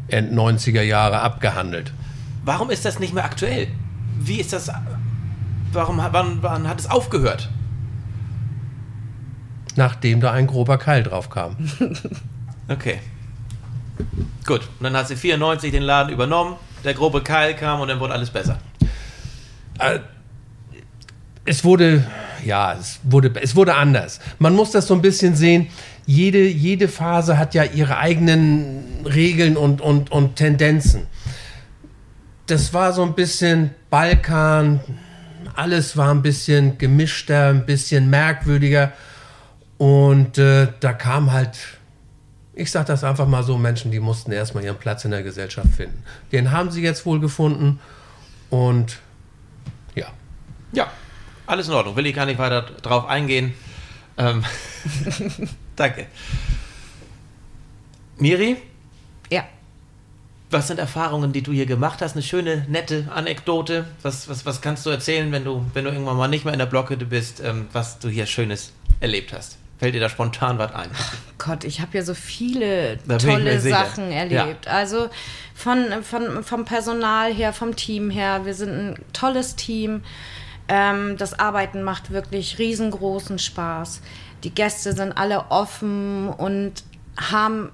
End 0.08 0.34
90er 0.34 0.82
Jahre 0.82 1.22
abgehandelt. 1.22 1.94
Warum 2.44 2.72
ist 2.72 2.86
das 2.86 3.00
nicht 3.00 3.14
mehr 3.14 3.24
aktuell? 3.24 3.68
Wie 4.20 4.40
ist 4.40 4.52
das? 4.52 4.72
Warum, 5.72 6.02
wann, 6.12 6.40
wann 6.42 6.68
hat 6.68 6.80
es 6.80 6.90
aufgehört? 6.90 7.50
Nachdem 9.76 10.22
da 10.22 10.32
ein 10.32 10.48
grober 10.48 10.78
Keil 10.78 11.04
drauf 11.04 11.30
kam. 11.30 11.56
okay. 12.68 13.00
Gut, 14.46 14.62
und 14.80 14.84
dann 14.84 14.96
hat 14.96 15.08
sie 15.08 15.16
94 15.16 15.72
den 15.72 15.84
Laden 15.84 16.12
übernommen, 16.12 16.56
der 16.84 16.94
grobe 16.94 17.22
Keil 17.22 17.56
kam 17.56 17.82
und 17.82 17.88
dann 17.88 18.00
wurde 18.00 18.14
alles 18.14 18.30
besser. 18.30 18.58
Äh, 19.80 20.00
es 21.46 21.64
wurde 21.64 22.06
ja, 22.46 22.74
es 22.74 23.00
wurde, 23.04 23.32
es 23.42 23.56
wurde 23.56 23.76
anders. 23.76 24.20
Man 24.40 24.56
muss 24.56 24.72
das 24.72 24.88
so 24.88 24.94
ein 24.94 25.02
bisschen 25.02 25.36
sehen. 25.36 25.68
Jede, 26.06 26.48
jede 26.48 26.88
Phase 26.88 27.38
hat 27.38 27.54
ja 27.54 27.64
ihre 27.64 27.98
eigenen 27.98 29.06
Regeln 29.06 29.58
und, 29.58 29.82
und, 29.82 30.12
und 30.12 30.36
Tendenzen. 30.36 31.08
Das 32.48 32.74
war 32.74 32.92
so 32.92 33.04
ein 33.04 33.14
bisschen 33.14 33.72
Balkan, 33.90 34.82
alles 35.56 35.96
war 35.96 36.14
ein 36.14 36.22
bisschen 36.22 36.78
gemischter, 36.78 37.50
ein 37.50 37.66
bisschen 37.66 38.10
merkwürdiger. 38.10 38.92
Und 39.82 40.38
äh, 40.38 40.68
da 40.80 40.94
kam 40.94 41.32
halt, 41.32 41.58
ich 42.54 42.70
sage 42.70 42.86
das 42.86 43.04
einfach 43.04 43.28
mal 43.28 43.42
so, 43.42 43.58
Menschen, 43.58 43.90
die 43.90 44.00
mussten 44.00 44.32
erstmal 44.32 44.64
ihren 44.64 44.78
Platz 44.78 45.06
in 45.06 45.10
der 45.10 45.24
Gesellschaft 45.24 45.70
finden. 45.76 46.04
Den 46.32 46.52
haben 46.52 46.70
sie 46.70 46.84
jetzt 46.84 47.04
wohl 47.08 47.20
gefunden. 47.20 47.80
Und 48.52 49.00
ja. 49.96 50.06
Ja, 50.72 50.92
alles 51.48 51.68
in 51.68 51.74
Ordnung, 51.74 51.96
will 51.96 52.06
ich 52.06 52.14
gar 52.14 52.28
nicht 52.28 52.38
weiter 52.38 52.62
drauf 52.62 53.08
eingehen. 53.08 53.56
Ähm, 54.20 54.44
danke. 55.76 56.06
Miri? 58.20 58.58
Ja. 59.32 59.46
Was 60.52 60.68
sind 60.68 60.78
Erfahrungen, 60.78 61.34
die 61.34 61.42
du 61.42 61.54
hier 61.54 61.66
gemacht 61.66 62.04
hast? 62.04 62.14
Eine 62.14 62.22
schöne, 62.22 62.68
nette 62.70 63.08
Anekdote. 63.12 63.88
Was, 64.04 64.30
was, 64.30 64.46
was 64.46 64.62
kannst 64.62 64.86
du 64.86 64.92
erzählen, 64.92 65.32
wenn 65.32 65.44
du, 65.44 65.66
wenn 65.74 65.86
du 65.86 65.90
irgendwann 65.90 66.18
mal 66.18 66.28
nicht 66.28 66.46
mehr 66.46 66.54
in 66.54 66.60
der 66.60 66.68
Blockhütte 66.68 67.08
bist, 67.08 67.42
ähm, 67.44 67.68
was 67.74 67.98
du 67.98 68.10
hier 68.10 68.28
Schönes 68.28 68.74
erlebt 69.00 69.34
hast? 69.34 69.58
Fällt 69.82 69.96
dir 69.96 70.00
da 70.00 70.10
spontan 70.10 70.60
was 70.60 70.76
ein? 70.76 70.92
Ach 70.94 71.16
Gott, 71.40 71.64
ich 71.64 71.82
habe 71.82 71.98
ja 71.98 72.04
so 72.04 72.14
viele 72.14 73.00
tolle 73.18 73.60
Sachen 73.60 74.12
erlebt. 74.12 74.68
Ja. 74.68 74.74
Also 74.74 75.10
von, 75.56 76.04
von, 76.04 76.44
vom 76.44 76.66
Personal 76.66 77.34
her, 77.34 77.52
vom 77.52 77.76
Team 77.76 78.12
her. 78.12 78.46
Wir 78.46 78.54
sind 78.54 78.70
ein 78.70 78.96
tolles 79.12 79.56
Team. 79.56 80.04
Ähm, 80.68 81.18
das 81.18 81.40
Arbeiten 81.40 81.82
macht 81.82 82.12
wirklich 82.12 82.60
riesengroßen 82.60 83.40
Spaß. 83.40 84.04
Die 84.44 84.52
Gäste 84.52 84.94
sind 84.94 85.14
alle 85.14 85.50
offen 85.50 86.30
und 86.30 86.84
haben 87.18 87.72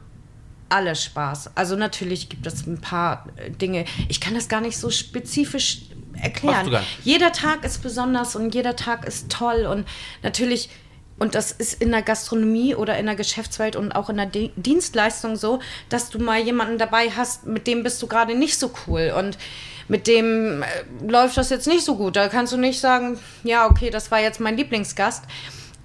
alle 0.70 0.96
Spaß. 0.96 1.58
Also 1.58 1.76
natürlich 1.76 2.30
gibt 2.30 2.48
es 2.48 2.66
ein 2.66 2.80
paar 2.80 3.26
äh, 3.36 3.52
Dinge. 3.52 3.84
Ich 4.08 4.22
kann 4.22 4.34
das 4.34 4.48
gar 4.48 4.62
nicht 4.62 4.78
so 4.78 4.90
spezifisch 4.92 5.80
erklären. 6.14 6.74
Jeder 7.04 7.34
Tag 7.34 7.66
ist 7.66 7.84
besonders 7.84 8.38
und 8.38 8.56
jeder 8.56 8.78
Tag 8.78 9.06
ist 9.06 9.30
toll 9.30 9.66
und 9.66 9.86
natürlich 10.24 10.70
und 11.20 11.34
das 11.34 11.52
ist 11.52 11.82
in 11.82 11.92
der 11.92 12.04
Gastronomie 12.04 12.76
oder 12.76 12.98
in 12.98 13.08
der 13.08 13.16
Geschäftswelt 13.16 13.76
und 13.76 13.92
auch 13.94 14.10
in 14.10 14.18
der 14.18 14.28
Dienstleistung 14.28 15.36
so, 15.36 15.60
dass 15.90 16.10
du 16.10 16.20
mal 16.20 16.40
jemanden 16.40 16.78
dabei 16.78 17.10
hast, 17.10 17.48
mit 17.48 17.66
dem 17.66 17.84
bist 17.84 18.02
du 18.02 18.08
gerade 18.08 18.36
nicht 18.36 18.58
so 18.58 18.72
cool 18.86 19.14
und 19.18 19.38
mit 19.88 20.06
dem 20.06 20.62
äh, 20.62 20.66
läuft 21.08 21.38
das 21.38 21.50
jetzt 21.50 21.68
nicht 21.68 21.84
so 21.84 21.96
gut. 21.96 22.16
Da 22.16 22.28
kannst 22.28 22.54
du 22.54 22.58
nicht 22.58 22.80
sagen, 22.80 23.18
ja, 23.44 23.68
okay, 23.68 23.90
das 23.90 24.12
war 24.12 24.20
jetzt 24.20 24.40
mein 24.40 24.58
Lieblingsgast. 24.58 25.24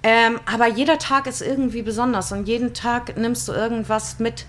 Ähm, 0.03 0.39
aber 0.45 0.67
jeder 0.67 0.99
Tag 0.99 1.27
ist 1.27 1.41
irgendwie 1.41 1.81
besonders 1.81 2.31
und 2.31 2.47
jeden 2.47 2.73
Tag 2.73 3.17
nimmst 3.17 3.47
du 3.47 3.53
irgendwas 3.53 4.19
mit, 4.19 4.45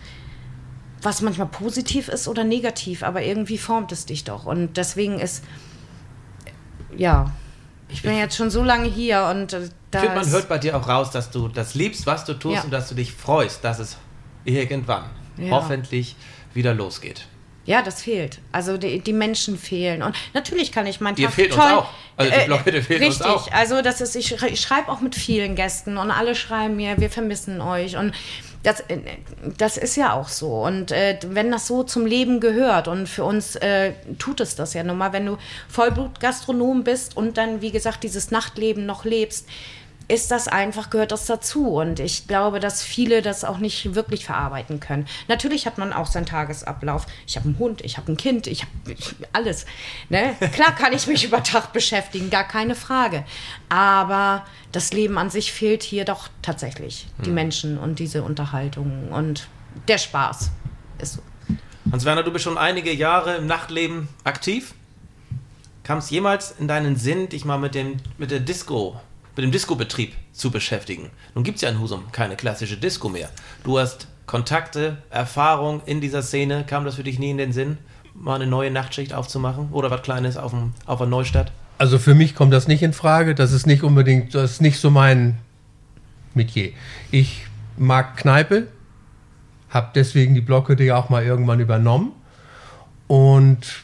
was 1.01 1.23
manchmal 1.23 1.47
positiv 1.47 2.09
ist 2.09 2.27
oder 2.27 2.42
negativ, 2.42 3.05
aber 3.05 3.23
irgendwie 3.23 3.59
formt 3.59 3.92
es 3.92 4.05
dich 4.05 4.25
doch. 4.25 4.47
Und 4.47 4.77
deswegen 4.77 5.20
ist, 5.20 5.44
ja, 6.97 7.33
ich 7.95 8.03
bin 8.03 8.17
jetzt 8.17 8.37
schon 8.37 8.51
so 8.51 8.65
lange 8.65 8.89
hier 8.89 9.25
und 9.31 9.53
äh, 9.53 9.69
da 9.91 9.99
ich 9.99 10.05
finde, 10.11 10.21
man 10.21 10.31
hört 10.31 10.49
bei 10.49 10.59
dir 10.59 10.77
auch 10.77 10.89
raus, 10.89 11.13
dass 11.13 11.31
du 11.31 11.47
das 11.47 11.75
liebst, 11.75 12.07
was 12.07 12.25
du 12.25 12.35
tust 12.35 12.57
ja. 12.57 12.63
und 12.63 12.73
dass 12.73 12.89
du 12.89 12.97
dich 12.97 13.13
freust, 13.13 13.63
dass 13.63 13.79
es 13.79 13.97
irgendwann 14.45 15.05
ja. 15.37 15.51
hoffentlich 15.53 16.17
wieder 16.55 16.75
losgeht. 16.75 17.27
Ja, 17.66 17.83
das 17.83 18.03
fehlt. 18.03 18.40
Also 18.53 18.77
die, 18.77 18.98
die 19.00 19.12
Menschen 19.12 19.59
fehlen. 19.59 20.03
Und 20.03 20.14
natürlich 20.35 20.70
kann 20.70 20.87
ich 20.87 21.00
meinen 21.00 21.16
Tag 21.16 21.33
fehlt 21.33 21.53
toll, 21.53 21.62
uns 21.62 21.72
auch. 21.72 21.88
Also 22.16 22.33
die 22.33 22.46
Blockade 22.46 22.83
fehlt 22.83 23.00
richtig. 23.00 23.27
uns 23.27 23.37
auch. 23.37 23.53
Also 23.53 23.81
das 23.81 24.00
ist, 24.00 24.14
ich, 24.16 24.42
ich 24.42 24.61
schreibe 24.61 24.90
auch 24.90 25.00
mit 25.00 25.14
vielen 25.14 25.57
Gästen 25.57 25.96
und 25.96 26.11
alle 26.11 26.35
schreiben 26.35 26.77
mir, 26.77 27.00
wir 27.00 27.11
vermissen 27.11 27.61
euch. 27.61 27.96
Und 27.96 28.12
das, 28.64 28.81
äh, 28.81 28.98
das 29.57 29.79
ist 29.79 29.96
ja 29.96 30.12
auch 30.12 30.29
so. 30.29 30.64
Und 30.64 30.92
äh, 30.92 31.18
wenn 31.27 31.50
das 31.50 31.66
so 31.66 31.85
zum 31.85 32.05
Leben 32.05 32.40
gehört 32.40 32.87
und 32.87 33.09
für 33.09 33.24
uns 33.24 33.57
äh, 33.57 33.92
tut 34.18 34.40
es 34.40 34.57
das 34.57 34.74
ja 34.74 34.83
nun 34.83 34.98
mal, 34.98 35.12
wenn 35.12 35.27
du 35.27 35.38
Vollblutgastronom 35.68 36.85
bist 36.85 37.16
und 37.16 37.38
dann, 37.38 37.62
wie 37.62 37.70
gesagt, 37.70 38.03
dieses 38.03 38.31
Nachtleben 38.31 38.85
noch 38.85 39.05
lebst, 39.05 39.48
ist 40.09 40.31
das 40.31 40.49
einfach, 40.49 40.90
gehört 40.90 41.12
das 41.12 41.27
dazu. 41.27 41.69
Und 41.69 42.01
ich 42.01 42.27
glaube, 42.27 42.61
dass 42.61 42.83
viele 42.83 43.23
das 43.23 43.45
auch 43.45 43.59
nicht 43.59 43.95
wirklich 43.95 44.25
verarbeiten 44.25 44.81
können. 44.81 45.07
Natürlich 45.29 45.67
hat 45.67 45.79
man 45.79 45.93
auch 45.93 46.07
seinen 46.07 46.27
Tagesablauf. 46.27 47.07
Ich 47.27 47.37
habe 47.37 47.47
einen 47.47 47.59
Hund, 47.59 47.81
ich 47.83 47.97
habe 47.97 48.12
ein 48.12 48.17
Kind, 48.17 48.47
ich 48.47 48.62
habe 48.62 48.97
alles. 49.33 49.67
Ne? 50.09 50.35
Klar 50.53 50.75
kann 50.75 50.93
ich 50.93 51.07
mich 51.07 51.25
über 51.25 51.43
Tag 51.43 51.73
beschäftigen, 51.73 52.31
gar 52.31 52.47
keine 52.47 52.75
Frage. 52.75 53.25
Aber 53.69 54.45
das 54.73 54.93
Leben 54.93 55.17
an 55.19 55.31
sich 55.31 55.53
fehlt 55.53 55.83
hier 55.83 56.05
doch 56.05 56.29
tatsächlich. 56.43 57.07
Die 57.21 57.29
hm. 57.29 57.35
Menschen 57.35 57.79
und 57.79 57.99
diese 57.99 58.23
Unterhaltung 58.23 59.11
und 59.11 59.49
der 59.88 59.99
Spaß 59.99 60.51
ist 60.99 61.14
so. 61.14 61.23
Hans-Werner, 61.90 62.23
du 62.23 62.33
bist 62.33 62.45
schon 62.45 62.59
einige 62.59 62.93
Jahre 62.93 63.37
im 63.37 63.47
Nachtleben 63.47 64.09
aktiv. 64.25 64.75
Kam 65.83 65.99
es 65.99 66.11
jemals 66.11 66.55
in 66.59 66.67
deinen 66.67 66.97
Sinn, 66.97 67.29
dich 67.29 67.45
mal 67.45 67.59
mit, 67.59 67.75
dem, 67.75 67.99
mit 68.17 68.31
der 68.31 68.40
Disco 68.40 69.01
mit 69.37 69.44
dem 69.44 69.51
Disco-Betrieb 69.51 70.14
zu 70.33 70.51
beschäftigen. 70.51 71.11
Nun 71.35 71.44
gibt 71.44 71.57
es 71.57 71.62
ja 71.62 71.68
in 71.68 71.81
Husum 71.81 72.11
keine 72.12 72.37
klassische 72.37 72.77
Disco 72.77 73.09
mehr. 73.09 73.31
Du 73.64 73.79
hast 73.79 74.07
Kontakte, 74.27 74.99
Erfahrung 75.11 75.83
in 75.87 76.01
dieser 76.01 76.23
Szene. 76.23 76.64
Kam 76.66 76.85
das 76.85 76.94
für 76.94 77.05
dich 77.05 77.18
nie 77.18 77.31
in 77.31 77.38
den 77.38 77.53
Sinn, 77.53 77.79
mal 78.14 78.37
eine 78.37 78.47
neue 78.47 78.70
Nachtschicht 78.70 79.12
aufzumachen 79.12 79.68
oder 79.73 79.90
was 79.90 80.03
Kleines 80.03 80.37
auf, 80.37 80.53
dem, 80.53 80.73
auf 80.87 80.99
der 80.99 81.07
Neustadt? 81.07 81.53
Also 81.79 81.99
für 81.99 82.14
mich 82.14 82.35
kommt 82.35 82.53
das 82.53 82.68
nicht 82.68 82.83
in 82.83 82.92
Frage. 82.92 83.35
Das 83.35 83.53
ist 83.53 83.67
nicht 83.67 83.83
unbedingt, 83.83 84.35
das 84.35 84.52
ist 84.52 84.61
nicht 84.63 84.79
so 84.79 84.90
mein 84.90 85.38
Metier. 86.35 86.73
Ich 87.11 87.46
mag 87.77 88.17
Kneipe, 88.17 88.69
habe 89.71 89.90
deswegen 89.94 90.35
die 90.35 90.40
Blockhütte 90.40 90.85
ja 90.85 90.96
auch 90.96 91.11
mal 91.11 91.25
irgendwann 91.25 91.61
übernommen 91.61 92.13
und 93.09 93.84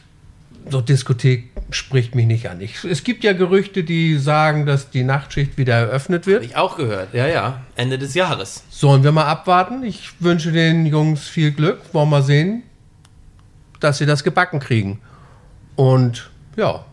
so 0.69 0.81
Diskothek 0.81 1.49
spricht 1.69 2.15
mich 2.15 2.25
nicht 2.25 2.49
an. 2.49 2.61
Ich, 2.61 2.83
es 2.83 3.03
gibt 3.03 3.23
ja 3.23 3.33
Gerüchte, 3.33 3.83
die 3.83 4.17
sagen, 4.17 4.65
dass 4.65 4.89
die 4.89 5.03
Nachtschicht 5.03 5.57
wieder 5.57 5.75
eröffnet 5.75 6.27
wird. 6.27 6.37
Habe 6.37 6.45
ich 6.45 6.55
auch 6.55 6.77
gehört. 6.77 7.13
Ja, 7.13 7.27
ja. 7.27 7.61
Ende 7.75 7.97
des 7.97 8.13
Jahres. 8.13 8.63
Sollen 8.69 9.03
wir 9.03 9.11
mal 9.11 9.25
abwarten? 9.25 9.83
Ich 9.83 10.11
wünsche 10.19 10.51
den 10.51 10.85
Jungs 10.85 11.27
viel 11.27 11.51
Glück. 11.51 11.81
Wollen 11.93 12.09
wir 12.09 12.17
mal 12.17 12.23
sehen, 12.23 12.63
dass 13.79 13.97
sie 13.97 14.05
das 14.05 14.23
gebacken 14.23 14.59
kriegen. 14.59 15.01
Und 15.75 16.29
ja, 16.55 16.85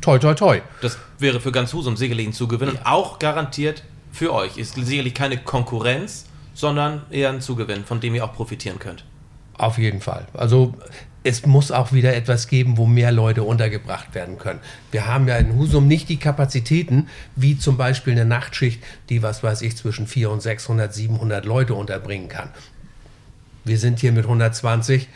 toi, 0.00 0.18
toi, 0.18 0.34
toi. 0.34 0.60
Das 0.82 0.98
wäre 1.18 1.40
für 1.40 1.52
ganz 1.52 1.72
Husum 1.72 1.96
sicherlich 1.96 2.26
ein 2.26 2.32
Zugewinn 2.32 2.70
und 2.70 2.86
auch 2.86 3.18
garantiert 3.18 3.84
für 4.12 4.32
euch. 4.32 4.58
Ist 4.58 4.74
sicherlich 4.74 5.14
keine 5.14 5.38
Konkurrenz, 5.38 6.26
sondern 6.54 7.02
eher 7.10 7.30
ein 7.30 7.40
Zugewinn, 7.40 7.84
von 7.84 8.00
dem 8.00 8.14
ihr 8.14 8.24
auch 8.24 8.34
profitieren 8.34 8.78
könnt. 8.78 9.04
Auf 9.58 9.78
jeden 9.78 10.00
Fall. 10.00 10.26
Also 10.34 10.74
es 11.22 11.46
muss 11.46 11.70
auch 11.70 11.92
wieder 11.92 12.14
etwas 12.14 12.48
geben, 12.48 12.76
wo 12.76 12.86
mehr 12.86 13.10
Leute 13.10 13.44
untergebracht 13.44 14.14
werden 14.14 14.38
können. 14.38 14.60
Wir 14.90 15.06
haben 15.06 15.26
ja 15.26 15.36
in 15.36 15.56
Husum 15.56 15.88
nicht 15.88 16.08
die 16.10 16.18
Kapazitäten, 16.18 17.08
wie 17.34 17.56
zum 17.58 17.78
Beispiel 17.78 18.12
eine 18.12 18.26
Nachtschicht, 18.26 18.82
die, 19.08 19.22
was 19.22 19.42
weiß 19.42 19.62
ich, 19.62 19.76
zwischen 19.76 20.06
400 20.06 20.34
und 20.34 20.40
600, 20.42 20.92
700 20.94 21.44
Leute 21.46 21.74
unterbringen 21.74 22.28
kann. 22.28 22.50
Wir 23.64 23.78
sind 23.78 24.00
hier 24.00 24.12
mit 24.12 24.24
120, 24.24 25.08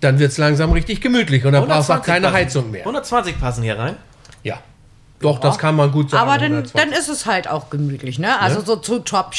dann 0.00 0.18
wird 0.18 0.32
es 0.32 0.38
langsam 0.38 0.72
richtig 0.72 1.00
gemütlich 1.00 1.46
und 1.46 1.52
dann 1.54 1.66
brauchst 1.66 1.88
du 1.88 1.94
auch 1.94 2.02
keine 2.02 2.26
passen, 2.26 2.36
Heizung 2.36 2.70
mehr. 2.70 2.80
120 2.80 3.40
passen 3.40 3.62
hier 3.62 3.78
rein. 3.78 3.96
Ja. 4.42 4.60
Doch, 5.20 5.40
das 5.40 5.56
kann 5.56 5.76
man 5.76 5.90
gut 5.92 6.10
sagen. 6.10 6.22
Aber 6.22 6.36
dann, 6.36 6.52
120. 6.52 6.78
dann 6.78 6.92
ist 6.92 7.08
es 7.08 7.24
halt 7.24 7.48
auch 7.48 7.70
gemütlich, 7.70 8.18
ne? 8.18 8.38
Also 8.38 8.58
Ja. 8.58 8.66
so 8.66 8.76
zu 8.76 8.98
Top 8.98 9.32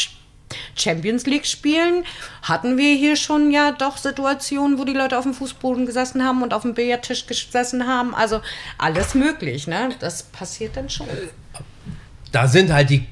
Champions 0.76 1.26
League 1.26 1.46
Spielen 1.46 2.04
hatten 2.42 2.78
wir 2.78 2.96
hier 2.96 3.16
schon 3.16 3.52
ja 3.52 3.72
doch 3.72 3.98
Situationen, 3.98 4.78
wo 4.78 4.86
die 4.86 4.94
Leute 4.94 5.18
auf 5.18 5.24
dem 5.24 5.34
Fußboden 5.34 5.86
gesessen 5.86 6.24
haben 6.24 6.42
und 6.44 6.54
auf 6.54 6.62
dem 6.62 6.74
Billardtisch 6.74 7.28
gesessen 7.28 7.88
haben. 7.88 8.16
Also 8.16 8.42
alles 8.78 9.14
möglich, 9.14 9.68
ne? 9.68 9.90
Das 10.00 10.24
passiert 10.24 10.78
dann 10.78 10.90
schon. 10.90 11.08
da 12.32 12.48
sind 12.48 12.72
halt 12.72 12.90
die 12.90 13.06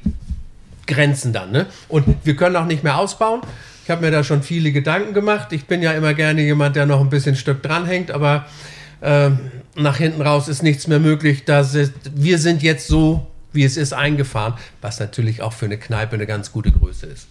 Grenzen 0.87 1.33
dann. 1.33 1.51
Ne? 1.51 1.67
Und 1.89 2.05
wir 2.23 2.35
können 2.35 2.55
auch 2.55 2.65
nicht 2.65 2.83
mehr 2.83 2.97
ausbauen. 2.97 3.41
Ich 3.83 3.89
habe 3.89 4.01
mir 4.01 4.11
da 4.11 4.23
schon 4.23 4.41
viele 4.41 4.71
Gedanken 4.71 5.13
gemacht. 5.13 5.51
Ich 5.51 5.65
bin 5.65 5.81
ja 5.81 5.91
immer 5.91 6.13
gerne 6.13 6.41
jemand, 6.41 6.75
der 6.75 6.85
noch 6.85 7.01
ein 7.01 7.09
bisschen 7.09 7.35
Stück 7.35 7.61
dranhängt, 7.61 8.11
aber 8.11 8.45
ähm, 9.01 9.51
nach 9.75 9.97
hinten 9.97 10.21
raus 10.21 10.47
ist 10.47 10.63
nichts 10.63 10.87
mehr 10.87 10.99
möglich. 10.99 11.47
Ist, 11.47 11.91
wir 12.15 12.39
sind 12.39 12.63
jetzt 12.63 12.87
so, 12.87 13.27
wie 13.55 13.63
es 13.63 13.77
ist, 13.77 13.93
eingefahren, 13.93 14.53
was 14.81 14.99
natürlich 14.99 15.41
auch 15.41 15.53
für 15.53 15.65
eine 15.65 15.77
Kneipe 15.77 16.15
eine 16.15 16.27
ganz 16.27 16.51
gute 16.51 16.71
Größe 16.71 17.05
ist. 17.07 17.27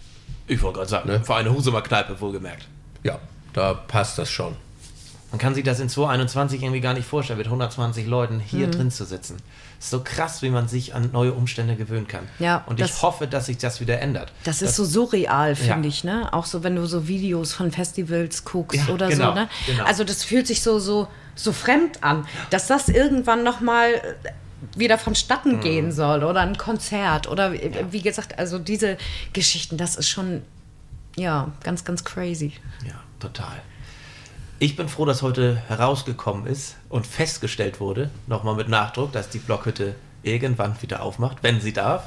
Ich 0.46 0.60
wollte 0.62 0.78
gerade 0.78 0.90
sagen, 0.90 1.24
für 1.24 1.34
eine 1.36 1.52
Husumer 1.54 1.82
Kneipe 1.82 2.20
wohlgemerkt. 2.20 2.66
Ja, 3.02 3.18
da 3.52 3.74
passt 3.74 4.18
das 4.18 4.30
schon. 4.30 4.56
Man 5.30 5.38
kann 5.40 5.54
sich 5.54 5.64
das 5.64 5.80
in 5.80 5.88
2021 5.88 6.62
irgendwie 6.62 6.80
gar 6.80 6.94
nicht 6.94 7.08
vorstellen, 7.08 7.38
mit 7.38 7.48
120 7.48 8.06
Leuten 8.06 8.36
Mhm. 8.36 8.40
hier 8.40 8.66
drin 8.70 8.90
zu 8.90 9.04
sitzen. 9.04 9.36
ist 9.80 9.90
so 9.90 10.00
krass, 10.02 10.40
wie 10.42 10.48
man 10.48 10.66
sich 10.68 10.94
an 10.94 11.10
neue 11.12 11.32
Umstände 11.34 11.74
gewöhnen 11.76 12.06
kann. 12.08 12.26
Ja, 12.38 12.62
Und 12.66 12.80
ich 12.80 12.86
das- 12.86 13.02
hoffe, 13.02 13.26
dass 13.26 13.46
sich 13.46 13.58
das 13.58 13.80
wieder 13.80 14.00
ändert. 14.00 14.32
Das 14.44 14.62
ist 14.62 14.76
so 14.76 14.84
surreal, 14.84 15.56
finde 15.56 15.88
Ja. 15.88 15.94
ich, 15.94 16.04
ne? 16.04 16.32
Auch 16.32 16.46
so, 16.46 16.62
wenn 16.62 16.76
du 16.76 16.86
so 16.86 17.06
Videos 17.08 17.52
von 17.52 17.70
Festivals 17.70 18.44
guckst 18.44 18.80
Ja, 18.86 18.94
oder 18.94 19.08
genau, 19.08 19.30
so, 19.30 19.34
ne? 19.34 19.48
genau. 19.66 19.84
Also 19.84 20.04
das 20.04 20.22
fühlt 20.24 20.46
sich 20.46 20.62
so, 20.62 20.78
so, 20.78 21.08
so 21.34 21.52
fremd 21.52 22.02
an, 22.02 22.26
dass 22.50 22.66
das 22.68 22.88
irgendwann 22.88 23.42
nochmal 23.42 23.88
wieder 24.76 24.98
vonstatten 24.98 25.60
gehen 25.60 25.92
soll 25.92 26.24
oder 26.24 26.40
ein 26.40 26.56
Konzert 26.58 27.28
oder 27.28 27.52
wie- 27.52 27.70
wie 27.90 28.02
gesagt, 28.02 28.38
also 28.38 28.58
diese 28.58 28.96
Geschichten, 29.32 29.76
das 29.76 29.96
ist 29.96 30.08
schon, 30.08 30.42
ja, 31.16 31.50
ganz, 31.62 31.84
ganz 31.84 32.04
crazy. 32.04 32.52
Ja, 32.86 32.94
total. 33.20 33.60
Ich 34.58 34.76
bin 34.76 34.88
froh, 34.88 35.04
dass 35.04 35.22
heute 35.22 35.56
herausgekommen 35.68 36.46
ist 36.46 36.76
und 36.88 37.06
festgestellt 37.06 37.80
wurde, 37.80 38.10
nochmal 38.26 38.54
mit 38.54 38.68
Nachdruck, 38.68 39.12
dass 39.12 39.28
die 39.28 39.38
Blockhütte 39.38 39.94
irgendwann 40.22 40.80
wieder 40.80 41.02
aufmacht, 41.02 41.38
wenn 41.42 41.60
sie 41.60 41.72
darf. 41.72 42.04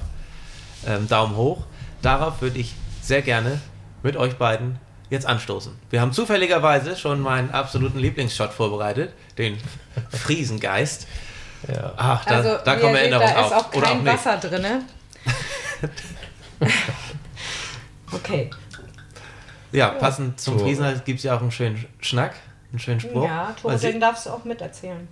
Ähm, 0.85 1.07
Daumen 1.07 1.35
hoch. 1.35 1.65
Darauf 2.01 2.41
würde 2.41 2.57
ich 2.59 2.73
sehr 3.01 3.21
gerne 3.21 3.59
mit 4.03 4.15
euch 4.17 4.35
beiden 4.37 4.77
jetzt 5.09 5.25
anstoßen. 5.25 5.71
Wir 5.89 6.01
haben 6.01 6.11
zufälligerweise 6.13 6.95
schon 6.95 7.19
meinen 7.21 7.51
absoluten 7.51 7.99
Lieblingsshot 7.99 8.51
vorbereitet, 8.53 9.11
den 9.37 9.57
Friesengeist. 10.09 11.07
Ja. 11.73 11.93
Ach, 11.97 12.25
da, 12.25 12.35
Also, 12.35 12.57
da 12.63 12.75
kommen 12.75 12.95
Erinnerungen 12.95 13.33
da 13.33 13.45
ist 13.47 13.53
auf. 13.53 13.65
auch 13.67 13.73
Oder 13.73 13.87
auch 13.87 13.91
kein 13.91 14.03
nicht. 14.03 14.13
Wasser 14.13 14.37
drin. 14.37 14.65
okay. 18.11 18.49
Ja, 19.71 19.89
passend 19.89 20.39
zum 20.39 20.57
So. 20.59 20.65
Friesen 20.65 21.01
gibt 21.05 21.19
es 21.19 21.23
ja 21.23 21.35
auch 21.35 21.41
einen 21.41 21.51
schönen 21.51 21.85
Schnack, 21.99 22.35
einen 22.71 22.79
schönen 22.79 22.99
Spruch. 22.99 23.25
Ja, 23.25 23.53
Tore, 23.61 23.77
den 23.77 23.99
darfst 23.99 24.25
du 24.25 24.29
auch 24.29 24.43
miterzählen. 24.45 25.07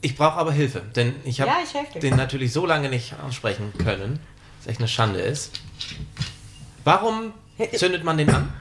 Ich 0.00 0.16
brauche 0.16 0.38
aber 0.38 0.52
Hilfe, 0.52 0.80
denn 0.96 1.14
ich 1.24 1.40
habe 1.40 1.50
Ja, 1.50 2.00
den 2.00 2.16
natürlich 2.16 2.52
so 2.52 2.66
lange 2.66 2.88
nicht 2.88 3.14
aussprechen 3.24 3.72
können, 3.78 4.18
dass 4.58 4.68
echt 4.68 4.80
eine 4.80 4.88
Schande 4.88 5.20
ist. 5.20 5.60
Warum 6.84 7.32
zündet 7.76 8.02
man 8.02 8.16
den 8.18 8.30
an? 8.30 8.52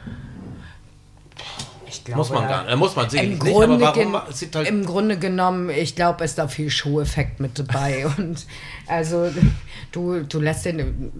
Ich 2.01 2.05
glaube, 2.05 2.17
Muss 2.17 2.29
man 2.31 2.47
gar 2.47 2.63
nicht. 2.65 2.75
Muss 2.77 2.95
man 2.95 3.09
sicherlich 3.11 3.33
Im 3.33 3.37
nicht, 3.45 3.53
Grunde, 3.53 3.85
aber 3.87 3.95
warum? 3.95 4.13
halt, 4.55 4.67
Im 4.67 4.85
Grunde 4.87 5.19
genommen, 5.19 5.69
ich 5.69 5.95
glaube, 5.95 6.23
ist 6.23 6.35
da 6.39 6.47
viel 6.47 6.71
Show-Effekt 6.71 7.39
mit 7.39 7.59
dabei. 7.59 8.07
Und 8.17 8.47
also 8.87 9.29
du, 9.91 10.23
du 10.23 10.39
lässt 10.39 10.65
den 10.65 11.11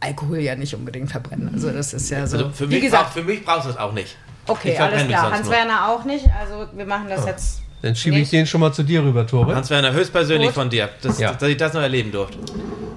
Alkohol 0.00 0.38
ja 0.38 0.54
nicht 0.56 0.74
unbedingt 0.74 1.10
verbrennen. 1.10 1.50
Also 1.52 1.70
das 1.70 1.92
ist 1.92 2.08
ja 2.08 2.26
so. 2.26 2.38
also 2.38 2.50
für, 2.52 2.70
Wie 2.70 2.76
mich 2.76 2.84
gesagt, 2.84 3.04
brauch, 3.04 3.12
für 3.12 3.22
mich 3.22 3.44
brauchst 3.44 3.66
du 3.66 3.70
es 3.70 3.76
auch 3.76 3.92
nicht. 3.92 4.16
okay, 4.46 4.70
ich 4.70 4.76
verbrenne 4.76 4.96
alles 5.02 5.08
klar. 5.08 5.20
sonst 5.24 5.34
Hans 5.36 5.46
nur. 5.46 5.54
Werner 5.56 5.88
auch 5.90 6.04
nicht. 6.04 6.26
Also 6.40 6.66
wir 6.74 6.86
machen 6.86 7.06
das 7.10 7.26
jetzt. 7.26 7.60
Dann 7.82 7.94
schiebe 7.94 8.16
ich 8.16 8.20
nicht. 8.22 8.32
den 8.32 8.46
schon 8.46 8.62
mal 8.62 8.72
zu 8.72 8.82
dir 8.82 9.02
rüber, 9.02 9.26
Tore. 9.26 9.54
Hans-Werner, 9.54 9.92
höchstpersönlich 9.92 10.48
Gut. 10.48 10.54
von 10.54 10.70
dir, 10.70 10.88
dass, 11.02 11.18
Ja. 11.18 11.32
dass 11.34 11.48
ich 11.50 11.56
das 11.58 11.74
noch 11.74 11.82
erleben 11.82 12.12
durfte. 12.12 12.38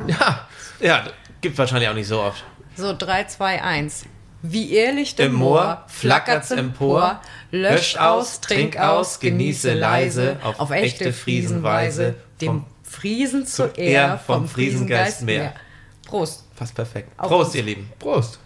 Ja, 0.08 0.48
Ja, 0.80 1.04
gibt 1.42 1.58
wahrscheinlich 1.58 1.90
auch 1.90 1.94
nicht 1.94 2.08
so 2.08 2.22
oft. 2.22 2.42
So, 2.78 2.94
3, 2.98 3.26
2, 3.26 3.62
1. 3.62 4.06
Wie 4.46 4.74
ehrlich 4.74 5.18
Im 5.20 5.34
Moor 5.36 5.86
flackert's 5.88 6.52
empor, 6.52 7.22
löscht 7.50 7.98
aus, 7.98 8.42
trink 8.42 8.78
aus, 8.78 9.22
genieße 9.22 9.74
leise, 9.74 10.38
auf 10.44 10.60
auf 10.60 10.72
echte 10.72 11.14
Friesenweise, 11.14 12.16
dem 12.42 12.66
Friesen 12.84 13.48
zur 13.48 13.78
Ehr 13.78 14.20
vom 14.20 14.50
Friesengeist 14.50 15.22
mehr. 15.22 15.54
Prost. 16.06 16.44
Fast 16.56 16.76
perfekt. 16.76 17.16
Prost, 17.16 17.48
uns. 17.48 17.56
ihr 17.56 17.64
Lieben. 17.64 17.90
Prost. 18.00 18.38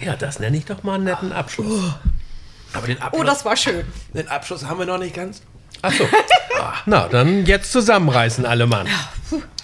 Ja, 0.00 0.16
das 0.16 0.38
nenne 0.38 0.56
ich 0.56 0.64
doch 0.64 0.82
mal 0.82 0.94
einen 0.96 1.04
netten 1.04 1.32
Abschluss. 1.32 1.92
Aber 2.72 2.86
den 2.86 3.00
Abschluss, 3.00 3.20
Oh, 3.20 3.24
das 3.24 3.44
war 3.44 3.56
schön. 3.56 3.86
den 4.14 4.28
Abschluss 4.28 4.64
haben 4.64 4.78
wir 4.78 4.86
noch 4.86 4.98
nicht 4.98 5.14
ganz. 5.14 5.42
Achso. 5.82 6.04
Na, 6.86 7.08
dann 7.08 7.46
jetzt 7.46 7.70
zusammenreißen 7.72 8.44
alle 8.44 8.66
Mann. 8.66 8.88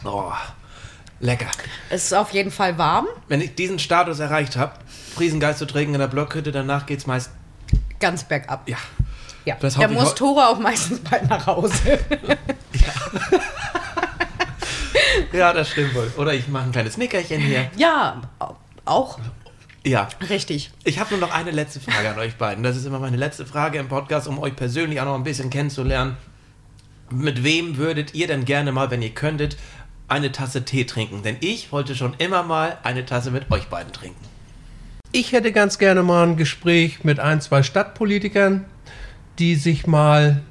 Oh, 0.04 0.32
lecker. 1.20 1.46
Es 1.90 2.04
ist 2.06 2.12
auf 2.14 2.30
jeden 2.32 2.50
Fall 2.50 2.76
warm. 2.78 3.06
Wenn 3.28 3.40
ich 3.40 3.54
diesen 3.54 3.78
Status 3.78 4.18
erreicht 4.18 4.56
habe, 4.56 4.74
Friesengeist 5.14 5.58
zu 5.58 5.66
trinken 5.66 5.94
in 5.94 6.00
der 6.00 6.08
Blockhütte, 6.08 6.52
danach 6.52 6.86
geht's 6.86 7.06
meist. 7.06 7.30
Ganz 8.00 8.24
bergab. 8.24 8.68
Ja. 8.68 8.76
Ja. 9.44 9.56
Das 9.60 9.74
Da 9.74 9.88
muss 9.88 10.14
Tore 10.14 10.48
auch 10.48 10.58
meistens 10.58 11.00
bald 11.00 11.28
nach 11.28 11.46
Hause. 11.46 11.98
Ja, 15.32 15.52
das 15.52 15.70
stimmt 15.70 15.94
wohl. 15.94 16.12
Oder 16.16 16.32
ich 16.34 16.48
mache 16.48 16.64
ein 16.64 16.72
kleines 16.72 16.96
Nickerchen 16.96 17.40
hier. 17.40 17.68
ja, 17.76 18.20
auch 18.84 19.18
Ja. 19.84 20.08
richtig. 20.28 20.70
Ich 20.84 20.98
habe 21.00 21.10
nur 21.10 21.20
noch 21.20 21.32
eine 21.34 21.50
letzte 21.50 21.80
Frage 21.80 22.10
an 22.10 22.18
euch 22.18 22.36
beiden. 22.36 22.62
Das 22.62 22.76
ist 22.76 22.84
immer 22.86 22.98
meine 23.00 23.16
letzte 23.16 23.44
Frage 23.44 23.78
im 23.78 23.88
Podcast, 23.88 24.28
um 24.28 24.38
euch 24.38 24.54
persönlich 24.54 25.00
auch 25.00 25.04
noch 25.06 25.14
ein 25.16 25.24
bisschen 25.24 25.50
kennenzulernen. 25.50 26.16
Mit 27.10 27.42
wem 27.44 27.76
würdet 27.76 28.14
ihr 28.14 28.26
denn 28.28 28.44
gerne 28.44 28.70
mal, 28.72 28.90
wenn 28.90 29.02
ihr 29.02 29.10
könntet, 29.10 29.56
eine 30.08 30.32
Tasse 30.32 30.64
Tee 30.64 30.84
trinken? 30.84 31.22
Denn 31.22 31.36
ich 31.40 31.72
wollte 31.72 31.94
schon 31.94 32.14
immer 32.18 32.42
mal 32.42 32.78
eine 32.82 33.04
Tasse 33.04 33.30
mit 33.30 33.50
euch 33.50 33.68
beiden 33.68 33.92
trinken. 33.92 34.24
Ich 35.12 35.32
hätte 35.32 35.52
ganz 35.52 35.78
gerne 35.78 36.02
mal 36.02 36.26
ein 36.26 36.36
Gespräch 36.36 37.04
mit 37.04 37.20
ein, 37.20 37.40
zwei 37.40 37.62
Stadtpolitikern, 37.62 38.64
die 39.38 39.54
sich 39.54 39.86
mal 39.86 40.42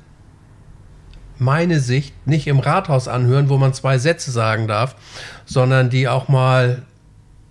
meine 1.38 1.80
Sicht 1.80 2.14
nicht 2.26 2.47
im 2.47 2.60
Rathaus 2.60 3.08
anhören, 3.08 3.49
wo 3.49 3.58
man 3.58 3.74
zwei 3.74 3.97
Sätze 3.97 4.32
sagen 4.32 4.68
darf, 4.68 4.95
sondern 5.45 5.89
die 5.89 6.08
auch 6.08 6.30
mal 6.30 6.84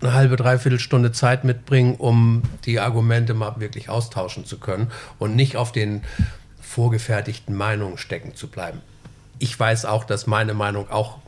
eine 0.00 0.14
halbe, 0.14 0.36
dreiviertel 0.36 0.80
Stunde 0.80 1.12
Zeit 1.12 1.44
mitbringen, 1.44 1.94
um 1.96 2.42
die 2.64 2.80
Argumente 2.80 3.34
mal 3.34 3.55
wirklich 3.59 3.88
austauschen 3.88 4.44
zu 4.44 4.59
können 4.59 4.90
und 5.18 5.36
nicht 5.36 5.57
auf 5.57 5.72
den 5.72 6.03
vorgefertigten 6.61 7.55
Meinungen 7.55 7.98
stecken 7.98 8.34
zu 8.34 8.48
bleiben. 8.48 8.80
Ich 9.38 9.59
weiß 9.59 9.84
auch, 9.84 10.05
dass 10.05 10.26
meine 10.26 10.55
Meinung 10.55 10.90
auch 10.90 11.18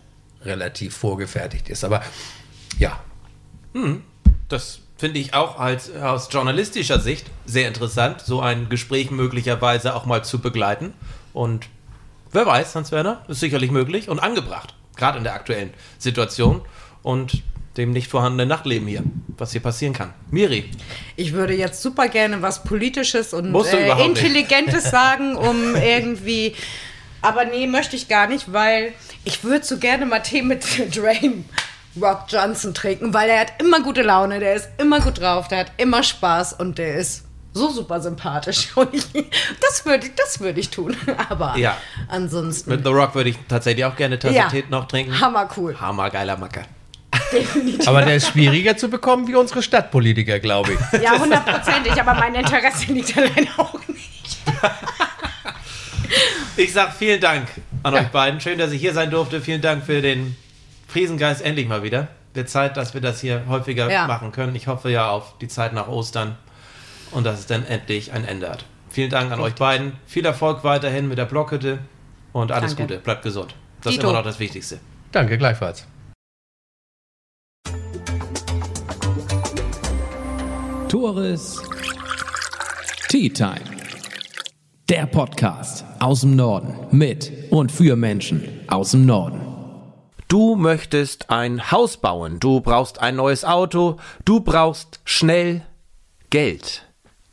relativ 0.44 0.96
vorgefertigt 0.96 1.68
ist, 1.68 1.84
aber 1.84 2.02
ja, 2.78 2.98
Das 4.48 4.80
finde 4.96 5.18
ich 5.18 5.34
auch 5.34 5.58
als, 5.58 5.94
aus 5.94 6.28
journalistischer 6.30 7.00
Sicht 7.00 7.26
sehr 7.44 7.68
interessant, 7.68 8.20
so 8.20 8.40
ein 8.40 8.68
Gespräch 8.68 9.10
möglicherweise 9.10 9.94
auch 9.94 10.06
mal 10.06 10.24
zu 10.24 10.38
begleiten. 10.40 10.94
Und 11.32 11.68
wer 12.32 12.46
weiß, 12.46 12.74
Hans-Werner, 12.74 13.24
ist 13.28 13.40
sicherlich 13.40 13.70
möglich 13.70 14.08
und 14.08 14.20
angebracht, 14.20 14.74
gerade 14.96 15.18
in 15.18 15.24
der 15.24 15.34
aktuellen 15.34 15.74
Situation 15.98 16.62
und 17.02 17.42
dem 17.76 17.90
nicht 17.90 18.06
vorhandenen 18.08 18.48
Nachtleben 18.48 18.86
hier, 18.86 19.02
was 19.36 19.50
hier 19.50 19.60
passieren 19.60 19.94
kann. 19.94 20.14
Miri, 20.30 20.70
Ich 21.16 21.32
würde 21.32 21.54
jetzt 21.54 21.82
super 21.82 22.06
gerne 22.08 22.40
was 22.40 22.62
Politisches 22.62 23.34
und 23.34 23.50
äh. 23.50 24.04
Intelligentes 24.04 24.90
sagen, 24.90 25.34
um 25.34 25.74
irgendwie. 25.82 26.54
Aber 27.24 27.44
nee, 27.44 27.66
möchte 27.66 27.96
ich 27.96 28.08
gar 28.08 28.26
nicht, 28.26 28.52
weil 28.52 28.92
ich 29.24 29.42
würde 29.44 29.64
so 29.64 29.78
gerne 29.78 30.06
mal 30.06 30.20
Tee 30.20 30.42
mit 30.42 30.64
Dwayne 30.96 31.44
Rock 32.00 32.24
Johnson 32.28 32.74
trinken, 32.74 33.14
weil 33.14 33.30
er 33.30 33.40
hat 33.40 33.52
immer 33.60 33.80
gute 33.80 34.02
Laune, 34.02 34.40
der 34.40 34.54
ist 34.54 34.68
immer 34.78 35.00
gut 35.00 35.20
drauf, 35.20 35.48
der 35.48 35.60
hat 35.60 35.72
immer 35.76 36.02
Spaß 36.02 36.54
und 36.54 36.78
der 36.78 36.96
ist 36.96 37.24
so 37.52 37.70
super 37.70 38.00
sympathisch. 38.00 38.68
Und 38.76 38.92
ich, 38.92 39.06
das 39.60 39.86
würde 39.86 40.10
das 40.16 40.40
würd 40.40 40.58
ich 40.58 40.70
tun. 40.70 40.96
Aber 41.28 41.56
Ja. 41.56 41.76
ansonsten. 42.08 42.68
Mit 42.70 42.84
The 42.84 42.90
Rock 42.90 43.14
würde 43.14 43.30
ich 43.30 43.36
tatsächlich 43.48 43.84
auch 43.84 43.94
gerne 43.94 44.18
Tasse 44.18 44.34
Ja. 44.34 44.48
Tee 44.48 44.64
noch 44.70 44.88
trinken. 44.88 45.20
Hammer 45.20 45.48
cool. 45.56 45.80
Hammergeiler 45.80 46.36
Macker. 46.36 46.62
Aber 47.86 48.02
der 48.02 48.16
ist 48.16 48.28
schwieriger 48.28 48.76
zu 48.76 48.88
bekommen 48.90 49.28
wie 49.28 49.36
unsere 49.36 49.62
Stadtpolitiker, 49.62 50.40
glaube 50.40 50.72
ich. 50.72 51.00
Ja, 51.00 51.16
hundertprozentig, 51.18 51.92
aber 51.92 52.14
mein 52.14 52.34
Interesse 52.34 52.92
liegt 52.92 53.16
alleine 53.16 53.48
auch 53.56 53.78
nicht. 53.86 54.36
Ich 56.56 56.72
sag 56.72 56.92
vielen 56.94 57.20
Dank 57.20 57.48
an 57.82 57.94
euch 57.94 58.08
beiden. 58.08 58.40
Schön, 58.40 58.58
dass 58.58 58.70
ich 58.72 58.80
hier 58.80 58.94
sein 58.94 59.10
durfte. 59.10 59.40
Vielen 59.40 59.60
Dank 59.60 59.84
für 59.84 60.00
den 60.00 60.36
Friesengeist 60.86 61.42
endlich 61.42 61.66
mal 61.66 61.82
wieder. 61.82 62.08
Wird 62.32 62.48
Zeit, 62.48 62.76
dass 62.76 62.94
wir 62.94 63.00
das 63.00 63.20
hier 63.20 63.44
häufiger 63.48 63.90
Ja. 63.90 64.06
machen 64.06 64.30
können. 64.32 64.54
Ich 64.54 64.66
hoffe 64.68 64.90
ja 64.90 65.08
auf 65.10 65.36
die 65.38 65.48
Zeit 65.48 65.72
nach 65.72 65.88
Ostern 65.88 66.36
und 67.10 67.24
dass 67.24 67.40
es 67.40 67.46
dann 67.46 67.66
endlich 67.66 68.12
ein 68.12 68.24
Ende 68.24 68.48
hat. 68.50 68.64
Vielen 68.90 69.10
Dank 69.10 69.32
an 69.32 69.40
euch 69.40 69.54
beiden. 69.54 69.92
Viel 70.06 70.24
Erfolg 70.24 70.62
weiterhin 70.62 71.08
mit 71.08 71.18
der 71.18 71.24
Blockhütte 71.24 71.78
und 72.32 72.52
alles 72.52 72.76
Danke. 72.76 72.94
Gute. 72.94 73.04
Bleibt 73.04 73.22
gesund. 73.22 73.54
Das 73.82 73.92
ist 73.92 73.98
Dito. 73.98 74.10
immer 74.10 74.18
noch 74.18 74.24
das 74.24 74.38
Wichtigste. 74.38 74.78
Danke, 75.10 75.36
gleichfalls. 75.38 75.86
Tores 80.88 81.60
Tea 83.08 83.28
Time. 83.30 83.73
Der 84.90 85.06
Podcast 85.06 85.82
aus 85.98 86.20
dem 86.20 86.36
Norden 86.36 86.74
mit 86.90 87.32
und 87.48 87.72
für 87.72 87.96
Menschen 87.96 88.46
aus 88.68 88.90
dem 88.90 89.06
Norden. 89.06 89.40
Du 90.28 90.56
möchtest 90.56 91.30
ein 91.30 91.70
Haus 91.70 91.96
bauen, 91.96 92.38
du 92.38 92.60
brauchst 92.60 93.00
ein 93.00 93.16
neues 93.16 93.46
Auto, 93.46 93.96
du 94.26 94.40
brauchst 94.40 95.00
schnell 95.06 95.62
Geld. 96.28 96.84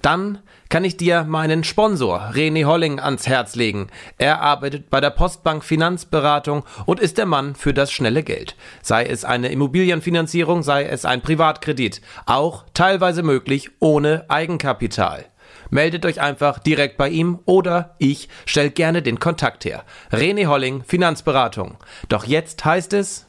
Dann 0.02 0.40
kann 0.70 0.86
ich 0.86 0.96
dir 0.96 1.26
meinen 1.26 1.66
Sponsor 1.66 2.32
René 2.34 2.64
Holling 2.64 3.02
ans 3.02 3.28
Herz 3.28 3.58
legen. 3.58 3.88
Er 4.18 4.42
arbeitet 4.42 4.90
bei 4.90 5.02
der 5.02 5.10
Postbank 5.10 5.66
Finanzberatung 5.66 6.64
und 6.86 7.02
ist 7.02 7.18
der 7.18 7.26
Mann 7.26 7.56
für 7.56 7.74
das 7.74 7.92
schnelle 7.92 8.24
Geld. 8.24 8.56
Sei 8.82 9.06
es 9.06 9.26
eine 9.26 9.50
Immobilienfinanzierung, 9.50 10.64
sei 10.64 10.86
es 10.86 11.04
ein 11.04 11.20
Privatkredit, 11.20 12.02
auch 12.26 12.64
teilweise 12.74 13.24
möglich 13.24 13.72
ohne 13.82 14.24
Eigenkapital. 14.30 15.26
Meldet 15.72 16.06
euch 16.06 16.22
einfach 16.22 16.60
direkt 16.60 16.98
bei 16.98 17.10
ihm 17.10 17.40
oder 17.46 17.96
ich 17.98 18.30
stell 18.46 18.70
gerne 18.70 19.02
den 19.02 19.20
Kontakt 19.20 19.66
her. 19.66 19.84
René 20.12 20.46
Holling, 20.46 20.84
Finanzberatung. 20.84 21.78
Doch 22.10 22.26
jetzt 22.26 22.64
heißt 22.64 22.94
es 22.94 23.26